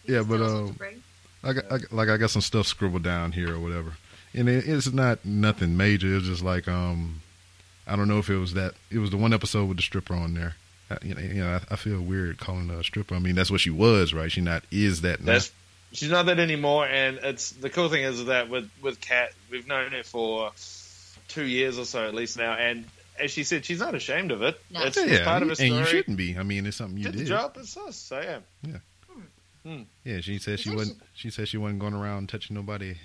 Yeah, 0.06 0.22
but, 0.22 0.38
Tell 0.38 0.44
us 0.44 0.72
what 0.78 0.88
um. 0.88 1.02
I 1.44 1.52
got, 1.52 1.64
I, 1.70 1.78
got- 1.78 1.92
like 1.92 2.08
I 2.08 2.16
got 2.16 2.30
some 2.30 2.42
stuff 2.42 2.66
scribbled 2.66 3.02
down 3.04 3.30
here 3.32 3.54
or 3.54 3.61
whatever, 3.61 3.92
and 4.34 4.48
it, 4.48 4.66
it's 4.66 4.90
not 4.92 5.24
nothing 5.24 5.76
major. 5.76 6.16
It's 6.16 6.26
just 6.26 6.42
like 6.42 6.66
um, 6.66 7.20
I 7.87 7.94
don't 7.94 8.08
know 8.08 8.18
if 8.18 8.28
it 8.28 8.38
was 8.38 8.54
that. 8.54 8.74
It 8.90 8.98
was 8.98 9.11
the 9.11 9.16
one 9.16 9.32
episode 9.32 9.66
with 9.68 9.76
the 9.76 9.82
stripper 9.82 10.14
on 10.14 10.34
there. 10.34 10.56
I, 10.90 10.98
you 11.03 11.14
know, 11.14 11.20
you 11.20 11.35
know 11.35 11.61
I, 11.70 11.74
I 11.74 11.77
feel 11.77 12.01
weird 12.01 12.38
calling 12.38 12.68
her 12.68 12.81
a 12.81 12.85
stripper. 12.85 13.14
I 13.14 13.18
mean, 13.18 13.35
that's 13.35 13.51
what 13.51 13.61
she 13.61 13.70
was, 13.70 14.14
right? 14.14 14.31
She 14.31 14.40
not 14.40 14.64
is 14.70 15.03
that 15.03 15.20
now. 15.20 15.33
That's 15.33 15.53
she's 15.92 16.11
not 16.11 16.27
that 16.27 16.38
anymore. 16.38 16.87
And 16.87 17.18
it's 17.22 17.51
the 17.51 17.70
cool 17.70 17.88
thing 17.88 18.05
is 18.05 18.27
that 18.27 18.48
with 18.48 18.70
with 18.83 19.01
Kat, 19.01 19.33
we've 19.51 19.66
known 19.66 19.92
her 19.92 20.03
for 20.03 20.53
two 21.29 21.44
years 21.44 21.79
or 21.79 21.85
so 21.85 22.07
at 22.07 22.14
least 22.14 22.38
now, 22.38 22.55
and 22.55 22.85
as 23.18 23.31
she 23.31 23.44
said, 23.44 23.64
she's 23.64 23.81
not 23.81 23.94
ashamed 23.94 24.31
of 24.31 24.42
it. 24.42 24.61
No. 24.70 24.85
It's, 24.85 24.96
yeah, 24.96 25.05
it's 25.07 25.24
part 25.24 25.42
of 25.42 25.48
her 25.48 25.55
and 25.59 25.74
you 25.74 25.85
shouldn't 25.85 26.16
be. 26.16 26.37
I 26.37 26.42
mean, 26.42 26.66
it's 26.66 26.77
something 26.77 26.96
you 26.96 27.05
did 27.05 27.12
did. 27.12 27.20
the 27.20 27.29
job. 27.29 27.57
It's 27.59 27.77
us. 27.77 27.96
So 27.96 28.20
yeah. 28.20 28.38
Yeah, 28.62 28.79
hmm. 29.64 30.20
she 30.20 30.38
said 30.38 30.61
she 30.61 30.74
wasn't. 30.74 31.03
She 31.14 31.31
said 31.31 31.48
she 31.48 31.59
wasn't 31.59 31.81
going 31.81 31.94
around 31.94 32.29
touching 32.29 32.55
nobody 32.55 32.96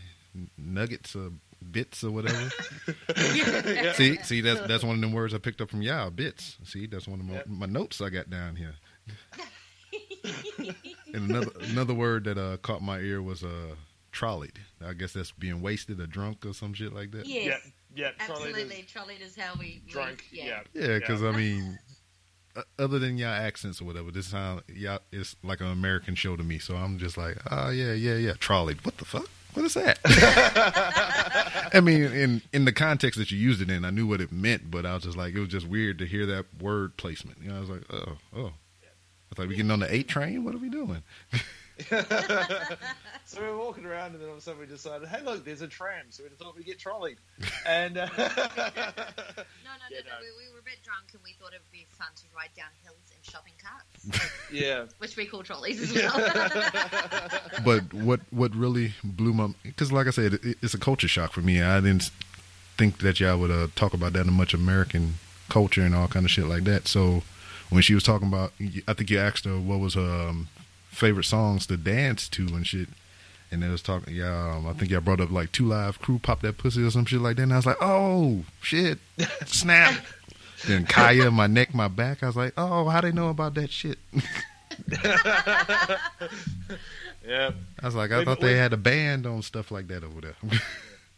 nuggets 0.57 1.15
or 1.15 1.31
bits 1.71 2.03
or 2.03 2.11
whatever. 2.11 2.49
yeah. 3.35 3.93
see, 3.93 4.17
see, 4.23 4.41
that's 4.41 4.61
that's 4.67 4.83
one 4.83 4.95
of 4.95 5.01
them 5.01 5.11
words 5.13 5.33
I 5.33 5.37
picked 5.39 5.61
up 5.61 5.69
from 5.69 5.81
y'all. 5.81 6.09
Bits. 6.09 6.57
See, 6.63 6.85
that's 6.87 7.07
one 7.07 7.19
of 7.19 7.25
my, 7.25 7.33
Yep. 7.35 7.47
my 7.47 7.65
notes 7.65 8.01
I 8.01 8.09
got 8.09 8.29
down 8.29 8.55
here. 8.55 8.75
And 11.13 11.29
another 11.29 11.51
another 11.69 11.93
word 11.93 12.23
that 12.23 12.37
uh, 12.39 12.57
caught 12.57 12.81
my 12.81 12.97
ear 12.99 13.21
was 13.21 13.43
uh, 13.43 13.75
trolleyed. 14.11 14.57
I 14.83 14.93
guess 14.93 15.13
that's 15.13 15.31
being 15.31 15.61
wasted 15.61 15.99
or 15.99 16.07
drunk 16.07 16.43
or 16.45 16.53
some 16.53 16.73
shit 16.73 16.91
like 16.93 17.11
that. 17.11 17.27
Yes. 17.27 17.61
Yeah, 17.93 18.07
Yeah, 18.17 18.25
trolley 18.25 18.49
Absolutely, 18.49 18.85
trolley 18.91 19.15
is 19.21 19.35
how 19.35 19.53
we 19.59 19.81
we- 19.85 19.91
drunk. 19.91 20.23
Yeah. 20.31 20.61
Yeah, 20.73 20.97
because 20.97 21.21
I 21.23 21.31
mean, 21.31 21.77
uh, 22.55 22.63
other 22.79 22.97
than 22.97 23.17
y'all 23.17 23.29
accents 23.29 23.79
or 23.79 23.85
whatever, 23.85 24.09
this 24.09 24.27
sound 24.27 24.63
y'all 24.67 24.99
it's 25.11 25.35
like 25.43 25.61
an 25.61 25.67
American 25.67 26.15
show 26.15 26.35
to 26.35 26.43
me. 26.43 26.57
So 26.57 26.75
I'm 26.77 26.97
just 26.97 27.15
like, 27.17 27.37
oh 27.51 27.69
yeah, 27.69 27.93
yeah, 27.93 28.15
yeah, 28.15 28.33
trolley. 28.39 28.75
What 28.81 28.97
the 28.97 29.05
fuck? 29.05 29.29
What 29.53 29.65
is 29.65 29.73
that? 29.75 29.99
I 31.73 31.79
mean, 31.79 32.03
in 32.03 32.41
in 32.51 32.65
the 32.65 32.71
context 32.71 33.19
that 33.19 33.31
you 33.31 33.37
used 33.37 33.61
it 33.61 33.69
in, 33.69 33.85
I 33.85 33.89
knew 33.89 34.07
what 34.07 34.21
it 34.21 34.31
meant, 34.31 34.71
but 34.71 34.85
I 34.85 34.93
was 34.93 35.03
just 35.03 35.17
like, 35.17 35.33
it 35.35 35.39
was 35.39 35.49
just 35.49 35.67
weird 35.67 35.99
to 35.99 36.05
hear 36.05 36.25
that 36.27 36.45
word 36.59 36.97
placement. 36.97 37.37
You 37.41 37.49
know, 37.49 37.57
I 37.57 37.59
was 37.59 37.69
like, 37.69 37.83
oh, 37.91 38.17
oh. 38.35 38.53
I 39.33 39.35
thought 39.35 39.47
we 39.47 39.55
getting 39.55 39.71
on 39.71 39.79
the 39.79 39.91
eight 39.91 40.07
train. 40.07 40.43
What 40.43 40.53
are 40.53 40.59
we 40.59 40.69
doing? 40.69 41.01
so 41.89 43.41
we 43.41 43.47
were 43.47 43.57
walking 43.57 43.83
around, 43.83 44.13
and 44.13 44.21
then 44.21 44.29
all 44.29 44.37
of 44.37 44.37
a 44.37 44.41
sudden 44.41 44.59
we 44.59 44.67
decided, 44.67 45.07
hey, 45.07 45.23
look, 45.25 45.43
there's 45.43 45.63
a 45.63 45.67
tram. 45.67 46.05
So 46.09 46.21
we 46.21 46.29
thought 46.29 46.55
we'd 46.55 46.67
get 46.67 46.77
trolleyed. 46.77 47.17
And 47.65 47.97
uh, 47.97 48.05
No, 48.17 48.21
no, 48.21 48.37
no, 48.37 49.87
Yeah, 49.89 50.05
no, 50.05 50.13
no. 50.13 50.21
We, 50.21 50.45
we 50.45 50.53
were 50.53 50.59
a 50.59 50.63
bit 50.63 50.85
drunk 50.85 51.09
and 51.13 51.21
we 51.23 51.33
thought 51.33 51.49
it 51.53 51.61
would 51.65 51.71
be 51.73 51.87
fun 51.97 52.13
to 52.15 52.23
ride 52.35 52.53
down 52.55 52.69
hills 52.83 53.09
in 53.09 53.12
shopping 53.23 53.53
carts, 53.61 54.31
yeah, 54.51 54.85
which 54.99 55.15
we 55.17 55.25
call 55.25 55.43
trolleys 55.43 55.81
as 55.81 55.93
well. 55.93 57.31
but 57.65 57.93
what 57.93 58.19
what 58.31 58.55
really 58.55 58.93
blew 59.03 59.33
my 59.33 59.49
because 59.63 59.91
like 59.91 60.07
I 60.07 60.11
said, 60.11 60.33
it, 60.33 60.57
it's 60.61 60.73
a 60.73 60.79
culture 60.79 61.07
shock 61.07 61.31
for 61.31 61.41
me. 61.41 61.61
I 61.61 61.79
didn't 61.79 62.11
think 62.77 62.99
that 62.99 63.19
y'all 63.19 63.37
would 63.37 63.51
uh, 63.51 63.67
talk 63.75 63.93
about 63.93 64.13
that 64.13 64.25
in 64.25 64.33
much 64.33 64.53
American 64.53 65.15
culture 65.49 65.81
and 65.81 65.95
all 65.95 66.07
kind 66.07 66.25
of 66.25 66.31
shit 66.31 66.45
like 66.45 66.63
that. 66.63 66.87
So 66.87 67.23
when 67.69 67.81
she 67.81 67.93
was 67.93 68.03
talking 68.03 68.27
about, 68.27 68.53
I 68.87 68.93
think 68.93 69.09
you 69.09 69.19
asked 69.19 69.45
her 69.45 69.59
what 69.59 69.79
was 69.79 69.95
her 69.95 70.27
um, 70.29 70.47
favorite 70.89 71.25
songs 71.25 71.67
to 71.67 71.77
dance 71.77 72.27
to 72.29 72.47
and 72.47 72.65
shit. 72.65 72.89
And 73.51 73.61
they 73.61 73.67
was 73.69 73.83
talking, 73.83 74.15
yeah, 74.15 74.55
um, 74.55 74.65
I 74.65 74.73
think 74.73 74.89
y'all 74.89 75.01
brought 75.01 75.21
up 75.21 75.29
like 75.29 75.51
Two 75.51 75.67
Live 75.67 75.99
Crew, 75.99 76.17
Pop 76.17 76.41
That 76.41 76.57
Pussy 76.57 76.81
or 76.83 76.89
some 76.89 77.05
shit 77.05 77.21
like 77.21 77.35
that. 77.35 77.43
And 77.43 77.53
I 77.53 77.57
was 77.57 77.67
like, 77.67 77.77
oh, 77.81 78.45
shit, 78.61 78.97
snap. 79.45 79.93
Then 80.67 80.85
Khia, 80.85 81.31
My 81.31 81.47
Neck, 81.47 81.73
My 81.73 81.87
Back. 81.87 82.23
I 82.23 82.27
was 82.27 82.35
like, 82.35 82.53
oh, 82.57 82.87
how 82.89 83.01
they 83.01 83.11
know 83.11 83.29
about 83.29 83.53
that 83.55 83.69
shit? 83.71 83.97
yeah. 87.25 87.51
I 87.81 87.85
was 87.85 87.95
like, 87.95 88.11
I 88.11 88.19
Wait, 88.19 88.25
thought 88.25 88.41
wait. 88.41 88.47
they 88.53 88.57
had 88.57 88.73
a 88.73 88.77
band 88.77 89.25
on 89.25 89.41
stuff 89.41 89.71
like 89.71 89.87
that 89.87 90.03
over 90.03 90.21
there. 90.21 90.35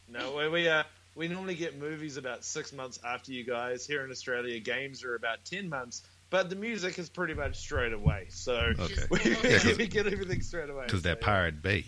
No, 0.08 0.34
we 0.38 0.47
we, 0.47 0.67
uh, 0.69 0.84
we 1.15 1.27
normally 1.27 1.55
get 1.55 1.77
movies 1.77 2.15
about 2.15 2.45
six 2.45 2.71
months 2.71 3.01
after 3.05 3.34
you 3.34 3.43
guys. 3.43 3.86
Here 3.86 4.05
in 4.05 4.12
Australia, 4.12 4.58
games 4.62 5.03
are 5.03 5.15
about 5.15 5.43
ten 5.43 5.67
months, 5.67 6.03
but 6.29 6.49
the 6.49 6.55
music 6.55 6.97
is 6.99 7.10
pretty 7.10 7.34
much 7.34 7.58
straight 7.58 7.91
away. 7.91 8.27
So 8.29 8.53
Okay. 8.79 8.93
we, 9.12 9.19
Yeah, 9.49 9.58
'cause- 9.60 9.77
we 9.77 9.88
get 9.88 10.08
everything 10.08 10.41
straight 10.41 10.69
away. 10.69 10.86
Because 10.86 11.01
that 11.01 11.19
so, 11.19 11.25
Pirate 11.25 11.62
Bay. 11.62 11.84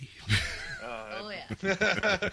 Uh, 0.84 1.20
oh 1.22 1.30
yeah. 1.30 1.46
For 1.54 1.74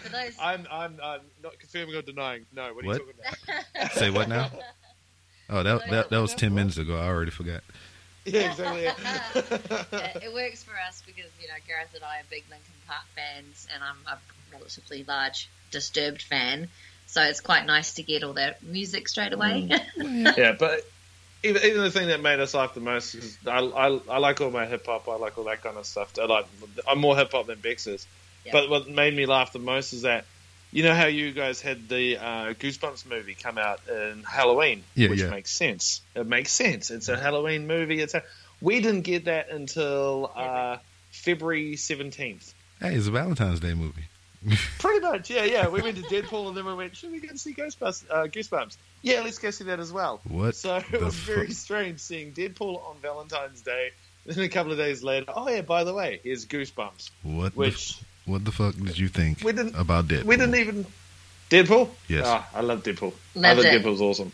those, 0.08 0.36
I'm, 0.38 0.66
I'm, 0.70 1.00
I'm 1.02 1.20
not 1.42 1.58
confirming 1.58 1.94
or 1.94 2.02
denying. 2.02 2.44
No, 2.54 2.74
what 2.74 2.84
are 2.84 2.88
What? 2.88 3.00
you 3.00 3.12
talking 3.14 3.54
about? 3.74 3.92
Say 3.92 4.10
what 4.10 4.28
now? 4.28 4.50
Oh, 5.48 5.62
that 5.62 5.88
that, 5.90 6.10
that 6.10 6.18
was 6.18 6.34
ten 6.34 6.54
minutes 6.54 6.78
ago. 6.78 6.96
I 6.96 7.06
already 7.06 7.30
forgot. 7.30 7.62
Yeah, 8.28 8.50
exactly. 8.50 8.82
Yeah, 8.82 8.94
it 10.20 10.34
works 10.34 10.64
for 10.64 10.72
us 10.88 11.00
because 11.06 11.30
you 11.40 11.46
know 11.46 11.54
Gareth 11.64 11.94
and 11.94 12.02
I 12.02 12.18
are 12.18 12.24
big 12.28 12.42
Linkin 12.50 12.74
Park 12.88 13.04
fans, 13.14 13.68
and 13.72 13.84
I'm 13.84 13.98
a 14.12 14.18
relatively 14.52 15.04
large 15.04 15.48
Disturbed 15.70 16.22
fan. 16.22 16.68
So 17.06 17.22
it's 17.22 17.40
quite 17.40 17.66
nice 17.66 17.94
to 17.94 18.02
get 18.02 18.24
all 18.24 18.32
that 18.32 18.64
music 18.64 19.08
straight 19.08 19.32
away. 19.32 19.68
Mm. 19.96 20.36
yeah, 20.36 20.56
but 20.58 20.80
even, 21.44 21.62
even 21.62 21.82
the 21.82 21.90
thing 21.90 22.08
that 22.08 22.20
made 22.20 22.40
us 22.40 22.54
laugh 22.54 22.74
the 22.74 22.80
most 22.80 23.14
is 23.14 23.38
I, 23.46 23.58
I, 23.60 24.00
I 24.10 24.18
like 24.18 24.40
all 24.40 24.50
my 24.50 24.66
hip 24.66 24.86
hop. 24.86 25.08
I 25.08 25.16
like 25.16 25.38
all 25.38 25.44
that 25.44 25.62
kind 25.62 25.76
of 25.76 25.86
stuff. 25.86 26.12
I 26.18 26.24
like 26.24 26.46
I'm 26.88 26.98
more 26.98 27.16
hip 27.16 27.30
hop 27.30 27.46
than 27.46 27.60
Bex 27.60 27.86
is. 27.86 28.06
Yeah. 28.44 28.52
But 28.52 28.70
what 28.70 28.88
made 28.88 29.14
me 29.14 29.26
laugh 29.26 29.52
the 29.52 29.58
most 29.60 29.92
is 29.92 30.02
that 30.02 30.24
you 30.76 30.82
know 30.82 30.94
how 30.94 31.06
you 31.06 31.32
guys 31.32 31.62
had 31.62 31.88
the 31.88 32.18
uh, 32.18 32.52
Goosebumps 32.52 33.06
movie 33.08 33.34
come 33.34 33.56
out 33.56 33.80
in 33.88 34.22
Halloween, 34.24 34.82
Yeah, 34.94 35.08
which 35.08 35.20
yeah. 35.20 35.30
makes 35.30 35.50
sense. 35.50 36.02
It 36.14 36.26
makes 36.26 36.52
sense. 36.52 36.90
It's 36.90 37.08
a 37.08 37.16
Halloween 37.16 37.66
movie. 37.66 38.00
It's 38.00 38.12
a 38.12 38.22
we 38.60 38.80
didn't 38.82 39.02
get 39.02 39.24
that 39.24 39.48
until 39.50 40.30
uh, 40.36 40.76
February 41.12 41.76
seventeenth. 41.76 42.52
Hey, 42.80 42.94
it's 42.94 43.06
a 43.06 43.10
Valentine's 43.10 43.60
Day 43.60 43.72
movie. 43.72 44.04
Pretty 44.78 45.00
much, 45.00 45.30
yeah, 45.30 45.44
yeah. 45.44 45.68
We 45.68 45.80
went 45.80 45.96
to 45.96 46.02
Deadpool 46.02 46.48
and 46.48 46.56
then 46.56 46.66
we 46.66 46.74
went, 46.74 46.94
should 46.94 47.10
we 47.10 47.20
go 47.20 47.34
see 47.36 47.54
Ghostbusters, 47.54 48.04
uh, 48.10 48.24
Goosebumps? 48.26 48.76
Yeah, 49.02 49.22
let's 49.22 49.38
go 49.38 49.50
see 49.50 49.64
that 49.64 49.80
as 49.80 49.90
well. 49.92 50.20
What 50.28 50.54
So 50.54 50.76
it 50.92 51.00
was 51.00 51.14
very 51.14 51.46
fuck? 51.48 51.56
strange 51.56 52.00
seeing 52.00 52.32
Deadpool 52.32 52.86
on 52.88 52.96
Valentine's 53.00 53.62
Day. 53.62 53.90
Then 54.26 54.44
a 54.44 54.48
couple 54.48 54.72
of 54.72 54.78
days 54.78 55.02
later, 55.02 55.26
oh 55.34 55.48
yeah, 55.48 55.62
by 55.62 55.84
the 55.84 55.94
way, 55.94 56.20
here's 56.22 56.46
Goosebumps, 56.46 57.10
What 57.22 57.56
which 57.56 57.96
what 58.26 58.44
the 58.44 58.52
fuck 58.52 58.74
did 58.76 58.98
you 58.98 59.08
think 59.08 59.42
we 59.42 59.52
didn't 59.52 59.74
about 59.76 60.08
that? 60.08 60.24
we 60.24 60.36
didn't 60.36 60.54
even 60.56 60.86
Deadpool. 61.50 61.88
Yes. 62.08 62.24
Ah, 62.26 62.48
I 62.54 62.60
love 62.60 62.82
Deadpool. 62.82 63.12
I 63.36 63.38
Loved 63.38 63.62
think 63.62 63.74
it. 63.74 63.82
Deadpool's 63.82 64.00
awesome. 64.00 64.32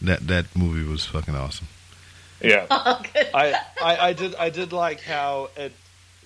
That 0.00 0.26
that 0.28 0.46
movie 0.56 0.88
was 0.90 1.04
fucking 1.04 1.34
awesome. 1.34 1.68
Yeah, 2.40 2.66
oh. 2.70 3.02
I, 3.34 3.54
I, 3.80 3.96
I 4.08 4.12
did 4.14 4.34
I 4.34 4.50
did 4.50 4.72
like 4.72 5.00
how 5.02 5.50
it. 5.56 5.72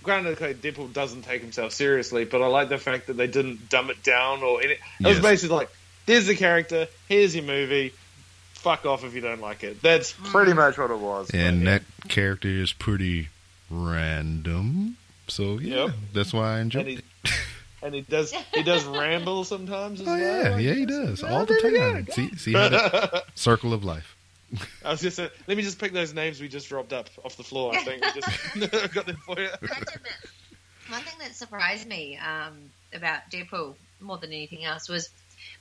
Granted, 0.03 0.41
okay, 0.41 0.55
Deadpool 0.55 0.93
doesn't 0.93 1.23
take 1.23 1.43
himself 1.43 1.73
seriously, 1.73 2.25
but 2.25 2.41
I 2.41 2.47
like 2.47 2.69
the 2.69 2.79
fact 2.79 3.09
that 3.09 3.17
they 3.17 3.27
didn't 3.27 3.69
dumb 3.69 3.91
it 3.91 4.03
down 4.05 4.43
or 4.45 4.63
any. 4.63 4.75
It 5.01 5.07
was 5.07 5.19
basically 5.21 5.57
like, 5.57 5.71
"There's 6.07 6.27
the 6.29 6.37
character. 6.37 6.87
Here's 7.09 7.35
your 7.35 7.45
movie. 7.45 7.93
Fuck 8.55 8.87
off 8.87 9.03
if 9.05 9.15
you 9.15 9.21
don't 9.21 9.41
like 9.41 9.65
it." 9.65 9.83
That's 9.83 10.13
pretty 10.13 10.53
much 10.53 10.79
what 10.79 10.93
it 10.93 10.99
was. 11.01 11.31
And 11.35 11.65
But, 11.65 11.65
yeah. 11.71 11.79
that 11.79 12.09
character 12.09 12.49
is 12.49 12.73
pretty 12.73 13.29
random. 13.69 14.97
So 15.29 15.59
yeah, 15.59 15.87
Yep. 15.87 15.95
that's 16.13 16.33
why 16.33 16.55
I 16.55 16.59
and 16.59 16.63
enjoyed 16.75 16.87
he, 16.87 16.95
it. 16.95 17.05
and 17.83 17.95
he 17.95 18.01
does 18.03 18.33
he 18.55 18.63
does 18.63 18.85
ramble 18.85 19.45
sometimes 19.45 20.01
as 20.01 20.09
Oh 20.09 20.11
well. 20.17 20.21
yeah, 20.51 20.57
I 20.57 20.59
yeah, 20.59 20.75
he 20.75 20.87
does 20.87 21.23
all 21.23 21.45
the 21.45 21.55
time. 21.61 22.05
go. 22.05 22.13
See, 22.13 22.35
see 22.37 22.53
how 22.53 22.69
that 22.69 23.25
circle 23.35 23.73
of 23.73 23.85
life. 23.85 24.15
I 24.85 24.91
was 24.93 25.01
just 25.01 25.19
uh, 25.19 25.29
let 25.49 25.57
me 25.57 25.63
just 25.65 25.79
pick 25.81 25.93
those 25.93 26.15
names 26.15 26.41
we 26.41 26.49
just 26.49 26.69
dropped 26.69 26.93
up 26.93 27.11
off 27.25 27.37
the 27.37 27.43
floor. 27.43 27.75
I 27.75 27.83
think 27.83 28.03
we 28.05 28.21
just 28.21 28.93
got 28.95 29.07
them 29.07 29.17
for 29.27 29.39
you. 29.41 29.47
I 29.49 29.75
have 29.75 29.85
to 29.87 29.95
admit, 29.97 30.13
one 30.89 31.01
thing 31.03 31.15
that 31.19 31.35
surprised 31.35 31.87
me 31.89 32.17
um, 32.19 32.55
about 32.95 33.29
Deadpool 33.33 33.75
more 34.01 34.19
than 34.19 34.31
anything 34.33 34.65
else 34.65 34.89
was 34.89 35.11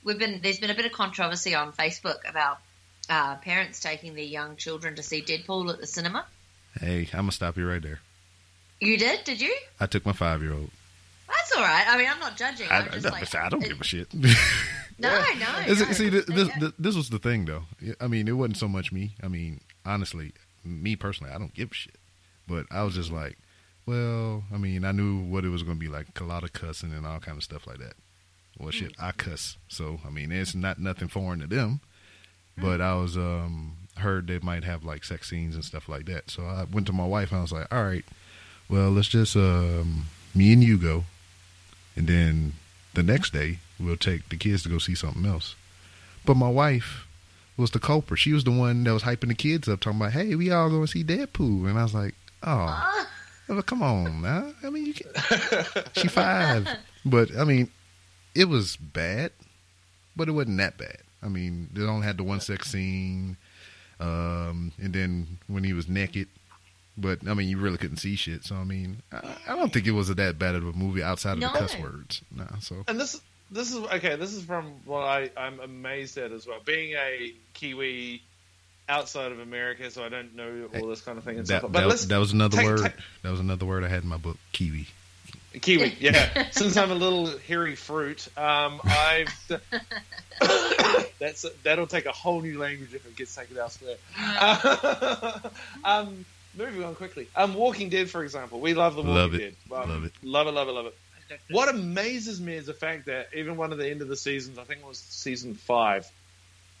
we've 0.04 0.18
been 0.18 0.40
there's 0.42 0.60
been 0.60 0.70
a 0.70 0.74
bit 0.74 0.86
of 0.86 0.92
controversy 0.92 1.56
on 1.56 1.72
Facebook 1.72 2.18
about 2.30 2.58
uh, 3.10 3.34
parents 3.36 3.80
taking 3.80 4.14
their 4.14 4.22
young 4.24 4.54
children 4.56 4.94
to 4.94 5.02
see 5.02 5.20
Deadpool 5.20 5.72
at 5.72 5.80
the 5.80 5.86
cinema. 5.88 6.24
Hey, 6.80 7.08
I'm 7.12 7.20
gonna 7.22 7.32
stop 7.32 7.56
you 7.56 7.68
right 7.68 7.82
there. 7.82 8.00
You 8.80 8.96
did? 8.98 9.24
Did 9.24 9.40
you? 9.40 9.54
I 9.80 9.86
took 9.86 10.04
my 10.06 10.12
five 10.12 10.42
year 10.42 10.52
old. 10.52 10.70
That's 11.28 11.52
all 11.56 11.62
right. 11.62 11.84
I 11.88 11.96
mean, 11.96 12.08
I'm 12.10 12.20
not 12.20 12.36
judging. 12.36 12.68
I, 12.70 12.78
I'm 12.80 12.90
just 12.90 13.06
I- 13.06 13.10
like, 13.10 13.34
I 13.34 13.48
don't 13.48 13.62
it- 13.62 13.68
give 13.68 13.80
a 13.80 13.84
shit. 13.84 14.12
No, 14.14 14.28
no. 14.98 15.10
No. 15.38 15.46
it- 15.66 15.94
see, 15.94 16.08
this, 16.08 16.24
this, 16.78 16.96
was 16.96 17.10
the 17.10 17.18
thing, 17.18 17.44
though. 17.44 17.64
I 18.00 18.06
mean, 18.06 18.28
it 18.28 18.32
wasn't 18.32 18.56
so 18.56 18.68
much 18.68 18.92
me. 18.92 19.12
I 19.22 19.28
mean, 19.28 19.60
honestly, 19.84 20.32
me 20.64 20.96
personally, 20.96 21.32
I 21.32 21.38
don't 21.38 21.52
give 21.54 21.70
a 21.72 21.74
shit. 21.74 21.96
But 22.48 22.66
I 22.70 22.82
was 22.82 22.94
just 22.94 23.10
like, 23.10 23.36
well, 23.86 24.44
I 24.52 24.56
mean, 24.56 24.84
I 24.84 24.92
knew 24.92 25.20
what 25.20 25.44
it 25.44 25.48
was 25.50 25.62
going 25.62 25.76
to 25.76 25.80
be 25.80 25.88
like, 25.90 26.18
a 26.20 26.24
lot 26.24 26.44
of 26.44 26.52
cussing 26.52 26.92
and 26.92 27.06
all 27.06 27.18
kind 27.20 27.36
of 27.36 27.44
stuff 27.44 27.66
like 27.66 27.78
that. 27.78 27.94
Well, 28.58 28.70
shit, 28.70 28.92
I 28.98 29.12
cuss, 29.12 29.58
so 29.68 30.00
I 30.06 30.08
mean, 30.08 30.32
it's 30.32 30.54
not 30.54 30.78
nothing 30.78 31.08
foreign 31.08 31.40
to 31.40 31.46
them. 31.46 31.80
But 32.56 32.80
I 32.80 32.94
was 32.94 33.18
um 33.18 33.76
heard 33.98 34.26
they 34.28 34.38
might 34.38 34.64
have 34.64 34.82
like 34.82 35.04
sex 35.04 35.28
scenes 35.28 35.54
and 35.56 35.62
stuff 35.64 35.90
like 35.90 36.06
that. 36.06 36.30
So 36.30 36.44
I 36.44 36.64
went 36.64 36.86
to 36.86 36.94
my 36.94 37.04
wife 37.04 37.32
and 37.32 37.38
I 37.40 37.42
was 37.42 37.52
like, 37.52 37.66
all 37.70 37.84
right, 37.84 38.04
well, 38.68 38.90
let's 38.90 39.08
just 39.08 39.36
um 39.36 40.06
me 40.34 40.52
and 40.52 40.62
you 40.62 40.78
go, 40.78 41.04
and 41.94 42.06
then 42.06 42.52
the 42.94 43.02
next 43.02 43.32
day 43.32 43.58
we'll 43.78 43.96
take 43.96 44.28
the 44.28 44.36
kids 44.36 44.62
to 44.62 44.68
go 44.68 44.78
see 44.78 44.94
something 44.94 45.26
else. 45.26 45.54
But 46.24 46.36
my 46.36 46.48
wife 46.48 47.06
was 47.56 47.70
the 47.70 47.78
culprit. 47.78 48.20
She 48.20 48.32
was 48.32 48.44
the 48.44 48.50
one 48.50 48.84
that 48.84 48.92
was 48.92 49.02
hyping 49.02 49.28
the 49.28 49.34
kids 49.34 49.68
up, 49.68 49.80
talking 49.80 50.00
about, 50.00 50.12
"Hey, 50.12 50.34
we 50.34 50.50
all 50.50 50.68
going 50.68 50.82
to 50.82 50.88
see 50.88 51.04
Deadpool," 51.04 51.68
and 51.68 51.78
I 51.78 51.82
was 51.82 51.94
like, 51.94 52.14
"Oh, 52.42 53.06
well, 53.48 53.62
come 53.62 53.82
on 53.82 54.22
now. 54.22 54.52
I 54.62 54.70
mean, 54.70 54.86
you 54.86 54.94
can 54.94 55.06
She 55.96 56.08
five, 56.08 56.68
but 57.04 57.36
I 57.36 57.44
mean, 57.44 57.70
it 58.34 58.46
was 58.48 58.76
bad, 58.76 59.32
but 60.16 60.28
it 60.28 60.32
wasn't 60.32 60.58
that 60.58 60.76
bad. 60.76 60.98
I 61.22 61.28
mean, 61.28 61.70
they 61.72 61.82
only 61.82 62.06
had 62.06 62.18
the 62.18 62.24
one 62.24 62.40
sex 62.40 62.70
scene, 62.70 63.36
um, 64.00 64.72
and 64.78 64.92
then 64.92 65.38
when 65.46 65.64
he 65.64 65.72
was 65.72 65.88
naked. 65.88 66.28
But 66.98 67.26
I 67.28 67.34
mean, 67.34 67.48
you 67.48 67.58
really 67.58 67.76
couldn't 67.78 67.98
see 67.98 68.16
shit. 68.16 68.44
So 68.44 68.54
I 68.56 68.64
mean, 68.64 69.02
I, 69.12 69.36
I 69.48 69.56
don't 69.56 69.72
think 69.72 69.86
it 69.86 69.92
was 69.92 70.08
that 70.14 70.38
bad 70.38 70.54
of 70.54 70.66
a 70.66 70.72
movie 70.72 71.02
outside 71.02 71.32
of 71.34 71.38
No. 71.40 71.52
the 71.52 71.58
cuss 71.58 71.78
words. 71.78 72.22
Nah, 72.34 72.58
so 72.60 72.76
And 72.88 72.98
this 72.98 73.20
this 73.50 73.70
is 73.72 73.76
okay. 73.76 74.16
This 74.16 74.32
is 74.32 74.42
from 74.44 74.72
what 74.84 75.02
I 75.04 75.30
I'm 75.36 75.60
amazed 75.60 76.16
at 76.18 76.32
as 76.32 76.46
well. 76.46 76.58
Being 76.64 76.94
a 76.94 77.32
Kiwi 77.54 78.22
outside 78.88 79.32
of 79.32 79.40
America, 79.40 79.90
so 79.90 80.04
I 80.04 80.08
don't 80.08 80.34
know 80.36 80.68
all 80.74 80.86
this 80.86 81.00
kind 81.00 81.18
of 81.18 81.24
thing 81.24 81.38
and 81.38 81.46
that 81.46 81.58
stuff. 81.58 81.72
But 81.72 81.80
that, 81.80 81.88
let's 81.88 82.04
that 82.06 82.18
was 82.18 82.32
another 82.32 82.56
take- 82.56 82.66
word. 82.66 82.82
take- 82.82 82.94
that 83.22 83.30
was 83.30 83.40
another 83.40 83.66
word 83.66 83.84
I 83.84 83.88
had 83.88 84.02
in 84.04 84.08
my 84.08 84.16
book. 84.16 84.38
Kiwi. 84.52 84.86
Kiwi, 85.60 85.96
yeah. 86.00 86.50
Since 86.50 86.76
I'm 86.76 86.90
a 86.90 86.94
little 86.94 87.36
hairy 87.48 87.76
fruit, 87.76 88.28
um, 88.36 88.80
I've 88.84 89.28
that's 91.18 91.46
that'll 91.62 91.86
take 91.86 92.06
a 92.06 92.12
whole 92.12 92.40
new 92.42 92.58
language 92.58 92.94
if 92.94 93.06
it 93.06 93.16
gets 93.16 93.34
taken 93.34 93.56
elsewhere. 93.56 93.96
um, 95.84 96.24
moving 96.56 96.82
on 96.84 96.94
quickly. 96.94 97.28
Um, 97.36 97.54
Walking 97.54 97.88
Dead, 97.88 98.08
for 98.10 98.22
example, 98.24 98.60
we 98.60 98.74
love 98.74 98.94
the 98.94 99.02
Walking 99.02 99.14
Love 99.14 99.34
it. 99.34 99.38
Dead. 99.38 99.54
Um, 99.72 99.88
Love 99.90 100.04
it. 100.04 100.12
Love 100.22 100.46
it. 100.48 100.52
Love 100.52 100.68
it. 100.68 100.72
Love 100.72 100.86
it. 100.86 101.40
what 101.50 101.68
amazes 101.68 102.40
me 102.40 102.54
is 102.54 102.66
the 102.66 102.74
fact 102.74 103.06
that 103.06 103.28
even 103.34 103.56
one 103.56 103.72
of 103.72 103.78
the 103.78 103.88
end 103.90 104.02
of 104.02 104.08
the 104.08 104.16
seasons, 104.16 104.58
I 104.58 104.64
think 104.64 104.80
it 104.80 104.86
was 104.86 104.98
season 104.98 105.54
five, 105.54 106.10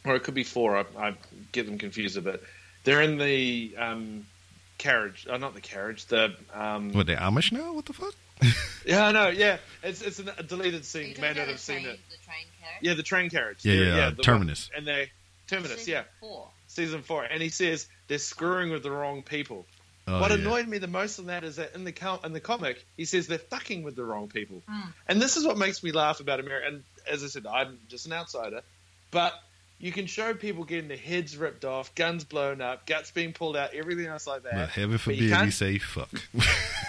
or 0.04 0.14
it 0.16 0.22
could 0.24 0.34
be 0.34 0.44
four. 0.44 0.76
I, 0.78 0.84
I 0.98 1.14
get 1.52 1.66
them 1.66 1.78
confused 1.78 2.16
a 2.16 2.20
bit. 2.20 2.42
They're 2.84 3.02
in 3.02 3.18
the 3.18 3.74
um, 3.78 4.26
carriage, 4.78 5.26
uh, 5.28 5.36
not 5.38 5.54
the 5.54 5.60
carriage. 5.60 6.06
The 6.06 6.34
um, 6.54 6.92
What, 6.92 7.06
they 7.06 7.16
Amish 7.16 7.50
now? 7.52 7.72
What 7.72 7.86
the 7.86 7.92
fuck? 7.92 8.14
yeah, 8.86 9.06
I 9.06 9.12
know. 9.12 9.28
Yeah, 9.28 9.56
it's 9.82 10.02
it's 10.02 10.18
a 10.18 10.42
deleted 10.42 10.84
scene. 10.84 11.08
you 11.08 11.14
You 11.14 11.20
may 11.22 11.28
not 11.28 11.36
have 11.38 11.48
the 11.48 11.58
seen 11.58 11.78
it. 11.86 11.98
the 12.10 12.16
train 12.24 12.44
carriage? 12.60 12.78
Yeah, 12.82 12.94
the 12.94 13.02
train 13.02 13.30
carriage. 13.30 13.64
Yeah, 13.64 13.74
They're- 13.74 13.96
yeah, 13.96 14.10
the 14.10 14.22
Terminus. 14.22 14.68
One, 14.70 14.78
and 14.78 14.86
they 14.86 15.10
terminus. 15.46 15.78
Season 15.78 15.92
Yeah, 15.94 16.02
Four. 16.20 16.48
Season 16.76 17.02
four, 17.02 17.24
and 17.24 17.42
he 17.42 17.48
says 17.48 17.88
they're 18.06 18.18
screwing 18.18 18.70
with 18.70 18.82
the 18.84 18.90
wrong 18.92 19.22
people. 19.22 19.66
Oh, 20.08 20.20
what 20.20 20.30
yeah. 20.30 20.36
annoyed 20.36 20.68
me 20.68 20.78
the 20.78 20.86
most 20.86 21.18
on 21.18 21.26
that 21.26 21.42
is 21.42 21.56
that 21.56 21.74
in 21.74 21.82
the 21.82 21.90
com- 21.90 22.20
in 22.22 22.32
the 22.32 22.38
comic, 22.40 22.84
he 22.96 23.04
says 23.04 23.26
they're 23.26 23.38
fucking 23.38 23.82
with 23.82 23.96
the 23.96 24.04
wrong 24.04 24.28
people, 24.28 24.62
Mm. 24.70 24.92
and 25.08 25.20
this 25.20 25.36
is 25.36 25.44
what 25.44 25.58
makes 25.58 25.82
me 25.82 25.90
laugh 25.90 26.20
about 26.20 26.38
America. 26.38 26.68
And 26.68 26.84
as 27.10 27.24
I 27.24 27.26
said, 27.26 27.44
I'm 27.46 27.78
just 27.88 28.06
an 28.06 28.12
outsider, 28.12 28.60
but 29.10 29.32
you 29.78 29.90
can 29.92 30.06
show 30.06 30.32
people 30.32 30.64
getting 30.64 30.86
their 30.88 30.96
heads 30.96 31.36
ripped 31.36 31.64
off, 31.64 31.92
guns 31.96 32.22
blown 32.24 32.60
up, 32.60 32.86
guts 32.86 33.10
being 33.10 33.32
pulled 33.32 33.56
out, 33.56 33.74
everything 33.74 34.06
else 34.06 34.26
like 34.28 34.44
that. 34.44 34.54
But 34.54 34.68
heaven 34.70 34.96
forbid 34.98 35.18
you, 35.20 35.28
can't- 35.30 35.52
say 35.52 35.78
fuck. 35.78 36.08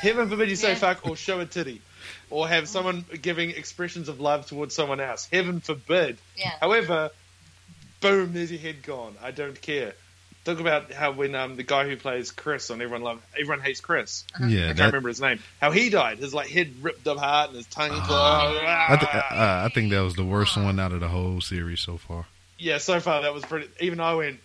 Heaven 0.02 0.30
forbid 0.30 0.50
you 0.50 0.56
say 0.56 0.70
Yeah. 0.74 0.76
fuck 0.76 1.08
or 1.08 1.16
show 1.16 1.40
a 1.40 1.46
titty, 1.48 1.82
or 2.30 2.48
have 2.48 2.70
someone 2.70 3.04
giving 3.22 3.50
expressions 3.50 4.10
of 4.10 4.20
love 4.20 4.46
towards 4.46 4.76
someone 4.76 5.00
else. 5.00 5.28
Heaven 5.32 5.60
forbid. 5.60 6.18
Yeah. 6.38 6.52
However, 6.62 7.10
boom, 8.02 8.34
there's 8.34 8.52
your 8.52 8.60
head 8.62 8.84
gone. 8.84 9.16
I 9.22 9.32
don't 9.32 9.60
care. 9.62 9.94
Talk 10.46 10.62
about 10.62 10.94
how 10.94 11.12
when 11.12 11.36
um, 11.36 11.58
the 11.58 11.64
guy 11.64 11.86
who 11.88 11.98
plays 11.98 12.32
Chris 12.32 12.72
on 12.72 12.82
Everyone 12.82 13.02
Love 13.02 13.22
Everyone 13.34 13.60
Hates 13.60 13.82
Chris. 13.82 14.24
yeah, 14.40 14.46
I 14.46 14.50
can't 14.68 14.78
that, 14.78 14.86
remember 14.88 15.10
his 15.10 15.20
name. 15.20 15.40
How 15.60 15.72
he 15.72 15.90
died. 15.90 16.20
His 16.20 16.34
like 16.34 16.48
head 16.48 16.72
ripped 16.82 17.06
up 17.06 17.18
hard 17.18 17.50
and 17.50 17.58
his 17.58 17.68
tongue. 17.68 17.90
Oh. 17.92 18.00
clawed. 18.06 18.58
I, 18.64 18.96
th- 18.96 19.12
uh, 19.14 19.64
I 19.66 19.70
think 19.74 19.92
that 19.92 20.00
was 20.00 20.16
the 20.16 20.24
worst 20.24 20.56
one 20.56 20.80
out 20.80 20.94
of 20.94 21.02
the 21.02 21.10
whole 21.10 21.42
series 21.42 21.82
so 21.82 21.98
far. 21.98 22.28
yeah, 22.58 22.78
so 22.78 23.00
far 23.02 23.24
that 23.24 23.34
was 23.34 23.44
pretty. 23.44 23.68
Even 23.82 24.00
I 24.00 24.14
went, 24.16 24.40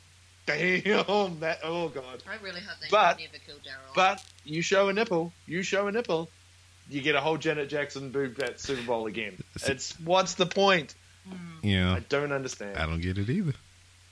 damn, 0.46 1.38
that. 1.40 1.60
Oh 1.62 1.88
god. 1.88 2.22
I 2.28 2.42
really 2.44 2.60
hope 2.60 2.80
they 2.80 2.88
But- 2.90 3.18
never 3.20 3.38
kill 3.46 3.56
Daryl. 3.56 3.94
But 3.94 4.24
you 4.44 4.60
show 4.62 4.88
a 4.88 4.92
nipple, 4.92 5.32
you 5.46 5.62
show 5.62 5.86
a 5.86 5.92
nipple, 5.92 6.28
you 6.90 7.00
get 7.00 7.14
a 7.14 7.20
whole 7.20 7.36
Janet 7.38 7.68
Jackson 7.68 8.10
boob 8.10 8.42
at 8.42 8.58
Super 8.58 8.82
Bowl 8.82 9.06
again. 9.06 9.38
It's 9.66 9.98
what's 10.00 10.34
the 10.34 10.46
point? 10.46 10.96
You 11.62 11.80
know, 11.80 11.94
I 11.94 12.00
don't 12.00 12.32
understand. 12.32 12.76
I 12.76 12.86
don't 12.86 13.00
get 13.00 13.18
it 13.18 13.28
either. 13.30 13.52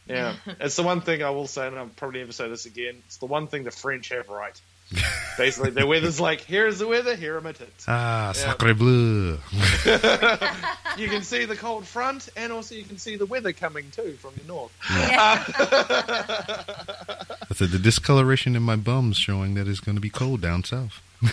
Yeah, 0.07 0.35
it's 0.61 0.75
the 0.77 0.83
one 0.83 1.01
thing 1.03 1.23
I 1.23 1.31
will 1.31 1.47
say, 1.47 1.67
and 1.69 1.79
I'll 1.79 1.87
probably 1.87 2.21
never 2.21 2.33
say 2.33 2.49
this 2.49 2.67
again. 2.67 2.97
It's 3.07 3.19
the 3.19 3.27
one 3.27 3.47
thing 3.47 3.63
the 3.65 3.71
French 3.71 4.09
have 4.09 4.29
right. 4.29 4.61
Basically, 5.39 5.71
their 5.71 5.87
weather's 5.87 6.19
like, 6.21 6.41
here's 6.41 6.81
the 6.81 6.89
weather, 6.89 7.15
here 7.15 7.37
are 7.37 7.41
my 7.41 7.53
tits. 7.53 7.85
Ah, 7.87 8.29
Yeah. 8.29 8.33
sacre 8.33 8.75
bleu. 8.75 9.39
You 10.97 11.09
can 11.09 11.23
see 11.23 11.45
the 11.45 11.55
cold 11.57 11.87
front, 11.87 12.29
and 12.37 12.53
also 12.53 12.75
you 12.75 12.83
can 12.83 12.99
see 12.99 13.15
the 13.15 13.25
weather 13.27 13.53
coming 13.53 13.91
too 13.93 14.13
from 14.15 14.33
the 14.37 14.45
north. 14.49 14.73
Yeah. 14.91 15.45
I 17.49 17.55
said 17.55 17.69
the 17.71 17.79
discoloration 17.79 18.57
in 18.57 18.63
my 18.65 18.75
bum's 18.77 19.17
showing 19.17 19.55
that 19.55 19.69
it's 19.69 19.79
going 19.81 19.95
to 19.95 20.01
be 20.01 20.11
cold 20.11 20.41
down 20.41 20.65
south. 20.65 21.01
I 21.23 21.29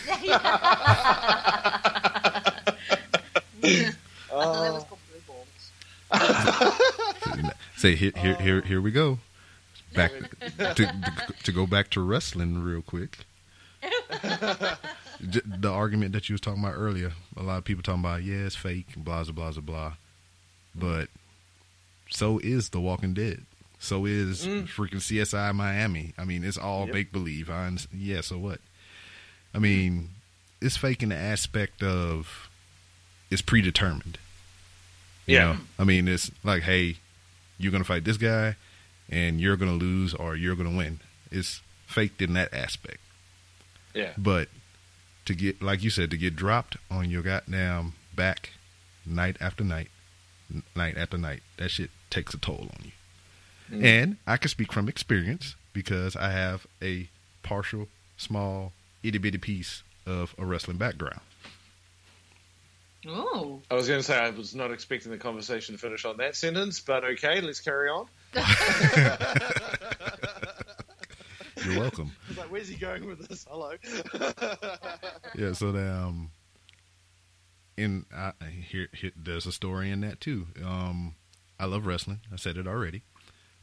thought 3.64 4.64
that 4.64 4.74
was 4.74 4.84
called 4.84 5.00
blue 5.10 5.22
balls. 5.28 5.72
Say 7.76 7.96
here, 7.96 8.12
here, 8.18 8.36
here, 8.36 8.62
here 8.62 8.82
we 8.82 8.92
go. 8.92 9.20
Back 9.94 10.12
to, 10.58 10.92
to 11.44 11.52
go 11.52 11.66
back 11.66 11.90
to 11.92 12.02
wrestling 12.02 12.64
real 12.64 12.82
quick. 12.82 13.20
The 15.20 15.70
argument 15.72 16.12
that 16.14 16.30
you 16.30 16.34
was 16.34 16.42
talking 16.42 16.64
about 16.64 16.76
earlier, 16.76 17.14
a 17.36 17.42
lot 17.42 17.58
of 17.58 17.64
people 17.64 17.82
talking 17.82 18.02
about 18.02 18.24
yeah, 18.24 18.46
it's 18.46 18.56
fake, 18.56 18.86
blah 18.96 19.24
blah 19.24 19.34
blah 19.34 19.52
blah 19.52 19.62
blah. 19.62 19.94
But 20.76 21.10
so 22.10 22.40
is 22.44 22.70
The 22.70 22.80
Walking 22.80 23.16
Dead. 23.16 23.44
So 23.80 24.06
is 24.06 24.46
mm. 24.46 24.68
freaking 24.68 25.02
CSI 25.02 25.54
Miami. 25.56 26.14
I 26.18 26.24
mean, 26.24 26.44
it's 26.44 26.58
all 26.58 26.86
Yep. 26.86 26.94
make 26.94 27.12
believe. 27.12 27.50
I 27.50 27.76
yeah. 27.92 28.22
So 28.22 28.38
what? 28.38 28.60
I 29.56 29.60
mean, 29.60 30.10
it's 30.62 30.78
fake 30.78 31.02
in 31.02 31.10
the 31.10 31.16
aspect 31.16 31.82
of 31.82 32.50
it's 33.32 33.42
predetermined. 33.42 34.20
You 35.28 35.36
Yeah. 35.36 35.44
know? 35.54 35.58
I 35.78 35.84
mean, 35.84 36.08
it's 36.08 36.32
like, 36.44 36.64
hey, 36.64 36.98
you're 37.60 37.72
gonna 37.72 37.84
fight 37.84 38.04
this 38.06 38.18
guy, 38.18 38.56
and 39.10 39.40
you're 39.40 39.58
gonna 39.58 39.74
lose 39.74 40.14
or 40.14 40.36
you're 40.36 40.56
gonna 40.56 40.76
win. 40.76 41.00
It's 41.32 41.62
faked 41.86 42.22
in 42.22 42.34
that 42.34 42.54
aspect. 42.54 43.00
Yeah, 43.94 44.14
But 44.18 44.50
to 45.26 45.34
get, 45.34 45.62
like 45.62 45.84
you 45.84 45.90
said, 45.90 46.12
to 46.12 46.18
get 46.18 46.36
dropped 46.36 46.78
on 46.92 47.10
your 47.10 47.22
goddamn 47.24 47.94
back 48.16 48.52
night 49.06 49.38
after 49.40 49.64
night, 49.64 49.90
night 50.76 50.98
after 50.98 51.18
night, 51.18 51.42
that 51.58 51.70
shit 51.70 51.90
takes 52.10 52.34
a 52.34 52.38
toll 52.38 52.70
on 52.78 52.86
you. 52.86 52.92
Mm. 53.80 53.84
And 53.84 54.18
I 54.28 54.38
can 54.38 54.50
speak 54.50 54.72
from 54.72 54.88
experience 54.88 55.56
because 55.74 56.16
I 56.16 56.32
have 56.32 56.68
a 56.82 57.10
partial, 57.44 57.88
small, 58.18 58.72
itty 59.04 59.18
bitty 59.18 59.40
piece 59.40 59.84
of 60.06 60.34
a 60.38 60.46
wrestling 60.46 60.78
background. 60.78 61.22
Ooh. 63.06 63.62
I 63.70 63.76
was 63.76 63.88
going 63.88 64.00
to 64.00 64.04
say 64.04 64.18
I 64.18 64.32
was 64.32 64.56
not 64.56 64.72
expecting 64.72 65.12
the 65.12 65.18
conversation 65.18 65.76
to 65.76 65.80
finish 65.80 66.06
on 66.06 66.18
that 66.18 66.36
sentence, 66.36 66.80
but 66.80 67.04
okay, 67.04 67.42
let's 67.42 67.60
carry 67.60 67.90
on. 67.90 68.08
You're 71.64 71.80
welcome. 71.80 72.12
I 72.26 72.30
was 72.30 72.38
like, 72.40 72.52
where's 72.52 72.68
he 72.68 72.76
going 72.76 73.06
with 73.06 73.28
this? 73.28 73.46
Hello. 73.50 73.72
yeah, 75.36 75.54
so 75.54 75.72
the, 75.72 75.92
um, 75.92 76.32
in 77.78 78.06
I, 78.16 78.32
here, 78.70 78.88
here, 78.94 79.12
there's 79.16 79.46
a 79.46 79.52
story 79.52 79.92
in 79.92 80.02
that 80.02 80.20
too. 80.20 80.48
Um, 80.64 81.16
I 81.60 81.66
love 81.66 81.86
wrestling. 81.86 82.22
I 82.32 82.38
said 82.38 82.58
it 82.58 82.68
already. 82.68 83.04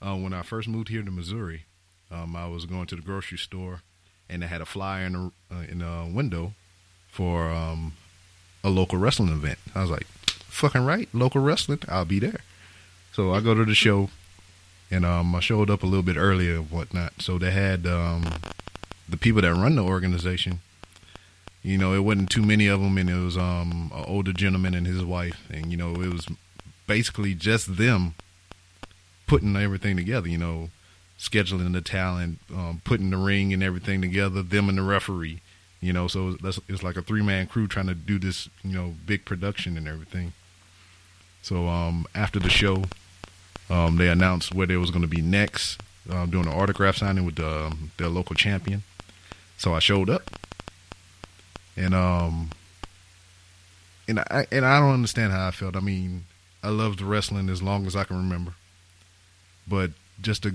Uh, 0.03 0.17
when 0.17 0.33
I 0.33 0.43
first 0.43 0.69
moved 0.69 0.89
here 0.89 1.03
to 1.03 1.11
Missouri, 1.11 1.65
um, 2.11 2.37
I 2.37 2.47
was 2.47 2.67
going 2.67 2.87
to 2.87 2.97
the 2.97 3.03
grocery 3.03 3.39
store, 3.39 3.83
and 4.29 4.43
they 4.43 4.47
had 4.47 4.61
a 4.61 4.67
flyer 4.67 5.07
in 5.07 5.13
the 5.13 5.31
uh, 5.51 5.63
in 5.63 5.79
the 5.79 6.11
window 6.13 6.53
for 7.09 7.51
um, 7.51 7.95
a 8.65 8.71
local 8.71 8.99
wrestling 8.99 9.29
event. 9.29 9.59
I 9.75 9.83
was 9.83 9.91
like, 9.91 10.07
"Fucking 10.49 10.85
right, 10.85 11.09
local 11.13 11.41
wrestling. 11.41 11.81
I'll 11.89 12.05
be 12.05 12.19
there." 12.19 12.41
So 13.13 13.33
I 13.33 13.41
go 13.41 13.55
to 13.55 13.65
the 13.65 13.75
show, 13.77 14.11
and 14.91 15.05
um, 15.05 15.33
I 15.37 15.41
showed 15.41 15.71
up 15.71 15.85
a 15.85 15.87
little 15.87 16.03
bit 16.03 16.17
earlier 16.17 16.57
and 16.57 16.71
whatnot. 16.71 17.13
So 17.21 17.39
they 17.39 17.53
had 17.53 17.87
um, 17.87 18.25
the 19.09 19.17
people 19.17 19.43
that 19.43 19.55
run 19.55 19.77
the 19.77 19.85
organization 19.85 20.59
you 21.65 21.79
know, 21.79 21.95
it 21.95 22.01
wasn't 22.01 22.31
too 22.31 22.43
many 22.43 22.67
of 22.67 22.81
them, 22.81 22.99
and 22.99 23.09
it 23.09 23.17
was 23.17 23.39
um 23.39 23.91
an 23.95 24.05
older 24.07 24.35
gentleman 24.35 24.75
and 24.75 24.87
his 24.87 25.03
wife, 25.03 25.49
and 25.51 25.71
you 25.71 25.79
know, 25.79 25.95
it 25.95 26.13
was 26.13 26.29
basically 26.87 27.35
just 27.35 27.79
them 27.79 28.15
putting 29.27 29.57
everything 29.57 29.97
together. 29.97 30.29
You 30.29 30.37
know, 30.37 30.69
scheduling 31.19 31.73
the 31.73 31.81
talent, 31.81 32.39
um, 32.55 32.83
putting 32.85 33.09
the 33.09 33.17
ring 33.17 33.55
and 33.55 33.63
everything 33.63 34.03
together. 34.03 34.43
Them 34.43 34.69
and 34.69 34.77
the 34.77 34.83
referee. 34.83 35.41
You 35.85 35.93
know, 35.93 36.09
so 36.09 36.33
that's 36.33 36.59
it's 36.67 36.83
like 36.83 36.97
a 36.97 37.03
three 37.03 37.21
man 37.21 37.47
crew 37.47 37.69
trying 37.69 37.89
to 37.89 37.95
do 37.95 38.19
this. 38.19 38.49
You 38.63 38.73
know, 38.73 38.95
big 39.05 39.27
production 39.27 39.77
and 39.77 39.87
everything. 39.87 40.33
So 41.43 41.69
um 41.69 42.07
after 42.15 42.41
the 42.41 42.49
show, 42.49 42.85
um 43.69 43.99
they 43.99 44.09
announced 44.09 44.55
where 44.55 44.67
they 44.67 44.79
was 44.79 44.91
going 44.91 45.03
to 45.03 45.09
be 45.09 45.21
next, 45.21 45.79
um, 46.09 46.31
doing 46.31 46.47
an 46.47 46.55
autograph 46.55 46.97
signing 46.97 47.27
with 47.27 47.35
the, 47.35 47.67
um, 47.67 47.91
their 47.99 48.09
local 48.09 48.35
champion. 48.35 48.83
So 49.59 49.75
I 49.75 49.79
showed 49.79 50.09
up 50.09 50.31
and 51.77 51.95
um 51.95 52.49
and 54.09 54.21
I 54.21 54.47
and 54.51 54.65
I 54.65 54.81
don't 54.81 54.95
understand 54.95 55.35
how 55.35 55.49
I 55.49 55.51
felt. 55.51 55.77
I 55.77 55.81
mean, 55.81 56.25
I 56.63 56.71
loved 56.71 57.03
wrestling 57.03 57.51
as 57.51 57.63
long 57.63 57.87
as 57.87 57.95
I 57.95 58.05
can 58.05 58.17
remember, 58.17 58.55
but 59.69 59.91
just 60.19 60.45
to 60.45 60.55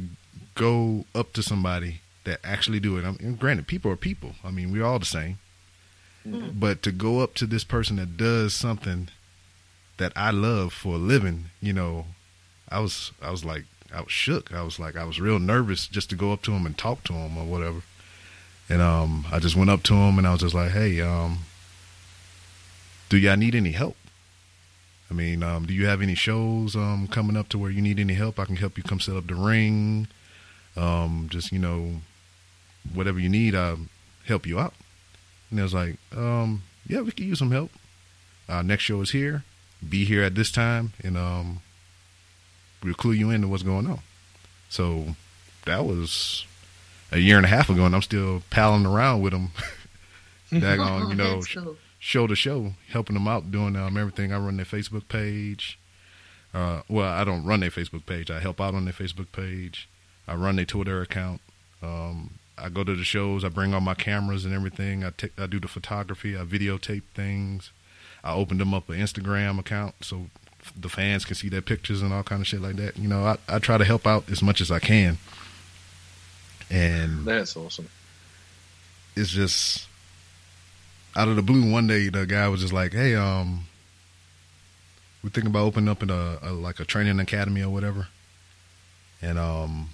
go 0.56 1.06
up 1.14 1.34
to 1.34 1.44
somebody 1.44 2.02
that 2.26 2.40
actually 2.44 2.80
do 2.80 2.98
it. 2.98 3.06
I 3.06 3.12
mean, 3.12 3.36
granted, 3.36 3.68
people 3.68 3.92
are 3.92 3.96
people. 3.96 4.36
I 4.44 4.52
mean, 4.52 4.72
we're 4.72 4.86
all 4.86 5.00
the 5.00 5.06
same, 5.06 5.40
but 6.54 6.82
to 6.84 6.92
go 6.92 7.20
up 7.22 7.34
to 7.36 7.46
this 7.46 7.64
person 7.64 7.96
that 7.96 8.18
does 8.18 8.54
something 8.54 9.10
that 9.98 10.14
I 10.16 10.32
love 10.32 10.74
for 10.74 10.96
a 10.96 10.98
living, 10.98 11.46
you 11.62 11.74
know, 11.74 12.06
I 12.70 12.80
was 12.80 13.12
I 13.22 13.32
was 13.32 13.44
like 13.44 13.66
I 13.94 14.02
was 14.02 14.12
shook. 14.12 14.54
I 14.54 14.62
was 14.64 14.80
like 14.80 14.96
I 14.96 15.06
was 15.06 15.20
real 15.20 15.40
nervous 15.40 15.88
just 15.88 16.10
to 16.12 16.16
go 16.16 16.32
up 16.32 16.42
to 16.44 16.52
him 16.52 16.66
and 16.66 16.78
talk 16.78 17.04
to 17.06 17.14
him 17.14 17.38
or 17.38 17.46
whatever. 17.46 17.82
And 18.70 18.82
um, 18.82 19.26
I 19.32 19.40
just 19.40 19.56
went 19.56 19.72
up 19.72 19.82
to 19.84 19.96
him 19.96 20.18
and 20.20 20.28
I 20.28 20.32
was 20.32 20.42
just 20.42 20.54
like, 20.54 20.72
"Hey, 20.72 21.02
um, 21.02 21.40
do 23.10 23.18
y'all 23.18 23.36
need 23.36 23.56
any 23.56 23.72
help? 23.72 23.98
I 25.10 25.16
mean, 25.16 25.42
um, 25.42 25.66
do 25.66 25.74
you 25.74 25.88
have 25.88 26.04
any 26.04 26.14
shows 26.14 26.76
um, 26.76 27.08
coming 27.08 27.36
up 27.36 27.50
to 27.50 27.58
where 27.58 27.72
you 27.72 27.82
need 27.82 28.00
any 28.00 28.14
help? 28.14 28.40
I 28.40 28.46
can 28.46 28.58
help 28.58 28.78
you 28.78 28.84
come 28.84 29.00
set 29.00 29.16
up 29.16 29.26
the 29.26 29.34
ring. 29.34 30.08
Um, 30.76 31.28
just 31.30 31.52
you 31.52 31.60
know, 31.60 32.02
whatever 32.94 33.20
you 33.20 33.30
need, 33.30 33.56
I'll 33.56 33.80
help 34.26 34.46
you 34.46 34.60
out." 34.60 34.74
And 35.52 35.60
I 35.60 35.64
was 35.64 35.74
like, 35.74 35.98
um, 36.16 36.64
"Yeah, 36.88 37.02
we 37.02 37.12
could 37.12 37.26
use 37.26 37.40
some 37.40 37.52
help. 37.52 37.72
Our 38.48 38.64
next 38.64 38.84
show 38.84 39.02
is 39.02 39.12
here. 39.12 39.44
Be 39.88 40.06
here 40.06 40.24
at 40.24 40.36
this 40.36 40.52
time, 40.52 40.94
and 41.04 41.18
um, 41.18 41.62
we'll 42.84 42.94
clue 42.94 43.14
you 43.14 43.30
into 43.30 43.48
what's 43.48 43.64
going 43.64 43.88
on." 43.88 44.00
So 44.70 45.16
that 45.66 45.86
was 45.86 46.46
a 47.12 47.18
year 47.18 47.38
and 47.38 47.46
a 47.46 47.50
half 47.50 47.70
ago, 47.70 47.86
and 47.86 47.96
I'm 47.96 48.02
still 48.02 48.44
palling 48.50 48.86
around 48.86 49.22
with 49.22 49.34
him. 49.34 49.50
Daggone, 50.52 51.10
you 51.10 51.16
know, 51.16 51.42
cool. 51.54 51.76
show 52.00 52.26
to 52.26 52.36
show, 52.36 52.74
helping 52.90 53.14
them 53.14 53.28
out, 53.28 53.52
doing 53.52 53.76
um, 53.76 53.98
everything. 53.98 54.34
I 54.34 54.40
run 54.40 54.58
their 54.58 54.66
Facebook 54.66 55.08
page. 55.08 55.78
Uh, 56.54 56.82
well, 56.90 57.08
I 57.12 57.24
don't 57.24 57.46
run 57.46 57.60
their 57.60 57.70
Facebook 57.70 58.08
page. 58.08 58.32
I 58.32 58.40
help 58.40 58.60
out 58.60 58.74
on 58.74 58.86
their 58.86 58.94
Facebook 58.94 59.32
page. 59.32 59.88
I 60.30 60.36
run 60.36 60.58
their 60.58 60.66
Twitter 60.66 61.02
account. 61.02 61.42
Um, 61.82 62.36
I 62.56 62.70
go 62.70 62.84
to 62.84 62.96
the 62.96 63.04
shows. 63.04 63.44
I 63.44 63.50
bring 63.50 63.74
all 63.74 63.82
my 63.82 63.96
cameras 63.96 64.46
and 64.46 64.54
everything. 64.54 65.04
I 65.04 65.10
take, 65.10 65.32
I 65.40 65.48
do 65.48 65.60
the 65.60 65.68
photography. 65.68 66.38
I 66.38 66.42
videotape 66.42 67.04
things. 67.16 67.72
I 68.24 68.34
opened 68.34 68.60
them 68.60 68.74
up 68.74 68.90
an 68.90 69.00
Instagram 69.00 69.60
account 69.60 69.96
so 70.02 70.28
the 70.80 70.90
fans 70.90 71.26
can 71.26 71.36
see 71.36 71.50
their 71.50 71.62
pictures 71.64 72.02
and 72.04 72.14
all 72.14 72.22
kind 72.22 72.42
of 72.42 72.48
shit 72.48 72.62
like 72.62 72.76
that. 72.76 72.98
You 72.98 73.08
know, 73.08 73.26
I, 73.26 73.38
I 73.48 73.60
try 73.60 73.78
to 73.80 73.86
help 73.86 74.06
out 74.06 74.30
as 74.30 74.44
much 74.44 74.62
as 74.62 74.70
I 74.70 74.80
can. 74.80 75.18
And 76.70 77.26
That's 77.26 77.58
awesome. 77.58 77.90
it's 79.16 79.32
just 79.32 79.88
out 81.16 81.28
of 81.28 81.38
the 81.38 81.42
blue. 81.42 81.72
One 81.72 81.88
day, 81.88 82.10
the 82.10 82.28
guy 82.28 82.48
was 82.50 82.62
just 82.62 82.74
like, 82.74 82.94
"Hey, 82.94 83.16
um, 83.16 83.66
we're 85.24 85.32
thinking 85.32 85.50
about 85.50 85.64
opening 85.66 85.90
up 85.90 86.04
in 86.04 86.12
a, 86.12 86.38
a 86.44 86.52
like 86.52 86.80
a 86.80 86.86
training 86.86 87.20
academy 87.20 87.64
or 87.64 87.70
whatever." 87.70 88.10
And 89.22 89.40
um, 89.40 89.90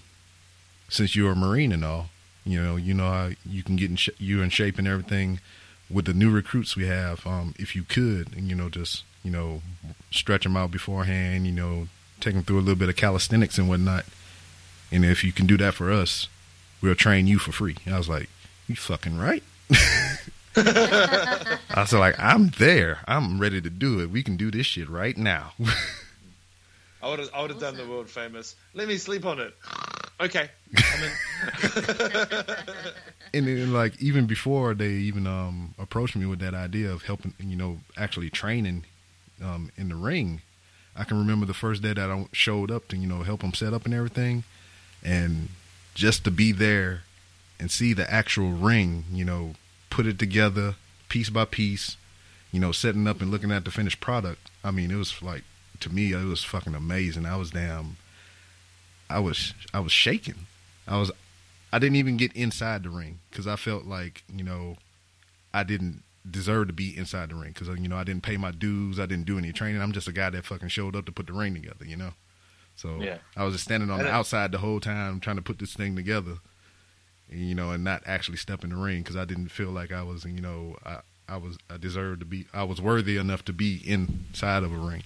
since 0.90 1.16
you're 1.16 1.32
a 1.32 1.36
marine 1.36 1.72
and 1.72 1.84
all, 1.84 2.10
you 2.46 2.62
know, 2.62 2.76
you 2.76 2.94
know 2.94 3.10
how 3.12 3.30
you 3.46 3.64
can 3.64 3.76
get 3.76 3.90
in 3.90 3.96
sh- 3.96 4.10
you 4.18 4.42
in 4.42 4.50
shape 4.50 4.78
and 4.78 4.88
everything 4.88 5.40
with 5.90 6.06
the 6.06 6.14
new 6.14 6.32
recruits 6.32 6.76
we 6.76 6.88
have. 6.88 7.26
Um, 7.26 7.54
if 7.58 7.76
you 7.76 7.84
could, 7.84 8.36
and 8.36 8.48
you 8.50 8.56
know, 8.56 8.70
just 8.70 9.04
you 9.24 9.32
know, 9.32 9.62
stretch 10.12 10.44
them 10.44 10.56
out 10.56 10.72
beforehand. 10.72 11.46
You 11.46 11.52
know, 11.52 11.88
take 12.20 12.34
them 12.34 12.44
through 12.44 12.60
a 12.60 12.62
little 12.62 12.76
bit 12.76 12.90
of 12.90 12.96
calisthenics 12.96 13.58
and 13.58 13.68
whatnot. 13.68 14.06
And 14.92 15.04
if 15.04 15.24
you 15.24 15.32
can 15.32 15.46
do 15.46 15.58
that 15.58 15.74
for 15.74 15.92
us, 15.92 16.28
we'll 16.82 16.96
train 16.96 17.28
you 17.28 17.40
for 17.40 17.52
free. 17.52 17.76
And 17.86 17.96
I 17.96 17.98
was 17.98 18.10
like, 18.10 18.30
you 18.68 18.76
fucking 18.76 19.18
right. 19.18 19.44
I 20.56 21.58
was 21.76 21.94
like, 21.94 22.16
I'm 22.20 22.50
there. 22.60 23.00
I'm 23.08 23.40
ready 23.40 23.62
to 23.62 23.70
do 23.70 24.00
it. 24.00 24.10
We 24.10 24.24
can 24.24 24.38
do 24.38 24.52
this 24.52 24.66
shit 24.66 24.90
right 24.90 25.18
now. 25.18 25.54
I 27.04 27.10
would 27.10 27.20
have, 27.20 27.30
I 27.34 27.42
would 27.42 27.52
have 27.52 27.60
done 27.60 27.76
the 27.76 27.88
world 27.88 28.10
famous. 28.10 28.56
Let 28.74 28.88
me 28.88 28.98
sleep 28.98 29.26
on 29.26 29.40
it. 29.40 29.54
Okay, 30.20 30.50
and 33.34 33.48
then 33.48 33.74
like 33.74 34.02
even 34.02 34.26
before 34.26 34.74
they 34.74 34.92
even 34.92 35.28
um 35.28 35.74
approached 35.78 36.16
me 36.16 36.26
with 36.26 36.40
that 36.40 36.54
idea 36.54 36.90
of 36.90 37.04
helping 37.04 37.34
you 37.40 37.56
know 37.58 37.80
actually 37.98 38.30
training 38.30 38.86
um 39.44 39.70
in 39.76 39.90
the 39.90 39.96
ring 39.96 40.42
i 40.96 41.04
can 41.04 41.18
remember 41.18 41.46
the 41.46 41.54
first 41.54 41.82
day 41.82 41.92
that 41.92 42.10
i 42.10 42.26
showed 42.32 42.72
up 42.72 42.88
to 42.88 42.96
you 42.96 43.06
know 43.08 43.24
help 43.24 43.42
them 43.42 43.54
set 43.54 43.74
up 43.74 43.86
and 43.86 43.94
everything. 43.94 44.44
And 45.04 45.50
just 45.94 46.24
to 46.24 46.32
be 46.32 46.52
there 46.52 47.04
and 47.60 47.70
see 47.70 47.94
the 47.94 48.10
actual 48.12 48.52
ring 48.52 49.04
you 49.12 49.26
know 49.26 49.56
put 49.90 50.08
it 50.08 50.18
together 50.18 50.76
piece 51.10 51.30
by 51.30 51.46
piece 51.46 51.98
you 52.52 52.60
know 52.60 52.72
setting 52.72 53.08
up 53.08 53.22
and 53.22 53.32
looking 53.32 53.52
at 53.52 53.66
the 53.66 53.72
finished 53.72 54.00
product 54.00 54.50
i 54.64 54.72
mean 54.72 54.92
it 54.92 54.96
was 54.96 55.22
like 55.22 55.44
to 55.80 55.94
me 55.94 56.12
it 56.14 56.24
was 56.24 56.44
fucking 56.44 56.76
amazing. 56.76 57.26
I 57.26 57.36
was 57.36 57.52
damn 57.52 57.98
i 59.10 59.20
was 59.20 59.54
i 59.74 59.80
was 59.80 59.92
shaking 59.92 60.48
i 60.88 60.98
was 60.98 61.12
I 61.74 61.80
didn't 61.80 61.98
even 61.98 62.16
get 62.16 62.32
inside 62.34 62.84
the 62.84 62.90
ring 62.90 63.20
because 63.30 63.48
I 63.48 63.58
felt 63.58 63.84
like 63.84 64.24
you 64.34 64.46
know 64.46 64.78
I 65.54 65.64
didn't 65.64 66.04
deserve 66.30 66.68
to 66.68 66.74
be 66.74 66.98
inside 66.98 67.30
the 67.32 67.36
ring 67.36 67.52
because 67.54 67.68
you 67.68 67.90
know 67.90 67.98
I 67.98 68.06
didn't 68.06 68.24
pay 68.24 68.38
my 68.38 68.52
dues. 68.52 68.98
I 68.98 69.06
didn't 69.06 69.26
do 69.26 69.38
any 69.38 69.52
training. 69.52 69.82
I'm 69.82 69.92
just 69.92 70.08
a 70.08 70.14
guy 70.14 70.30
that 70.30 70.46
fucking 70.46 70.70
showed 70.70 70.96
up 70.96 71.06
to 71.08 71.12
put 71.12 71.28
the 71.28 71.34
ring 71.34 71.54
together. 71.54 71.84
You 71.84 71.98
know, 71.98 72.14
so 72.78 73.02
Yeah. 73.02 73.18
I 73.36 73.44
was 73.44 73.56
just 73.56 73.66
standing 73.66 73.90
on 73.90 74.00
the 74.00 74.10
outside 74.10 74.54
the 74.54 74.60
whole 74.60 74.80
time 74.80 75.20
trying 75.20 75.36
to 75.36 75.42
put 75.42 75.60
this 75.60 75.74
thing 75.74 75.98
together. 75.98 76.36
You 77.30 77.56
know, 77.56 77.72
and 77.72 77.84
not 77.84 78.04
actually 78.06 78.38
step 78.38 78.64
in 78.64 78.70
the 78.70 78.78
ring 78.78 79.02
because 79.02 79.18
I 79.18 79.26
didn't 79.26 79.50
feel 79.50 79.72
like 79.72 79.92
I 79.92 80.04
was 80.04 80.24
you 80.24 80.40
know 80.40 80.78
I 80.86 81.00
I 81.28 81.36
was 81.36 81.58
I 81.70 81.76
deserved 81.76 82.22
to 82.22 82.26
be 82.26 82.46
I 82.54 82.64
was 82.64 82.80
worthy 82.80 83.18
enough 83.18 83.44
to 83.46 83.54
be 83.54 83.82
inside 83.86 84.64
of 84.64 84.72
a 84.72 84.78
ring. 84.78 85.04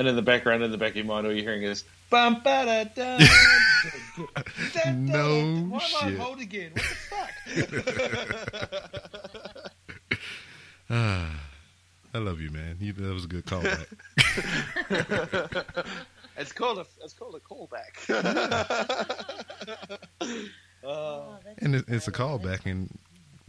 And 0.00 0.08
in 0.08 0.16
the 0.16 0.22
background, 0.22 0.62
in 0.62 0.70
the 0.70 0.78
back 0.78 0.90
of 0.92 0.96
your 0.96 1.04
mind, 1.04 1.26
all 1.26 1.32
you're 1.32 1.44
hearing 1.44 1.62
is 1.62 1.84
bum 2.08 2.40
ba 2.42 2.64
da 2.64 2.84
da. 2.84 3.18
No 4.94 5.28
Why 5.68 5.78
am 5.78 5.82
I 5.82 6.08
shit. 6.10 6.18
hold 6.18 6.40
again? 6.40 6.72
What 6.72 6.84
the 7.68 7.82
fuck? 9.60 9.72
Ah, 10.92 11.30
I 12.14 12.18
love 12.18 12.40
you, 12.40 12.50
man. 12.50 12.76
You, 12.80 12.92
that 12.94 13.12
was 13.14 13.24
a 13.26 13.28
good 13.28 13.44
callback. 13.46 13.86
it's 16.36 16.52
called 16.52 16.78
a 16.78 16.86
it's 17.04 17.12
called 17.12 17.34
a 17.36 17.40
callback. 17.40 18.10
uh, 20.84 21.36
And 21.58 21.74
it, 21.76 21.84
it's 21.88 22.08
a 22.08 22.12
callback, 22.12 22.64
and 22.66 22.90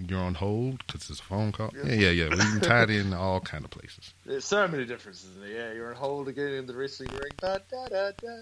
you're 0.09 0.19
on 0.19 0.35
hold 0.35 0.85
because 0.85 1.09
it's 1.09 1.19
a 1.19 1.23
phone 1.23 1.51
call. 1.51 1.71
Yeah, 1.75 1.93
yeah, 1.93 2.09
yeah. 2.09 2.29
We 2.29 2.37
can 2.37 2.61
tie 2.61 2.83
it 2.83 2.89
in 2.89 3.13
all 3.13 3.39
kind 3.39 3.65
of 3.65 3.71
places. 3.71 4.13
there's 4.25 4.45
so 4.45 4.67
many 4.67 4.85
differences 4.85 5.35
in 5.35 5.41
there. 5.41 5.51
Yeah, 5.51 5.73
you're 5.73 5.89
on 5.89 5.95
hold 5.95 6.27
again 6.27 6.53
in 6.53 6.65
the 6.65 6.73
wrestling 6.73 7.09
ring. 7.11 7.31
Da, 7.37 7.57
da, 7.69 7.87
da, 7.87 8.11
da. 8.21 8.41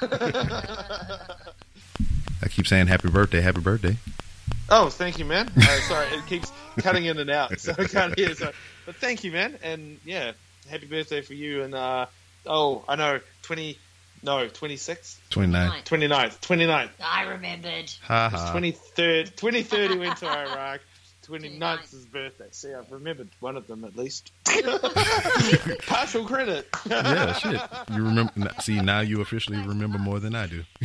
I 2.42 2.48
keep 2.48 2.66
saying 2.66 2.86
happy 2.86 3.08
birthday, 3.10 3.40
happy 3.40 3.60
birthday. 3.60 3.96
Oh, 4.70 4.90
thank 4.90 5.18
you, 5.18 5.24
man. 5.24 5.50
Uh, 5.56 5.80
sorry, 5.88 6.08
it 6.08 6.26
keeps 6.26 6.52
cutting 6.78 7.06
in 7.06 7.18
and 7.18 7.30
out, 7.30 7.58
so 7.60 7.74
I 7.78 7.84
can't 7.84 8.16
hear. 8.18 8.34
So, 8.34 8.52
but 8.86 8.96
thank 8.96 9.24
you, 9.24 9.32
man, 9.32 9.58
and 9.62 9.98
yeah, 10.04 10.32
happy 10.68 10.86
birthday 10.86 11.22
for 11.22 11.34
you. 11.34 11.62
And 11.62 11.74
uh, 11.74 12.06
oh, 12.46 12.84
I 12.88 12.96
know, 12.96 13.20
twenty, 13.42 13.78
no, 14.22 14.48
twenty 14.48 14.76
sixth, 14.76 15.20
29. 15.30 15.82
29th, 15.82 16.40
29th. 16.40 16.90
I 17.02 17.22
remembered. 17.24 17.92
Ha 18.02 18.28
ha. 18.28 18.52
23rd, 18.54 19.34
23rd 19.34 19.90
he 19.92 19.98
went 19.98 20.16
to 20.18 20.26
Iraq. 20.26 20.80
29th 21.28 21.58
29th. 21.60 21.84
is 21.84 21.90
his 21.90 22.06
birthday. 22.06 22.46
See, 22.52 22.72
I've 22.72 22.90
remembered 22.90 23.28
one 23.40 23.56
of 23.56 23.66
them 23.66 23.84
at 23.84 23.94
least. 23.96 24.32
Partial 25.86 26.24
credit. 26.24 26.66
Yeah, 26.88 27.34
shit. 27.34 27.60
You 27.94 28.02
remember? 28.04 28.32
See, 28.62 28.80
now 28.80 29.00
you 29.00 29.20
officially 29.20 29.58
remember 29.58 29.98
more 29.98 30.20
than 30.20 30.34
I 30.34 30.46
do. 30.46 30.64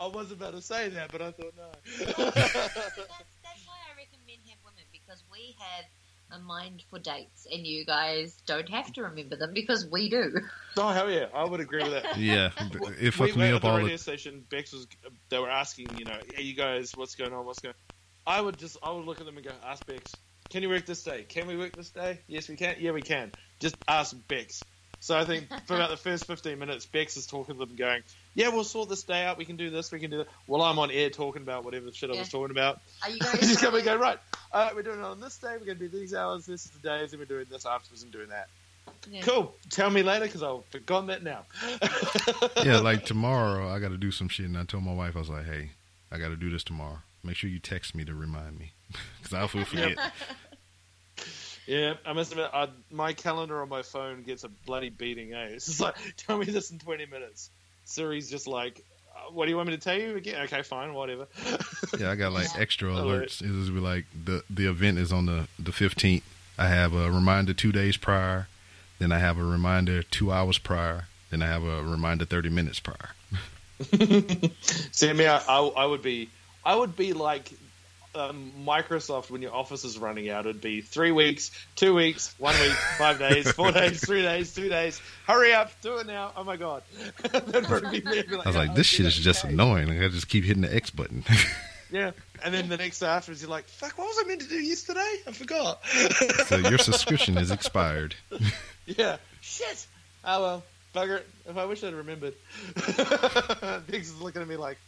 I 0.00 0.06
was 0.06 0.32
about 0.32 0.54
to 0.54 0.62
say 0.62 0.88
that, 0.90 1.12
but 1.12 1.22
I 1.22 1.30
thought 1.30 1.54
no. 1.56 1.70
that's, 2.06 2.34
that's 2.34 3.62
why 3.64 3.78
I 3.78 3.94
recommend 3.96 4.42
have 4.50 4.58
women 4.64 4.84
because 4.92 5.22
we 5.30 5.54
have 5.58 5.84
a 6.30 6.38
mind 6.38 6.82
for 6.90 6.98
dates, 6.98 7.46
and 7.50 7.66
you 7.66 7.84
guys 7.84 8.36
don't 8.46 8.68
have 8.68 8.92
to 8.94 9.02
remember 9.02 9.36
them 9.36 9.52
because 9.54 9.86
we 9.86 10.08
do. 10.08 10.34
Oh 10.76 10.88
hell 10.88 11.10
yeah, 11.10 11.26
I 11.34 11.44
would 11.44 11.60
agree 11.60 11.82
with 11.82 11.92
that. 11.92 12.16
Yeah, 12.18 12.50
it 12.58 13.00
we 13.00 13.10
fucked 13.10 13.36
went 13.36 13.36
me 13.36 13.48
at 13.48 13.54
up 13.54 13.62
the 13.62 13.70
radio 13.70 13.88
the. 13.92 13.98
station. 13.98 14.44
Bex 14.50 14.72
was. 14.72 14.86
They 15.28 15.38
were 15.38 15.50
asking, 15.50 15.96
you 15.98 16.04
know, 16.04 16.18
hey, 16.34 16.42
you 16.42 16.54
guys, 16.54 16.92
what's 16.96 17.14
going 17.14 17.32
on? 17.32 17.46
What's 17.46 17.60
going? 17.60 17.74
On? 17.88 18.34
I 18.34 18.40
would 18.40 18.58
just, 18.58 18.76
I 18.82 18.90
would 18.90 19.04
look 19.04 19.20
at 19.20 19.26
them 19.26 19.36
and 19.36 19.46
go, 19.46 19.52
ask 19.64 19.86
Bex, 19.86 20.12
can 20.50 20.62
you 20.62 20.68
work 20.68 20.84
this 20.84 21.02
day? 21.02 21.24
Can 21.28 21.46
we 21.46 21.56
work 21.56 21.76
this 21.76 21.90
day? 21.90 22.20
Yes, 22.26 22.48
we 22.48 22.56
can. 22.56 22.76
Yeah, 22.78 22.90
we 22.92 23.02
can. 23.02 23.32
Just 23.60 23.76
ask 23.88 24.16
Bex. 24.28 24.62
So 25.00 25.16
I 25.16 25.24
think 25.24 25.48
for 25.66 25.74
about 25.74 25.90
the 25.90 25.96
first 26.08 26.26
15 26.26 26.58
minutes, 26.58 26.86
Bex 26.86 27.16
is 27.16 27.26
talking 27.26 27.54
to 27.54 27.64
them, 27.64 27.76
going, 27.76 28.02
"Yeah, 28.34 28.48
we'll 28.48 28.64
sort 28.64 28.88
this 28.88 29.02
day 29.04 29.24
out. 29.24 29.38
We 29.38 29.44
can 29.44 29.56
do 29.56 29.70
this. 29.70 29.92
We 29.92 30.00
can 30.00 30.10
do 30.10 30.18
that." 30.18 30.28
While 30.46 30.62
I'm 30.62 30.78
on 30.78 30.90
air 30.90 31.10
talking 31.10 31.42
about 31.42 31.64
whatever 31.64 31.92
shit 31.92 32.10
I 32.10 32.18
was 32.18 32.28
talking 32.28 32.50
about, 32.50 32.80
Are 33.02 33.10
you 33.10 33.18
I 33.20 33.36
guys? 33.36 33.40
just 33.40 33.60
come 33.60 33.74
and 33.74 33.84
go, 33.84 33.96
right. 33.96 34.18
All 34.52 34.64
right, 34.64 34.74
we're 34.74 34.82
doing 34.82 34.98
it 34.98 35.04
on 35.04 35.20
this 35.20 35.38
day. 35.38 35.48
We're 35.60 35.66
going 35.66 35.78
to 35.78 35.88
do 35.88 35.98
these 35.98 36.14
hours. 36.14 36.46
This 36.46 36.64
is 36.64 36.70
the 36.72 36.78
days, 36.80 37.12
and 37.12 37.20
we're 37.20 37.26
doing 37.26 37.46
this 37.50 37.66
afterwards 37.66 38.02
and 38.02 38.10
doing 38.12 38.28
that. 38.30 38.48
Yeah. 39.10 39.20
Cool. 39.22 39.54
Tell 39.70 39.90
me 39.90 40.02
later 40.02 40.24
because 40.26 40.42
I've 40.42 40.64
forgotten 40.66 41.08
that 41.08 41.22
now. 41.22 41.44
Yeah, 42.64 42.78
like 42.78 43.04
tomorrow, 43.04 43.68
I 43.68 43.78
got 43.78 43.90
to 43.90 43.96
do 43.96 44.10
some 44.10 44.28
shit, 44.28 44.46
and 44.46 44.56
I 44.58 44.64
told 44.64 44.82
my 44.82 44.94
wife, 44.94 45.14
I 45.14 45.18
was 45.20 45.28
like, 45.28 45.46
"Hey, 45.46 45.70
I 46.10 46.18
got 46.18 46.28
to 46.28 46.36
do 46.36 46.50
this 46.50 46.64
tomorrow. 46.64 46.98
Make 47.22 47.36
sure 47.36 47.48
you 47.50 47.58
text 47.60 47.94
me 47.94 48.04
to 48.04 48.14
remind 48.14 48.58
me, 48.58 48.72
because 49.22 49.34
I 49.34 49.40
will 49.42 49.64
forget." 49.64 49.96
Yeah, 51.66 51.94
I 52.04 52.12
must 52.12 52.30
admit, 52.32 52.50
I, 52.52 52.68
my 52.90 53.12
calendar 53.12 53.60
on 53.60 53.68
my 53.68 53.82
phone 53.82 54.22
gets 54.22 54.44
a 54.44 54.48
bloody 54.48 54.90
beating. 54.90 55.34
Eh? 55.34 55.48
It's 55.54 55.66
just 55.66 55.80
like, 55.80 55.96
tell 56.16 56.38
me 56.38 56.46
this 56.46 56.70
in 56.70 56.78
twenty 56.78 57.06
minutes. 57.06 57.50
Siri's 57.84 58.30
just 58.30 58.46
like, 58.46 58.84
uh, 59.14 59.32
what 59.32 59.46
do 59.46 59.50
you 59.50 59.56
want 59.56 59.68
me 59.68 59.76
to 59.76 59.82
tell 59.82 59.98
you 59.98 60.16
again? 60.16 60.42
Okay, 60.42 60.62
fine, 60.62 60.94
whatever. 60.94 61.26
Yeah, 61.98 62.10
I 62.10 62.16
got 62.16 62.32
like 62.32 62.48
extra 62.58 62.90
alerts. 62.90 63.40
It 63.42 63.50
was 63.50 63.70
be 63.70 63.80
like 63.80 64.04
the 64.24 64.42
the 64.50 64.68
event 64.68 64.98
is 64.98 65.12
on 65.12 65.26
the 65.26 65.48
the 65.58 65.72
fifteenth. 65.72 66.24
I 66.58 66.68
have 66.68 66.94
a 66.94 67.10
reminder 67.10 67.52
two 67.52 67.72
days 67.72 67.96
prior, 67.96 68.48
then 68.98 69.12
I 69.12 69.18
have 69.18 69.38
a 69.38 69.44
reminder 69.44 70.02
two 70.02 70.32
hours 70.32 70.58
prior, 70.58 71.06
then 71.30 71.42
I 71.42 71.46
have 71.46 71.62
a 71.62 71.82
reminder 71.82 72.24
thirty 72.24 72.48
minutes 72.48 72.80
prior. 72.80 73.10
See, 74.90 75.12
me, 75.12 75.26
I, 75.26 75.38
I, 75.48 75.66
I 75.76 75.86
would 75.86 76.02
be, 76.02 76.30
I 76.64 76.74
would 76.74 76.96
be 76.96 77.12
like 77.12 77.52
um, 78.16 78.52
Microsoft 78.64 79.30
when 79.30 79.42
your 79.42 79.54
office 79.54 79.84
is 79.84 79.98
running 79.98 80.30
out. 80.30 80.46
It'd 80.46 80.60
be 80.60 80.80
three 80.80 81.12
weeks, 81.12 81.50
two 81.76 81.94
weeks, 81.94 82.34
one 82.38 82.58
week, 82.60 82.72
five 82.98 83.18
days, 83.18 83.50
four 83.52 83.70
days, 83.80 84.04
three 84.04 84.22
days, 84.22 84.54
two 84.54 84.68
days. 84.68 85.00
Hurry 85.26 85.52
up, 85.52 85.70
do 85.82 85.98
it 85.98 86.06
now! 86.06 86.32
Oh 86.36 86.44
my 86.44 86.56
god! 86.56 86.82
That'd 87.32 87.90
be 87.90 88.00
me. 88.00 88.18
I'd 88.18 88.32
I 88.32 88.46
was 88.46 88.56
like, 88.56 88.70
"Oh, 88.70 88.74
this 88.74 88.86
shit 88.86 89.06
is 89.06 89.16
just 89.16 89.42
today." 89.42 89.52
annoying. 89.54 89.88
Like, 89.88 90.02
I 90.02 90.08
just 90.08 90.28
keep 90.28 90.44
hitting 90.44 90.62
the 90.62 90.74
X 90.74 90.90
button. 90.90 91.24
Yeah, 91.88 92.10
and 92.44 92.52
then 92.52 92.68
the 92.68 92.76
next 92.76 92.98
day 92.98 93.06
afterwards, 93.06 93.40
you're 93.40 93.48
like, 93.48 93.68
"Fuck, 93.68 93.96
what 93.96 94.08
was 94.08 94.16
I 94.20 94.26
meant 94.26 94.40
to 94.40 94.48
do 94.48 94.56
yesterday? 94.56 95.20
I 95.24 95.30
forgot." 95.30 95.86
so 96.46 96.56
your 96.56 96.78
subscription 96.78 97.38
is 97.38 97.52
expired. 97.52 98.16
Yeah. 98.86 99.18
Shit. 99.40 99.86
Oh 100.24 100.42
well. 100.42 100.64
Bugger 100.96 101.18
it. 101.18 101.28
If 101.48 101.56
I 101.56 101.64
wish 101.66 101.84
I'd 101.84 101.94
remembered. 101.94 102.34
Biggs 103.86 104.10
is 104.10 104.20
looking 104.20 104.42
at 104.42 104.48
me 104.48 104.56
like, 104.56 104.78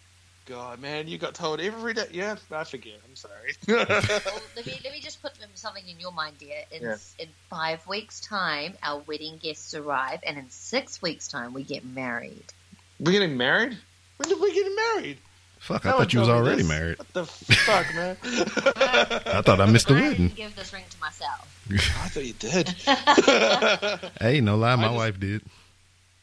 God, 0.49 0.81
man, 0.81 1.09
you 1.09 1.19
got 1.19 1.35
told 1.35 1.61
every 1.61 1.93
day. 1.93 2.07
Yeah, 2.11 2.37
I 2.51 2.65
forget. 2.65 2.95
I'm 3.07 3.15
sorry. 3.17 3.53
Well, 3.69 3.85
let 4.57 4.67
me 4.67 4.81
let 4.83 4.93
me 4.95 5.01
just 5.01 5.21
put 5.21 5.33
something 5.57 5.87
in 5.87 6.01
your 6.01 6.11
mind, 6.13 6.39
dear. 6.39 6.63
In 6.73 6.83
Yeah. 6.83 6.97
in 7.19 7.29
five 7.51 7.87
weeks' 7.87 8.21
time, 8.21 8.73
our 8.83 9.01
wedding 9.01 9.37
guests 9.43 9.75
arrive, 9.75 10.21
and 10.27 10.39
in 10.39 10.49
six 10.49 11.03
weeks' 11.03 11.29
time, 11.29 11.53
we 11.53 11.63
get 11.65 11.85
married. 11.85 12.45
We're 12.99 13.13
getting 13.13 13.37
married? 13.37 13.77
When 14.17 14.29
did 14.29 14.41
we 14.41 14.55
get 14.55 14.67
married? 14.75 15.19
Fuck, 15.61 15.85
I 15.85 15.91
No 15.91 15.97
one 15.97 16.05
thought 16.07 16.13
you 16.15 16.21
was 16.21 16.29
already 16.31 16.63
this. 16.63 16.69
married. 16.69 16.99
What 16.99 17.13
the 17.13 17.27
fuck, 17.27 17.95
man? 17.95 18.17
I 18.25 19.43
thought 19.43 19.61
I 19.61 19.67
missed 19.67 19.89
the 19.89 19.95
I 19.97 20.01
wedding. 20.01 20.29
didn't 20.29 20.35
give 20.37 20.57
this 20.57 20.73
ring 20.73 20.85
to 20.89 20.99
myself. 21.01 21.47
I 21.71 22.09
thought 22.09 22.25
you 22.25 22.33
did. 22.33 22.69
Hey, 24.21 24.41
no 24.41 24.57
lie, 24.57 24.77
my 24.77 24.85
just- 24.85 24.97
wife 24.97 25.21
did. 25.21 25.43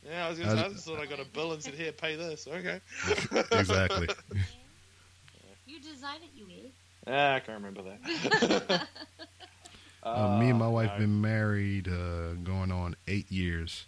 Yeah, 0.08 0.26
I 0.26 0.30
was 0.30 0.38
gonna 0.40 0.52
I 0.52 0.56
say, 0.56 0.60
I 0.60 0.64
just- 0.66 0.76
just 0.76 0.88
thought 0.88 1.00
I 1.00 1.06
got 1.08 1.20
a 1.20 1.26
bill 1.26 1.52
and 1.54 1.64
said, 1.64 1.74
"Here, 1.74 1.92
pay 1.92 2.16
this." 2.16 2.48
Okay. 2.48 2.80
Exactly. 3.52 4.08
You 5.68 5.80
design 5.82 6.18
it, 6.22 6.30
you 6.36 6.46
is. 6.46 6.72
Ah, 7.08 7.34
I 7.34 7.40
can't 7.40 7.58
remember 7.64 7.82
that. 7.84 8.88
Uh, 10.04 10.38
me 10.40 10.52
and 10.52 10.60
my 10.60 10.68
wife 10.68 10.92
no. 10.94 11.00
been 11.00 11.20
married 11.20 11.88
uh, 11.88 12.34
going 12.44 12.72
on 12.72 12.96
eight 13.08 13.32
years, 13.32 13.86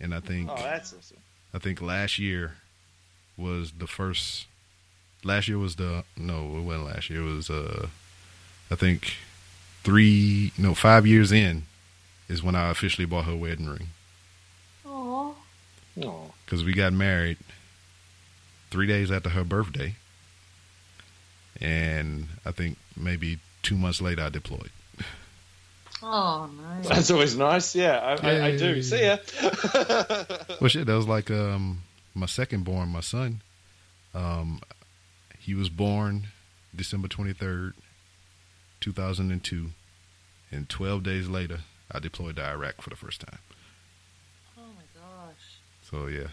and 0.00 0.12
I 0.12 0.18
think 0.18 0.50
Oh, 0.50 0.56
that's 0.56 0.92
awesome. 0.92 1.18
I 1.54 1.60
think 1.60 1.80
last 1.80 2.18
year 2.18 2.54
was 3.36 3.70
the 3.70 3.86
first. 3.86 4.46
Last 5.22 5.46
year 5.46 5.58
was 5.58 5.76
the 5.76 6.02
no, 6.16 6.56
it 6.58 6.62
wasn't 6.62 6.86
last 6.86 7.08
year. 7.08 7.20
It 7.20 7.32
was 7.32 7.48
uh, 7.50 7.86
I 8.68 8.74
think 8.74 9.14
three 9.84 10.50
no 10.58 10.74
five 10.74 11.06
years 11.06 11.30
in 11.30 11.62
is 12.28 12.42
when 12.42 12.56
I 12.56 12.70
officially 12.70 13.06
bought 13.06 13.26
her 13.26 13.36
wedding 13.36 13.68
ring 13.68 13.88
because 15.94 16.64
we 16.64 16.72
got 16.72 16.92
married 16.92 17.38
three 18.70 18.86
days 18.86 19.10
after 19.10 19.28
her 19.30 19.44
birthday, 19.44 19.94
and 21.60 22.26
I 22.44 22.52
think 22.52 22.78
maybe 22.96 23.38
two 23.62 23.76
months 23.76 24.00
later 24.00 24.22
I 24.22 24.28
deployed. 24.28 24.70
oh 26.02 26.48
no. 26.82 26.88
that's 26.88 27.10
always 27.10 27.36
nice. 27.36 27.74
Yeah, 27.74 27.98
I, 28.22 28.28
I, 28.28 28.44
I 28.46 28.56
do. 28.56 28.82
See 28.82 29.04
ya. 29.04 29.18
Well, 30.60 30.68
shit, 30.68 30.86
that 30.86 30.94
was 30.94 31.08
like 31.08 31.30
um, 31.30 31.82
my 32.14 32.26
second 32.26 32.64
born, 32.64 32.88
my 32.90 33.00
son. 33.00 33.40
Um, 34.14 34.60
he 35.38 35.54
was 35.54 35.68
born 35.68 36.28
December 36.74 37.08
23rd, 37.08 37.72
2002. 38.80 39.70
And 40.52 40.68
12 40.68 41.02
days 41.02 41.28
later, 41.28 41.60
I 41.90 41.98
deployed 42.00 42.36
to 42.36 42.44
Iraq 42.44 42.82
for 42.82 42.90
the 42.90 42.96
first 42.96 43.20
time. 43.20 43.38
So, 45.90 46.06
yeah. 46.06 46.28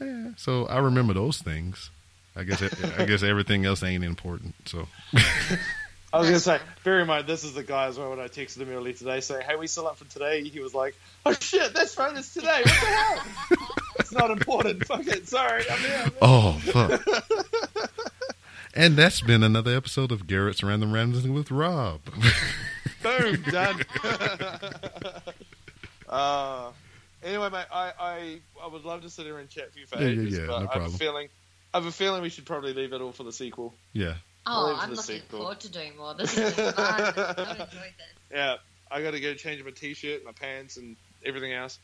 Yeah, 0.00 0.30
so 0.36 0.66
I 0.66 0.78
remember 0.78 1.12
those 1.12 1.38
things. 1.38 1.90
I 2.34 2.44
guess 2.44 2.62
I 2.98 3.04
guess 3.04 3.22
everything 3.22 3.66
else 3.66 3.82
ain't 3.82 4.04
important. 4.04 4.54
So 4.66 4.88
I 6.12 6.18
was 6.18 6.28
gonna 6.28 6.40
say, 6.40 6.58
bear 6.84 7.00
in 7.00 7.06
mind, 7.06 7.26
this 7.26 7.44
is 7.44 7.54
the 7.54 7.62
guy 7.62 7.86
as 7.86 7.98
well. 7.98 8.10
When 8.10 8.20
I 8.20 8.28
texted 8.28 8.58
him 8.58 8.70
earlier 8.70 8.94
today 8.94 9.20
saying, 9.20 9.42
"Hey, 9.46 9.56
we 9.56 9.66
still 9.66 9.86
up 9.86 9.98
for 9.98 10.06
today?" 10.06 10.42
He 10.42 10.60
was 10.60 10.74
like, 10.74 10.94
"Oh 11.26 11.32
shit, 11.32 11.74
that's 11.74 11.96
right, 11.98 12.16
it's 12.16 12.32
today. 12.32 12.62
What 12.62 12.64
the 12.64 12.70
hell? 12.70 13.22
it's 13.98 14.12
not 14.12 14.30
important. 14.30 14.86
Fuck 14.86 15.06
it. 15.06 15.28
Sorry, 15.28 15.64
I'm 15.70 15.78
here." 15.78 15.94
I'm 15.96 16.10
here." 16.10 16.18
Oh, 16.22 16.52
fuck. 16.64 17.02
and 18.74 18.96
that's 18.96 19.20
been 19.20 19.42
another 19.42 19.76
episode 19.76 20.10
of 20.10 20.26
Gareth's 20.26 20.62
Random 20.62 20.92
Randoms 20.92 21.32
with 21.32 21.50
Rob. 21.50 22.00
Boom, 23.02 23.42
done. 23.50 23.82
uh, 26.08 26.70
anyway, 27.22 27.50
mate, 27.50 27.66
I, 27.72 27.92
I 27.98 28.40
I 28.62 28.66
would 28.68 28.84
love 28.84 29.02
to 29.02 29.10
sit 29.10 29.24
here 29.26 29.38
and 29.38 29.48
chat 29.48 29.72
for 29.72 29.78
you 29.78 29.86
for 29.86 29.98
Yeah, 29.98 30.08
yeah, 30.08 30.22
ages, 30.22 30.38
yeah, 30.38 30.46
but 30.46 30.48
no 30.48 30.54
I 30.56 30.60
have 30.60 30.70
problem. 30.70 30.94
a 30.94 30.98
feeling. 30.98 31.28
I 31.72 31.78
have 31.78 31.86
a 31.86 31.92
feeling 31.92 32.22
we 32.22 32.28
should 32.30 32.46
probably 32.46 32.72
leave 32.74 32.92
it 32.92 33.00
all 33.00 33.12
for 33.12 33.24
the 33.24 33.32
sequel. 33.32 33.74
yeah. 33.92 34.14
Oh, 34.46 34.74
I'm 34.80 34.90
the 34.90 34.96
looking 34.96 35.16
sequel. 35.16 35.40
forward 35.40 35.60
to 35.60 35.70
doing 35.70 35.96
more. 35.98 36.14
This 36.14 36.36
is 36.36 36.54
fun. 36.54 36.74
I've 36.78 37.16
enjoyed 37.16 37.66
this. 37.68 38.14
Yeah, 38.32 38.56
I 38.90 39.02
got 39.02 39.10
to 39.10 39.20
go 39.20 39.34
change 39.34 39.62
my 39.62 39.70
t-shirt, 39.70 40.24
my 40.24 40.32
pants, 40.32 40.76
and 40.78 40.96
everything 41.26 41.52
else. 41.52 41.78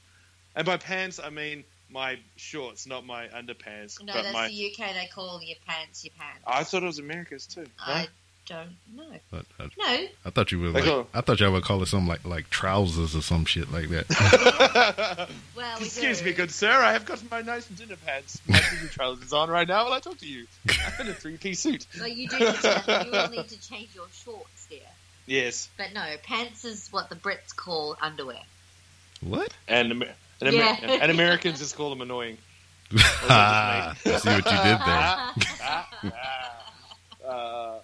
And 0.54 0.64
by 0.64 0.78
pants, 0.78 1.20
I 1.22 1.28
mean 1.30 1.64
my 1.90 2.18
shorts, 2.36 2.86
not 2.86 3.04
my 3.04 3.26
underpants. 3.28 4.02
No, 4.02 4.12
but 4.14 4.22
that's 4.22 4.32
my. 4.32 4.48
the 4.48 4.72
UK. 4.72 4.94
They 4.94 5.08
call 5.14 5.40
your 5.42 5.58
pants 5.68 6.02
your 6.04 6.12
pants. 6.18 6.42
I 6.46 6.64
thought 6.64 6.82
it 6.82 6.86
was 6.86 6.98
America's 6.98 7.46
too. 7.46 7.62
No? 7.62 7.68
I 7.78 8.08
don't 8.46 8.76
know. 8.94 9.18
But, 9.30 9.44
uh, 9.58 9.68
No, 9.76 10.06
I 10.24 10.30
thought 10.30 10.52
you 10.52 10.60
would 10.60 10.72
Like, 10.74 10.86
like. 10.86 11.06
I 11.14 11.20
thought 11.20 11.40
y'all 11.40 11.52
would 11.52 11.64
call 11.64 11.82
it 11.82 11.86
something 11.86 12.08
like 12.08 12.24
like 12.24 12.48
trousers 12.50 13.14
or 13.16 13.22
some 13.22 13.44
shit 13.44 13.70
like 13.72 13.88
that. 13.88 15.28
well, 15.56 15.78
we 15.78 15.86
Excuse 15.86 16.20
do. 16.20 16.24
me, 16.26 16.32
good 16.32 16.50
sir. 16.50 16.70
I 16.70 16.92
have 16.92 17.04
got 17.04 17.22
my 17.30 17.42
nice 17.42 17.66
dinner 17.66 17.96
pants, 18.06 18.40
my 18.48 18.58
dinner 18.70 18.88
trousers 18.90 19.32
on 19.32 19.50
right 19.50 19.66
now 19.66 19.84
while 19.84 19.92
I 19.94 20.00
talk 20.00 20.18
to 20.18 20.26
you. 20.26 20.46
I'm 20.68 21.06
in 21.06 21.12
a 21.12 21.14
three-piece 21.14 21.60
suit. 21.60 21.86
So 21.92 22.04
you 22.06 22.28
do. 22.28 22.38
Need 22.38 22.54
to, 22.54 23.02
you 23.06 23.10
will 23.12 23.28
need 23.30 23.48
to 23.48 23.68
change 23.68 23.88
your 23.94 24.06
shorts 24.12 24.66
there. 24.70 24.78
Yes, 25.26 25.68
But 25.76 25.92
no, 25.92 26.04
pants 26.22 26.64
is 26.64 26.88
what 26.92 27.08
the 27.08 27.16
Brits 27.16 27.54
call 27.54 27.96
underwear. 28.00 28.42
what? 29.22 29.52
and 29.66 29.90
Amer- 29.90 30.14
and, 30.40 30.54
Yeah. 30.54 30.76
Amer- 30.82 31.02
and 31.02 31.10
Americans 31.10 31.58
just 31.58 31.74
call 31.76 31.90
them 31.90 32.00
annoying. 32.00 32.38
Ah, 33.28 33.90
I 33.90 33.94
see 34.18 34.28
what 34.28 34.36
you 34.36 34.42
did 34.42 34.44
there. 34.44 34.78
Ah, 34.88 35.88
ah. 36.04 36.62
Uh, 37.26 37.28
No, 37.28 37.75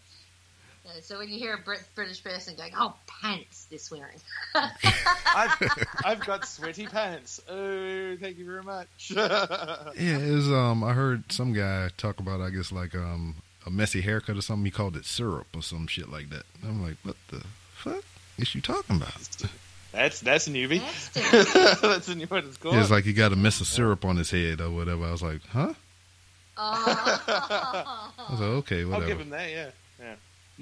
so 1.01 1.18
when 1.18 1.28
you 1.28 1.38
hear 1.38 1.55
a 1.55 1.59
Brit- 1.59 1.88
British 1.95 2.22
person 2.22 2.55
going, 2.57 2.72
"Oh, 2.76 2.95
pants," 3.07 3.66
they're 3.70 3.78
swearing. 3.78 4.18
I've, 4.55 5.86
I've 6.05 6.26
got 6.26 6.47
sweaty 6.47 6.86
pants. 6.86 7.40
Oh, 7.49 8.16
thank 8.16 8.38
you 8.38 8.45
very 8.45 8.62
much. 8.62 9.12
Yeah, 9.16 10.18
it 10.18 10.32
was. 10.32 10.51
Um, 10.51 10.82
I 10.82 10.93
heard 10.93 11.30
some 11.32 11.53
guy 11.53 11.90
talk 11.97 12.20
about. 12.20 12.40
I 12.40 12.51
guess 12.51 12.72
like 12.72 12.95
um 12.95 13.36
a 13.66 13.70
messy 13.70 14.01
haircut 14.01 14.36
or 14.36 14.43
something. 14.43 14.64
He 14.64 14.70
called 14.70 14.97
it 14.97 15.05
syrup 15.05 15.47
or 15.55 15.62
some 15.62 15.86
shit 15.86 16.11
like 16.11 16.30
that. 16.30 16.45
I'm 16.62 16.82
like, 16.82 16.97
what 17.03 17.16
the 17.28 17.45
fuck 17.74 18.05
is 18.38 18.55
you 18.55 18.61
talking 18.61 18.97
about? 18.97 19.14
That's 19.93 20.20
that's 20.20 20.47
a 20.47 20.51
newbie. 20.51 20.80
That's 20.80 21.09
different. 21.11 21.82
that's 21.82 22.09
a 22.09 22.14
new 22.14 22.26
one. 22.26 22.47
It's 22.47 22.57
called. 22.57 22.76
It's 22.76 22.90
like 22.90 23.05
he 23.05 23.12
got 23.12 23.32
a 23.32 23.36
mess 23.36 23.61
of 23.61 23.66
syrup 23.66 24.05
on 24.05 24.16
his 24.16 24.30
head 24.30 24.61
or 24.61 24.70
whatever. 24.70 25.05
I 25.05 25.12
was 25.12 25.22
like, 25.22 25.43
huh? 25.47 25.74
I 26.57 28.26
was 28.30 28.40
like, 28.40 28.49
oh. 28.49 28.57
okay, 28.59 28.84
whatever. 28.84 29.05
I'll 29.05 29.09
give 29.09 29.20
him 29.20 29.30
that. 29.30 29.51
Yeah, 29.51 29.57
yeah. 29.57 29.70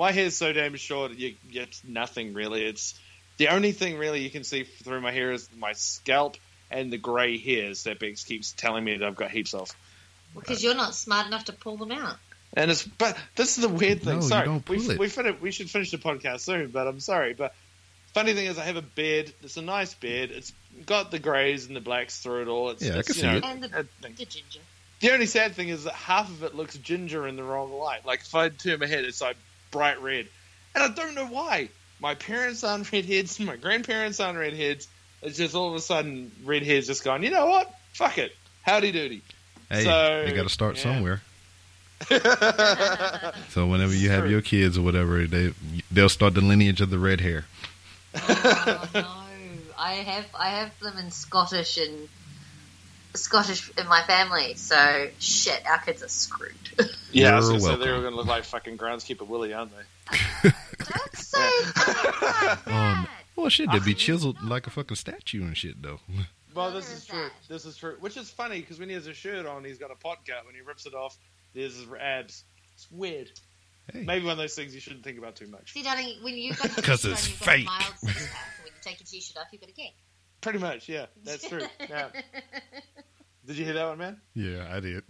My 0.01 0.13
hair's 0.13 0.35
so 0.35 0.51
damn 0.55 0.75
short. 0.77 1.13
You 1.13 1.35
get 1.53 1.79
nothing 1.87 2.33
really. 2.33 2.65
It's 2.65 2.99
the 3.37 3.49
only 3.49 3.73
thing 3.73 3.99
really 3.99 4.23
you 4.23 4.31
can 4.31 4.45
see 4.45 4.65
through 4.65 5.03
my 5.03 5.13
hair 5.13 5.31
is 5.31 5.47
my 5.59 5.75
scalp 5.75 6.39
and 6.71 6.91
the 6.91 6.97
grey 6.97 7.37
hairs 7.37 7.85
that 7.85 7.99
Bex 7.99 8.25
keeps 8.25 8.53
telling 8.53 8.83
me 8.83 8.97
that 8.97 9.07
I've 9.07 9.15
got 9.15 9.31
heaps 9.31 9.53
of. 9.53 9.71
because 10.35 10.65
you're 10.65 10.75
not 10.75 10.95
smart 10.95 11.27
enough 11.27 11.45
to 11.45 11.53
pull 11.53 11.77
them 11.77 11.93
out. 11.93 12.17
And 12.55 12.71
it's 12.71 12.83
but 12.83 13.15
this 13.37 13.59
is 13.59 13.63
the 13.63 13.69
weird 13.69 13.99
thing. 14.03 14.15
No, 14.15 14.23
you 14.23 14.23
sorry, 14.23 14.47
don't 14.47 14.67
we 14.71 14.79
it. 14.79 14.99
we, 14.99 15.09
fin- 15.09 15.37
we 15.39 15.51
should 15.51 15.69
finish 15.69 15.91
the 15.91 15.99
podcast 15.99 16.41
soon. 16.41 16.71
But 16.71 16.87
I'm 16.89 17.01
sorry. 17.01 17.35
But 17.35 17.55
funny 18.15 18.33
thing 18.33 18.47
is, 18.47 18.57
I 18.57 18.65
have 18.65 18.77
a 18.77 18.83
beard. 18.83 19.31
It's 19.43 19.59
a 19.59 19.63
nice 19.63 19.93
beard. 19.93 20.31
It's 20.31 20.55
got 20.87 21.11
the 21.11 21.19
greys 21.19 21.67
and 21.67 21.77
the 21.77 21.81
blacks 21.83 22.21
through 22.21 22.41
it 22.41 22.49
all. 22.49 22.71
It's, 22.71 22.83
Yeah, 22.83 22.93
I 22.93 23.03
can 23.03 23.05
you 23.09 23.13
see 23.21 23.23
know, 23.27 23.37
it. 23.37 23.45
And 23.45 23.63
the, 23.65 23.79
uh, 23.81 23.83
the 24.01 24.09
ginger. 24.25 24.61
The 25.01 25.13
only 25.13 25.27
sad 25.27 25.55
thing 25.55 25.69
is 25.69 25.85
that 25.85 25.93
half 25.93 26.31
of 26.31 26.43
it 26.43 26.55
looks 26.55 26.79
ginger 26.79 27.29
in 27.29 27.37
the 27.37 27.43
wrong 27.45 27.71
light. 27.71 28.07
Like 28.07 28.21
if 28.21 28.35
I 28.35 28.49
turn 28.49 28.81
my 28.81 28.87
head, 28.87 29.05
it's 29.05 29.21
like 29.21 29.37
bright 29.71 30.01
red, 30.03 30.27
and 30.75 30.85
I 30.85 30.89
don't 30.89 31.15
know 31.15 31.27
why. 31.27 31.69
My 32.01 32.15
parents 32.15 32.65
aren't 32.65 32.91
redheads. 32.93 33.39
My 33.41 33.57
grandparents 33.57 34.21
aren't 34.21 34.39
redheads. 34.39 34.89
It's 35.23 35.37
just 35.37 35.55
all 35.55 35.69
of 35.69 35.75
a 35.75 35.81
sudden 35.81 36.33
redheads 36.45 36.87
just 36.87 37.05
gone. 37.05 37.23
You 37.23 37.31
know 37.31 37.47
what? 37.47 37.73
Fuck 37.93 38.19
it. 38.19 38.35
Howdy 38.63 38.93
doody. 38.93 39.23
Hey, 39.71 39.85
So, 39.85 40.25
you 40.27 40.35
got 40.35 40.45
to 40.45 40.49
start 40.49 40.77
yeah. 40.77 40.83
somewhere. 40.83 41.23
So 43.51 43.67
whenever 43.67 43.93
you 43.95 44.09
have 44.11 44.31
your 44.31 44.41
kids 44.41 44.79
or 44.79 44.83
whatever, 44.83 45.27
they 45.27 45.53
they'll 45.91 46.09
start 46.09 46.33
the 46.35 46.41
lineage 46.41 46.81
of 46.81 46.89
the 46.91 46.99
red 46.99 47.21
hair. 47.21 47.45
Oh 48.15 48.89
no, 48.95 49.07
I 49.79 49.93
have 49.95 50.25
I 50.39 50.49
have 50.51 50.79
them 50.81 50.97
in 50.99 51.11
Scottish 51.11 51.77
and 51.77 52.09
Scottish 53.15 53.71
in 53.77 53.87
my 53.89 54.03
family. 54.03 54.55
So 54.55 55.09
shit, 55.19 55.65
our 55.67 55.79
kids 55.81 56.03
are 56.03 56.09
screwed. 56.09 56.55
yeah, 57.13 57.33
I 57.33 57.37
was 57.37 57.49
gonna 57.49 57.61
say 57.61 57.67
they're 57.69 57.79
welcome. 57.79 58.03
going 58.03 58.13
to 58.13 58.17
look 58.17 58.27
like 58.27 58.45
fucking 58.45 58.79
groundskeeper 58.79 59.27
Willie, 59.27 59.53
aren't 59.53 59.73
they? 59.77 60.51
Don't 60.51 61.17
say 61.17 61.39
that. 61.39 62.59
Um, 62.67 63.09
well, 63.37 63.49
shit, 63.49 63.71
they'd 63.73 63.85
be 63.85 63.95
chiseled 63.95 64.43
like 64.43 64.67
a 64.67 64.71
fucking 64.71 64.97
statue 64.97 65.43
and 65.43 65.57
shit, 65.57 65.81
though. 65.83 66.01
Well, 66.53 66.73
this 66.73 66.91
is 66.91 66.99
is 66.99 67.07
true. 67.07 67.29
This 67.49 67.65
is 67.65 67.77
true. 67.77 67.97
Which 68.01 68.17
is 68.17 68.29
funny 68.29 68.61
because 68.61 68.81
when 68.81 68.89
he 68.89 68.97
has 68.97 69.07
a 69.07 69.15
shirt 69.15 69.47
on, 69.47 69.63
he's 69.65 69.79
got 69.79 69.93
a 69.93 69.95
pot 69.95 70.27
gut. 70.27 70.45
When 70.47 70.55
he 70.57 70.61
rips 70.63 70.85
it 70.85 70.95
off, 70.95 71.17
there's 71.55 71.77
his 71.77 71.87
abs. 72.01 72.43
It's 72.75 72.91
weird. 72.91 73.31
Hey. 73.93 74.03
Maybe 74.03 74.25
one 74.25 74.33
of 74.33 74.39
those 74.39 74.55
things 74.57 74.75
you 74.75 74.81
shouldn't 74.81 75.05
think 75.05 75.17
about 75.17 75.37
too 75.37 75.47
much. 75.47 75.73
See, 75.73 75.85
darling, 75.85 76.17
when 76.23 76.35
you've 76.37 76.59
got 76.59 76.77
your 76.77 76.83
'Cause 76.85 77.03
t-shirt 77.03 77.13
it's 77.13 77.25
on, 77.25 77.31
you've 77.31 77.39
fake. 77.39 77.67
Got 77.67 77.81
a 77.81 77.83
mild 77.85 77.99
six 78.01 78.27
pack. 78.33 78.47
and 78.57 78.65
When 78.65 78.73
you 78.75 78.81
take 78.83 78.99
your 78.99 79.07
t-shirt 79.07 79.37
off, 79.37 79.47
you've 79.53 79.61
got 79.61 79.71
a 79.71 79.75
gig. 79.75 79.93
Pretty 80.41 80.59
much, 80.59 80.89
yeah. 80.89 81.07
That's 81.25 81.49
true. 81.49 81.63
Yeah. 81.89 82.09
Did 83.47 83.57
you 83.57 83.65
hear 83.65 83.75
that 83.75 83.89
one, 83.89 83.99
man? 83.99 84.21
Yeah, 84.35 84.67
I 84.71 84.81
did. 84.81 85.03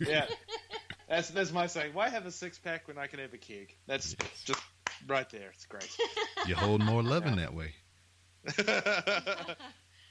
Yeah. 0.00 0.26
That's 1.08 1.28
that's 1.30 1.52
my 1.52 1.68
saying. 1.68 1.94
Why 1.94 2.08
have 2.08 2.26
a 2.26 2.32
six 2.32 2.58
pack 2.58 2.88
when 2.88 2.98
I 2.98 3.06
can 3.06 3.20
have 3.20 3.32
a 3.32 3.38
keg? 3.38 3.76
That's 3.86 4.16
just 4.44 4.60
right 5.06 5.30
there. 5.30 5.50
It's 5.54 5.64
great. 5.66 5.88
you 6.48 6.56
hold 6.56 6.82
more 6.82 7.00
love 7.00 7.26
in 7.26 7.36
that 7.36 7.54
way. 7.54 7.74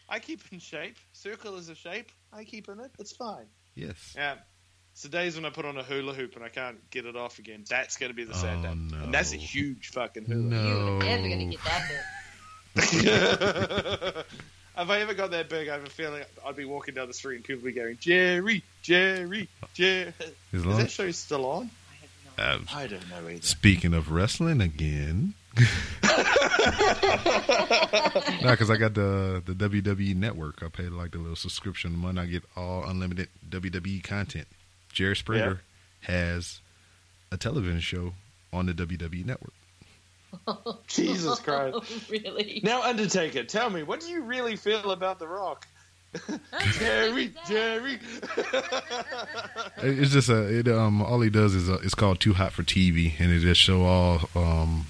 I 0.07 0.19
keep 0.19 0.39
in 0.53 0.59
shape. 0.59 0.95
Circle 1.13 1.57
is 1.57 1.67
a 1.67 1.75
shape. 1.75 2.11
I 2.31 2.43
keep 2.45 2.69
in 2.69 2.79
it. 2.79 2.91
It's 2.97 3.11
fine. 3.15 3.47
Yes. 3.75 4.13
Yeah. 4.15 4.35
It's 4.93 5.03
the 5.03 5.09
days 5.09 5.35
when 5.35 5.43
I 5.45 5.49
put 5.49 5.65
on 5.65 5.77
a 5.77 5.83
hula 5.83 6.13
hoop 6.13 6.35
and 6.37 6.45
I 6.45 6.49
can't 6.49 6.89
get 6.89 7.05
it 7.05 7.17
off 7.17 7.39
again. 7.39 7.65
That's 7.69 7.97
going 7.97 8.11
to 8.11 8.15
be 8.15 8.23
the 8.23 8.33
sad 8.33 8.59
Oh, 8.59 8.61
day. 8.61 8.73
no. 8.75 9.03
And 9.03 9.13
that's 9.13 9.33
a 9.33 9.37
huge 9.37 9.89
fucking 9.89 10.23
hula 10.25 10.41
hoop. 10.43 10.51
No. 10.51 10.67
You're 10.67 10.99
never 11.17 11.27
gonna 11.27 11.45
get 11.47 11.63
that 11.65 11.89
bit. 12.91 14.25
if 14.77 14.89
I 14.89 15.01
ever 15.01 15.13
got 15.13 15.31
that 15.31 15.49
big, 15.49 15.69
I 15.69 15.73
have 15.73 15.85
a 15.85 15.89
feeling 15.89 16.23
I'd 16.45 16.55
be 16.55 16.65
walking 16.65 16.95
down 16.95 17.07
the 17.07 17.13
street 17.13 17.37
and 17.37 17.43
people 17.45 17.63
would 17.63 17.73
be 17.73 17.79
going, 17.79 17.97
Jerry, 17.99 18.63
Jerry, 18.81 19.47
Jerry. 19.73 20.13
As 20.53 20.65
Is 20.65 20.77
that 20.77 20.91
show 20.91 21.09
still 21.11 21.45
on? 21.45 21.69
I 22.37 22.43
have 22.43 22.61
no. 22.61 22.73
uh, 22.73 22.79
I 22.79 22.87
don't 22.87 23.09
know 23.09 23.29
either. 23.29 23.41
speaking 23.41 23.93
of 23.93 24.11
wrestling 24.11 24.61
again, 24.61 25.33
no, 25.57 25.61
because 28.51 28.69
I 28.69 28.75
got 28.77 28.93
the 28.93 29.41
the 29.45 29.53
WWE 29.53 30.15
Network. 30.15 30.61
I 30.61 30.67
paid 30.67 30.89
like 30.89 31.11
the 31.11 31.19
little 31.19 31.37
subscription 31.37 31.93
a 31.93 31.97
month. 31.97 32.19
I 32.19 32.25
get 32.25 32.43
all 32.57 32.83
unlimited 32.83 33.29
WWE 33.49 34.03
content. 34.03 34.47
Jerry 34.91 35.15
Springer 35.15 35.61
has 36.01 36.59
a 37.31 37.37
television 37.37 37.79
show 37.79 38.13
on 38.51 38.65
the 38.65 38.73
WWE 38.73 39.25
Network. 39.25 39.53
Jesus 40.87 41.39
Christ. 41.39 42.09
really? 42.09 42.61
Now, 42.63 42.83
Undertaker, 42.83 43.43
tell 43.43 43.69
me, 43.69 43.83
what 43.83 44.01
do 44.01 44.07
you 44.07 44.21
really 44.21 44.55
feel 44.55 44.91
about 44.91 45.19
The 45.19 45.27
Rock? 45.27 45.67
Jerry, 46.79 47.33
Jerry. 47.47 47.99
It's 49.77 50.11
just 50.11 50.29
a 50.29 50.43
it 50.59 50.67
um 50.69 51.01
all 51.01 51.19
he 51.19 51.29
does 51.29 51.53
is 51.53 51.69
uh 51.69 51.79
it's 51.83 51.93
called 51.95 52.19
Too 52.21 52.33
Hot 52.33 52.53
for 52.53 52.63
TV, 52.63 53.13
and 53.19 53.31
it 53.33 53.39
just 53.39 53.59
show 53.59 53.83
all 53.83 54.29
um 54.35 54.85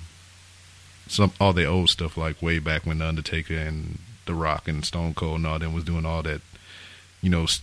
some 1.07 1.31
all 1.39 1.53
the 1.53 1.65
old 1.65 1.89
stuff 1.89 2.15
like 2.17 2.41
way 2.41 2.59
back 2.59 2.85
when 2.85 2.99
the 2.99 3.07
Undertaker 3.07 3.55
and 3.55 3.97
The 4.25 4.33
Rock 4.35 4.67
and 4.67 4.85
Stone 4.85 5.15
Cold 5.15 5.37
and 5.37 5.47
all 5.47 5.57
them 5.59 5.73
was 5.73 5.83
doing 5.83 6.05
all 6.05 6.21
that, 6.23 6.41
you 7.21 7.29
know, 7.29 7.43
s- 7.43 7.61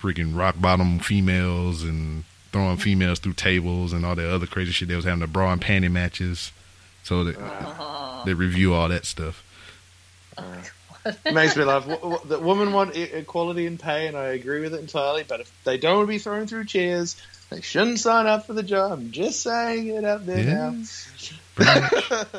freaking 0.00 0.36
rock 0.36 0.56
bottom 0.60 0.98
females 0.98 1.82
and 1.82 2.24
throwing 2.52 2.76
females 2.76 3.18
through 3.18 3.34
tables 3.34 3.92
and 3.92 4.04
all 4.04 4.14
that 4.16 4.30
other 4.30 4.46
crazy 4.46 4.72
shit. 4.72 4.88
They 4.88 4.96
was 4.96 5.04
having 5.04 5.20
the 5.20 5.26
bra 5.26 5.52
and 5.52 5.60
panty 5.62 5.90
matches, 5.90 6.52
so 7.08 7.24
they 7.24 7.34
Oh, 7.38 8.22
they 8.26 8.34
review 8.34 8.74
all 8.74 8.88
that 8.88 9.06
stuff. 9.06 9.42
Makes 11.32 11.56
me 11.56 11.64
laugh. 11.64 11.86
W- 11.88 11.98
w- 12.00 12.20
The 12.28 12.38
women 12.38 12.72
want 12.72 12.94
equality 12.94 13.64
in 13.66 13.78
pay, 13.78 14.08
and 14.08 14.16
I 14.16 14.26
agree 14.26 14.60
with 14.60 14.74
it 14.74 14.80
entirely. 14.80 15.24
But 15.26 15.40
if 15.40 15.64
they 15.64 15.78
don't 15.78 15.96
want 15.96 16.06
to 16.08 16.12
be 16.12 16.18
thrown 16.18 16.46
through 16.46 16.66
chairs, 16.66 17.16
they 17.48 17.62
shouldn't 17.62 17.98
sign 18.00 18.26
up 18.26 18.46
for 18.46 18.52
the 18.52 18.62
job. 18.62 18.92
I'm 18.92 19.10
just 19.10 19.42
saying 19.42 19.86
it 19.88 20.04
out 20.04 20.26
there 20.26 20.38
Yeah. 20.44 20.70
now. 20.70 20.84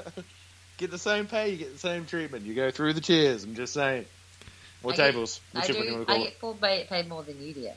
Get 0.77 0.91
the 0.91 0.97
same 0.97 1.25
pay, 1.27 1.49
you 1.49 1.57
get 1.57 1.73
the 1.73 1.79
same 1.79 2.05
treatment. 2.05 2.45
You 2.45 2.53
go 2.53 2.71
through 2.71 2.93
the 2.93 3.01
chairs. 3.01 3.43
I'm 3.43 3.53
just 3.55 3.73
saying. 3.73 4.05
Or 4.83 4.93
I 4.93 4.95
get- 4.95 5.05
tables, 5.07 5.41
I 5.53 5.59
whichever 5.59 5.83
you 5.83 5.91
want 5.95 6.07
to 6.07 6.13
I 6.13 6.15
call 6.39 6.53
it. 6.53 6.61
get 6.61 6.61
pay, 6.61 6.85
paid 7.01 7.09
more 7.09 7.23
than 7.23 7.41
you 7.45 7.53
do. 7.53 7.69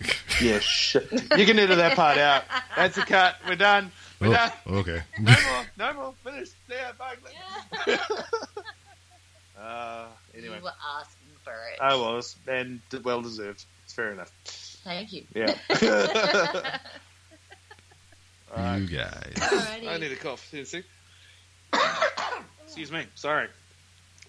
Yeah, 0.40 0.58
shit. 0.60 1.10
You 1.12 1.44
can 1.44 1.58
edit 1.58 1.76
that 1.76 1.96
part 1.96 2.16
out. 2.16 2.44
That's 2.74 2.96
a 2.96 3.04
cut. 3.04 3.36
We're 3.46 3.56
done. 3.56 3.92
We're 4.20 4.28
Oh, 4.28 4.32
done. 4.32 4.52
okay. 4.68 5.02
No 5.20 5.32
more. 5.32 5.66
No 5.76 5.92
more. 5.92 6.14
Finished. 6.24 6.54
Yeah, 6.70 6.92
bye. 6.98 7.16
uh, 9.60 10.06
anyway, 10.34 10.56
You 10.56 10.62
were 10.62 10.72
asking 10.98 11.28
for 11.44 11.52
it. 11.52 11.80
I 11.80 11.94
was, 11.94 12.36
and 12.48 12.80
well 13.04 13.20
deserved. 13.20 13.64
It's 13.84 13.92
fair 13.92 14.12
enough. 14.12 14.32
Thank 14.82 15.12
you. 15.12 15.24
Yeah. 15.34 15.54
All 18.56 18.62
right. 18.64 18.78
You 18.78 18.86
guys. 18.96 19.32
Alrighty. 19.36 19.88
I 19.88 19.98
need 19.98 20.12
a 20.12 20.16
cough. 20.16 20.46
See, 20.50 20.64
see? 20.64 20.82
Excuse 22.64 22.90
me. 22.90 23.04
Sorry. 23.14 23.48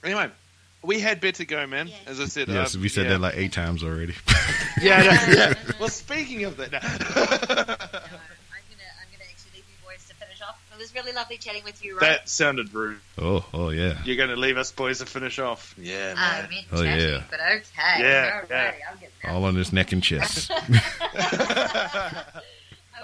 Anyway, 0.04 0.30
we 0.84 1.00
had 1.00 1.22
better 1.22 1.46
go, 1.46 1.66
man. 1.68 1.88
Yes. 1.88 2.00
As 2.08 2.20
I 2.20 2.26
said. 2.26 2.48
Yes, 2.50 2.76
um, 2.76 2.82
we 2.82 2.90
said 2.90 3.04
yeah. 3.06 3.12
that 3.12 3.20
like 3.20 3.38
eight 3.38 3.54
times 3.54 3.84
already. 3.84 4.16
Yeah, 4.82 5.02
no, 5.04 5.34
yeah. 5.34 5.54
Well, 5.80 5.90
speaking 5.90 6.44
of 6.46 6.58
that, 6.58 6.72
no. 6.72 6.80
No, 6.80 6.86
I'm 6.88 6.98
gonna, 7.18 7.68
I'm 7.68 9.08
gonna 9.12 9.28
actually 9.30 9.52
leave 9.56 9.66
you 9.68 9.78
boys 9.86 10.08
to 10.10 10.16
finish 10.16 10.42
off. 10.42 10.62
It 10.74 10.78
was 10.80 10.94
really 10.96 11.12
lovely 11.14 11.38
chatting 11.38 11.64
with 11.64 11.84
you, 11.84 11.94
right? 11.98 12.02
that 12.20 12.30
sounded 12.30 12.74
rude. 12.74 13.00
oh, 13.20 13.44
oh 13.54 13.70
yeah. 13.70 13.98
You're 14.06 14.16
going 14.18 14.30
to 14.30 14.36
leave 14.36 14.58
us 14.58 14.72
boys 14.72 15.00
to 15.00 15.06
finish 15.06 15.40
off. 15.40 15.74
Yeah, 15.78 16.14
I 16.18 16.42
man. 16.42 16.50
meant 16.50 16.66
Oh, 16.72 16.84
chatting, 16.84 17.08
yeah. 17.08 17.24
but 17.30 17.40
okay. 17.40 18.00
Yeah, 18.00 18.42
Alrighty, 18.42 18.50
yeah. 18.50 18.74
I'll 18.92 18.98
get 18.98 19.12
there. 19.24 19.32
All 19.32 19.44
on 19.46 19.56
his 19.56 19.72
neck 19.74 19.92
and 19.92 20.02
chest. 20.04 20.50
It 20.52 20.70
was 20.70 20.82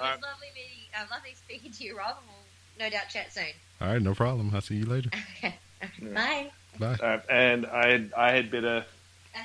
Alright. 0.00 0.22
lovely 0.22 0.48
meeting, 0.54 0.86
uh, 0.96 1.04
lovely 1.10 1.34
speaking 1.34 1.72
to 1.72 1.84
you, 1.84 1.96
Rob, 1.96 2.16
and 2.18 2.26
we'll 2.28 2.86
no 2.86 2.90
doubt 2.90 3.08
chat 3.10 3.32
soon. 3.32 3.44
All 3.80 3.88
right, 3.92 4.00
no 4.02 4.14
problem. 4.14 4.50
I'll 4.54 4.60
see 4.60 4.76
you 4.76 4.86
later. 4.86 5.10
Okay. 5.38 5.54
Bye. 6.14 6.50
Bye. 6.78 6.94
Uh, 7.02 7.20
and 7.28 7.66
I 7.66 8.04
I 8.16 8.30
had 8.32 8.50
better. 8.50 8.84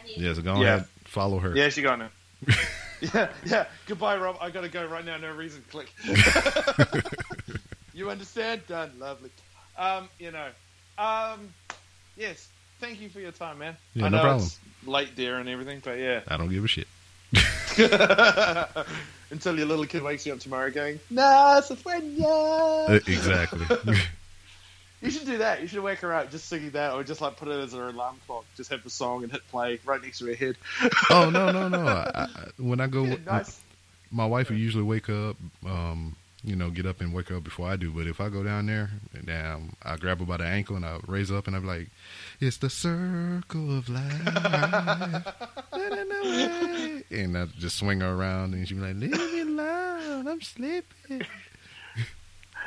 Yeah, 0.08 0.34
so 0.34 0.42
go 0.42 0.62
Yeah. 0.62 0.76
ahead, 0.76 0.86
follow 1.06 1.40
her. 1.40 1.56
Yeah, 1.56 1.70
she 1.70 1.82
got 1.82 2.02
it. 2.02 2.12
yeah, 3.14 3.30
yeah. 3.46 3.66
Goodbye, 3.86 4.18
Rob. 4.18 4.38
I 4.40 4.50
got 4.50 4.62
to 4.62 4.70
go 4.70 4.86
right 4.86 5.04
now. 5.06 5.18
No 5.18 5.32
reason. 5.34 5.64
Click. 5.70 5.92
you 7.94 8.10
understand? 8.10 8.66
Done. 8.68 8.92
Lovely. 9.00 9.30
Um, 9.78 10.08
you 10.20 10.32
know. 10.32 10.48
Um, 10.98 11.54
yes. 12.16 12.48
Thank 12.80 13.02
you 13.02 13.10
for 13.10 13.20
your 13.20 13.32
time, 13.32 13.60
man. 13.60 13.76
Yeah, 13.94 14.06
I 14.06 14.10
no 14.10 14.18
know 14.18 14.24
problem. 14.24 14.46
it's 14.46 14.60
late 14.86 15.16
there 15.16 15.38
and 15.38 15.48
everything, 15.50 15.82
but 15.84 15.98
yeah. 16.00 16.22
I 16.28 16.38
don't 16.38 16.50
give 16.50 16.64
a 16.64 16.68
shit. 16.68 16.88
Until 19.32 19.58
your 19.58 19.66
little 19.66 19.86
kid 19.86 20.04
wakes 20.04 20.26
you 20.26 20.34
up 20.34 20.40
tomorrow 20.40 20.70
going, 20.70 21.00
Nah, 21.10 21.58
it's 21.58 21.72
a 21.72 21.76
friend, 21.76 22.14
yeah." 22.16 23.00
exactly. 23.08 23.66
You 25.04 25.12
should 25.12 25.26
do 25.26 25.38
that. 25.40 25.62
You 25.62 25.68
should 25.68 25.84
wake 25.84 26.00
her 26.00 26.14
up 26.14 26.32
just 26.32 26.48
singing 26.48 26.72
that, 26.72 26.94
or 26.94 27.04
just 27.04 27.20
like 27.22 27.36
put 27.38 27.50
it 27.50 27.60
as 27.60 27.74
her 27.74 27.90
alarm 27.90 28.16
clock. 28.26 28.46
Just 28.56 28.70
have 28.72 28.84
the 28.84 28.90
song 28.90 29.24
and 29.24 29.32
hit 29.32 29.46
play 29.50 29.80
right 29.86 30.02
next 30.02 30.20
to 30.20 30.26
her 30.28 30.34
head. 30.34 30.56
oh 31.10 31.30
no, 31.30 31.52
no, 31.52 31.68
no. 31.68 31.86
I, 31.86 32.10
I, 32.16 32.28
when 32.58 32.80
I 32.80 32.88
go, 32.88 33.04
Yeah, 33.04 33.16
nice. 33.26 33.60
my 34.12 34.26
wife 34.26 34.50
will 34.50 34.58
usually 34.58 34.84
wake 34.84 35.10
up. 35.10 35.36
Um, 35.66 36.16
you 36.46 36.56
know, 36.58 36.70
get 36.70 36.86
up 36.86 37.00
and 37.00 37.14
wake 37.14 37.30
her 37.30 37.38
up 37.38 37.44
before 37.46 37.70
I 37.70 37.78
do. 37.78 37.90
But 37.92 38.06
if 38.06 38.20
I 38.20 38.28
go 38.28 38.44
down 38.44 38.66
there, 38.66 38.90
then 39.14 39.72
I 39.84 39.96
grab 39.96 40.20
her 40.20 40.26
by 40.26 40.36
the 40.38 40.44
ankle 40.46 40.76
and 40.76 40.86
I 40.86 41.00
raise 41.08 41.32
up 41.32 41.48
and 41.48 41.56
I'm 41.56 41.66
like, 41.66 41.88
"It's 42.42 42.58
the 42.58 42.70
circle 42.70 43.78
of 43.78 43.88
life," 43.88 44.28
and 47.12 47.38
I 47.38 47.46
just 47.58 47.78
swing 47.78 48.02
her 48.02 48.14
around 48.14 48.54
and 48.54 48.68
she 48.68 48.74
be 48.74 48.82
like, 48.82 48.96
"Leave 48.96 49.12
me 49.12 49.40
alone, 49.42 50.28
I'm 50.28 50.42
sleeping." 50.42 51.26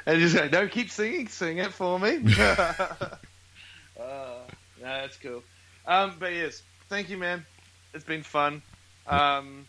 And 0.06 0.20
just 0.20 0.36
go, 0.36 0.48
no, 0.48 0.68
keep 0.68 0.90
singing, 0.90 1.26
sing 1.28 1.58
it 1.58 1.72
for 1.72 1.98
me. 1.98 2.18
uh, 2.38 3.18
no, 3.98 4.44
that's 4.80 5.16
cool. 5.16 5.42
Um, 5.86 6.14
but 6.18 6.32
yes, 6.32 6.62
thank 6.88 7.10
you, 7.10 7.16
man. 7.16 7.44
It's 7.92 8.04
been 8.04 8.22
fun. 8.22 8.62
Um, 9.06 9.66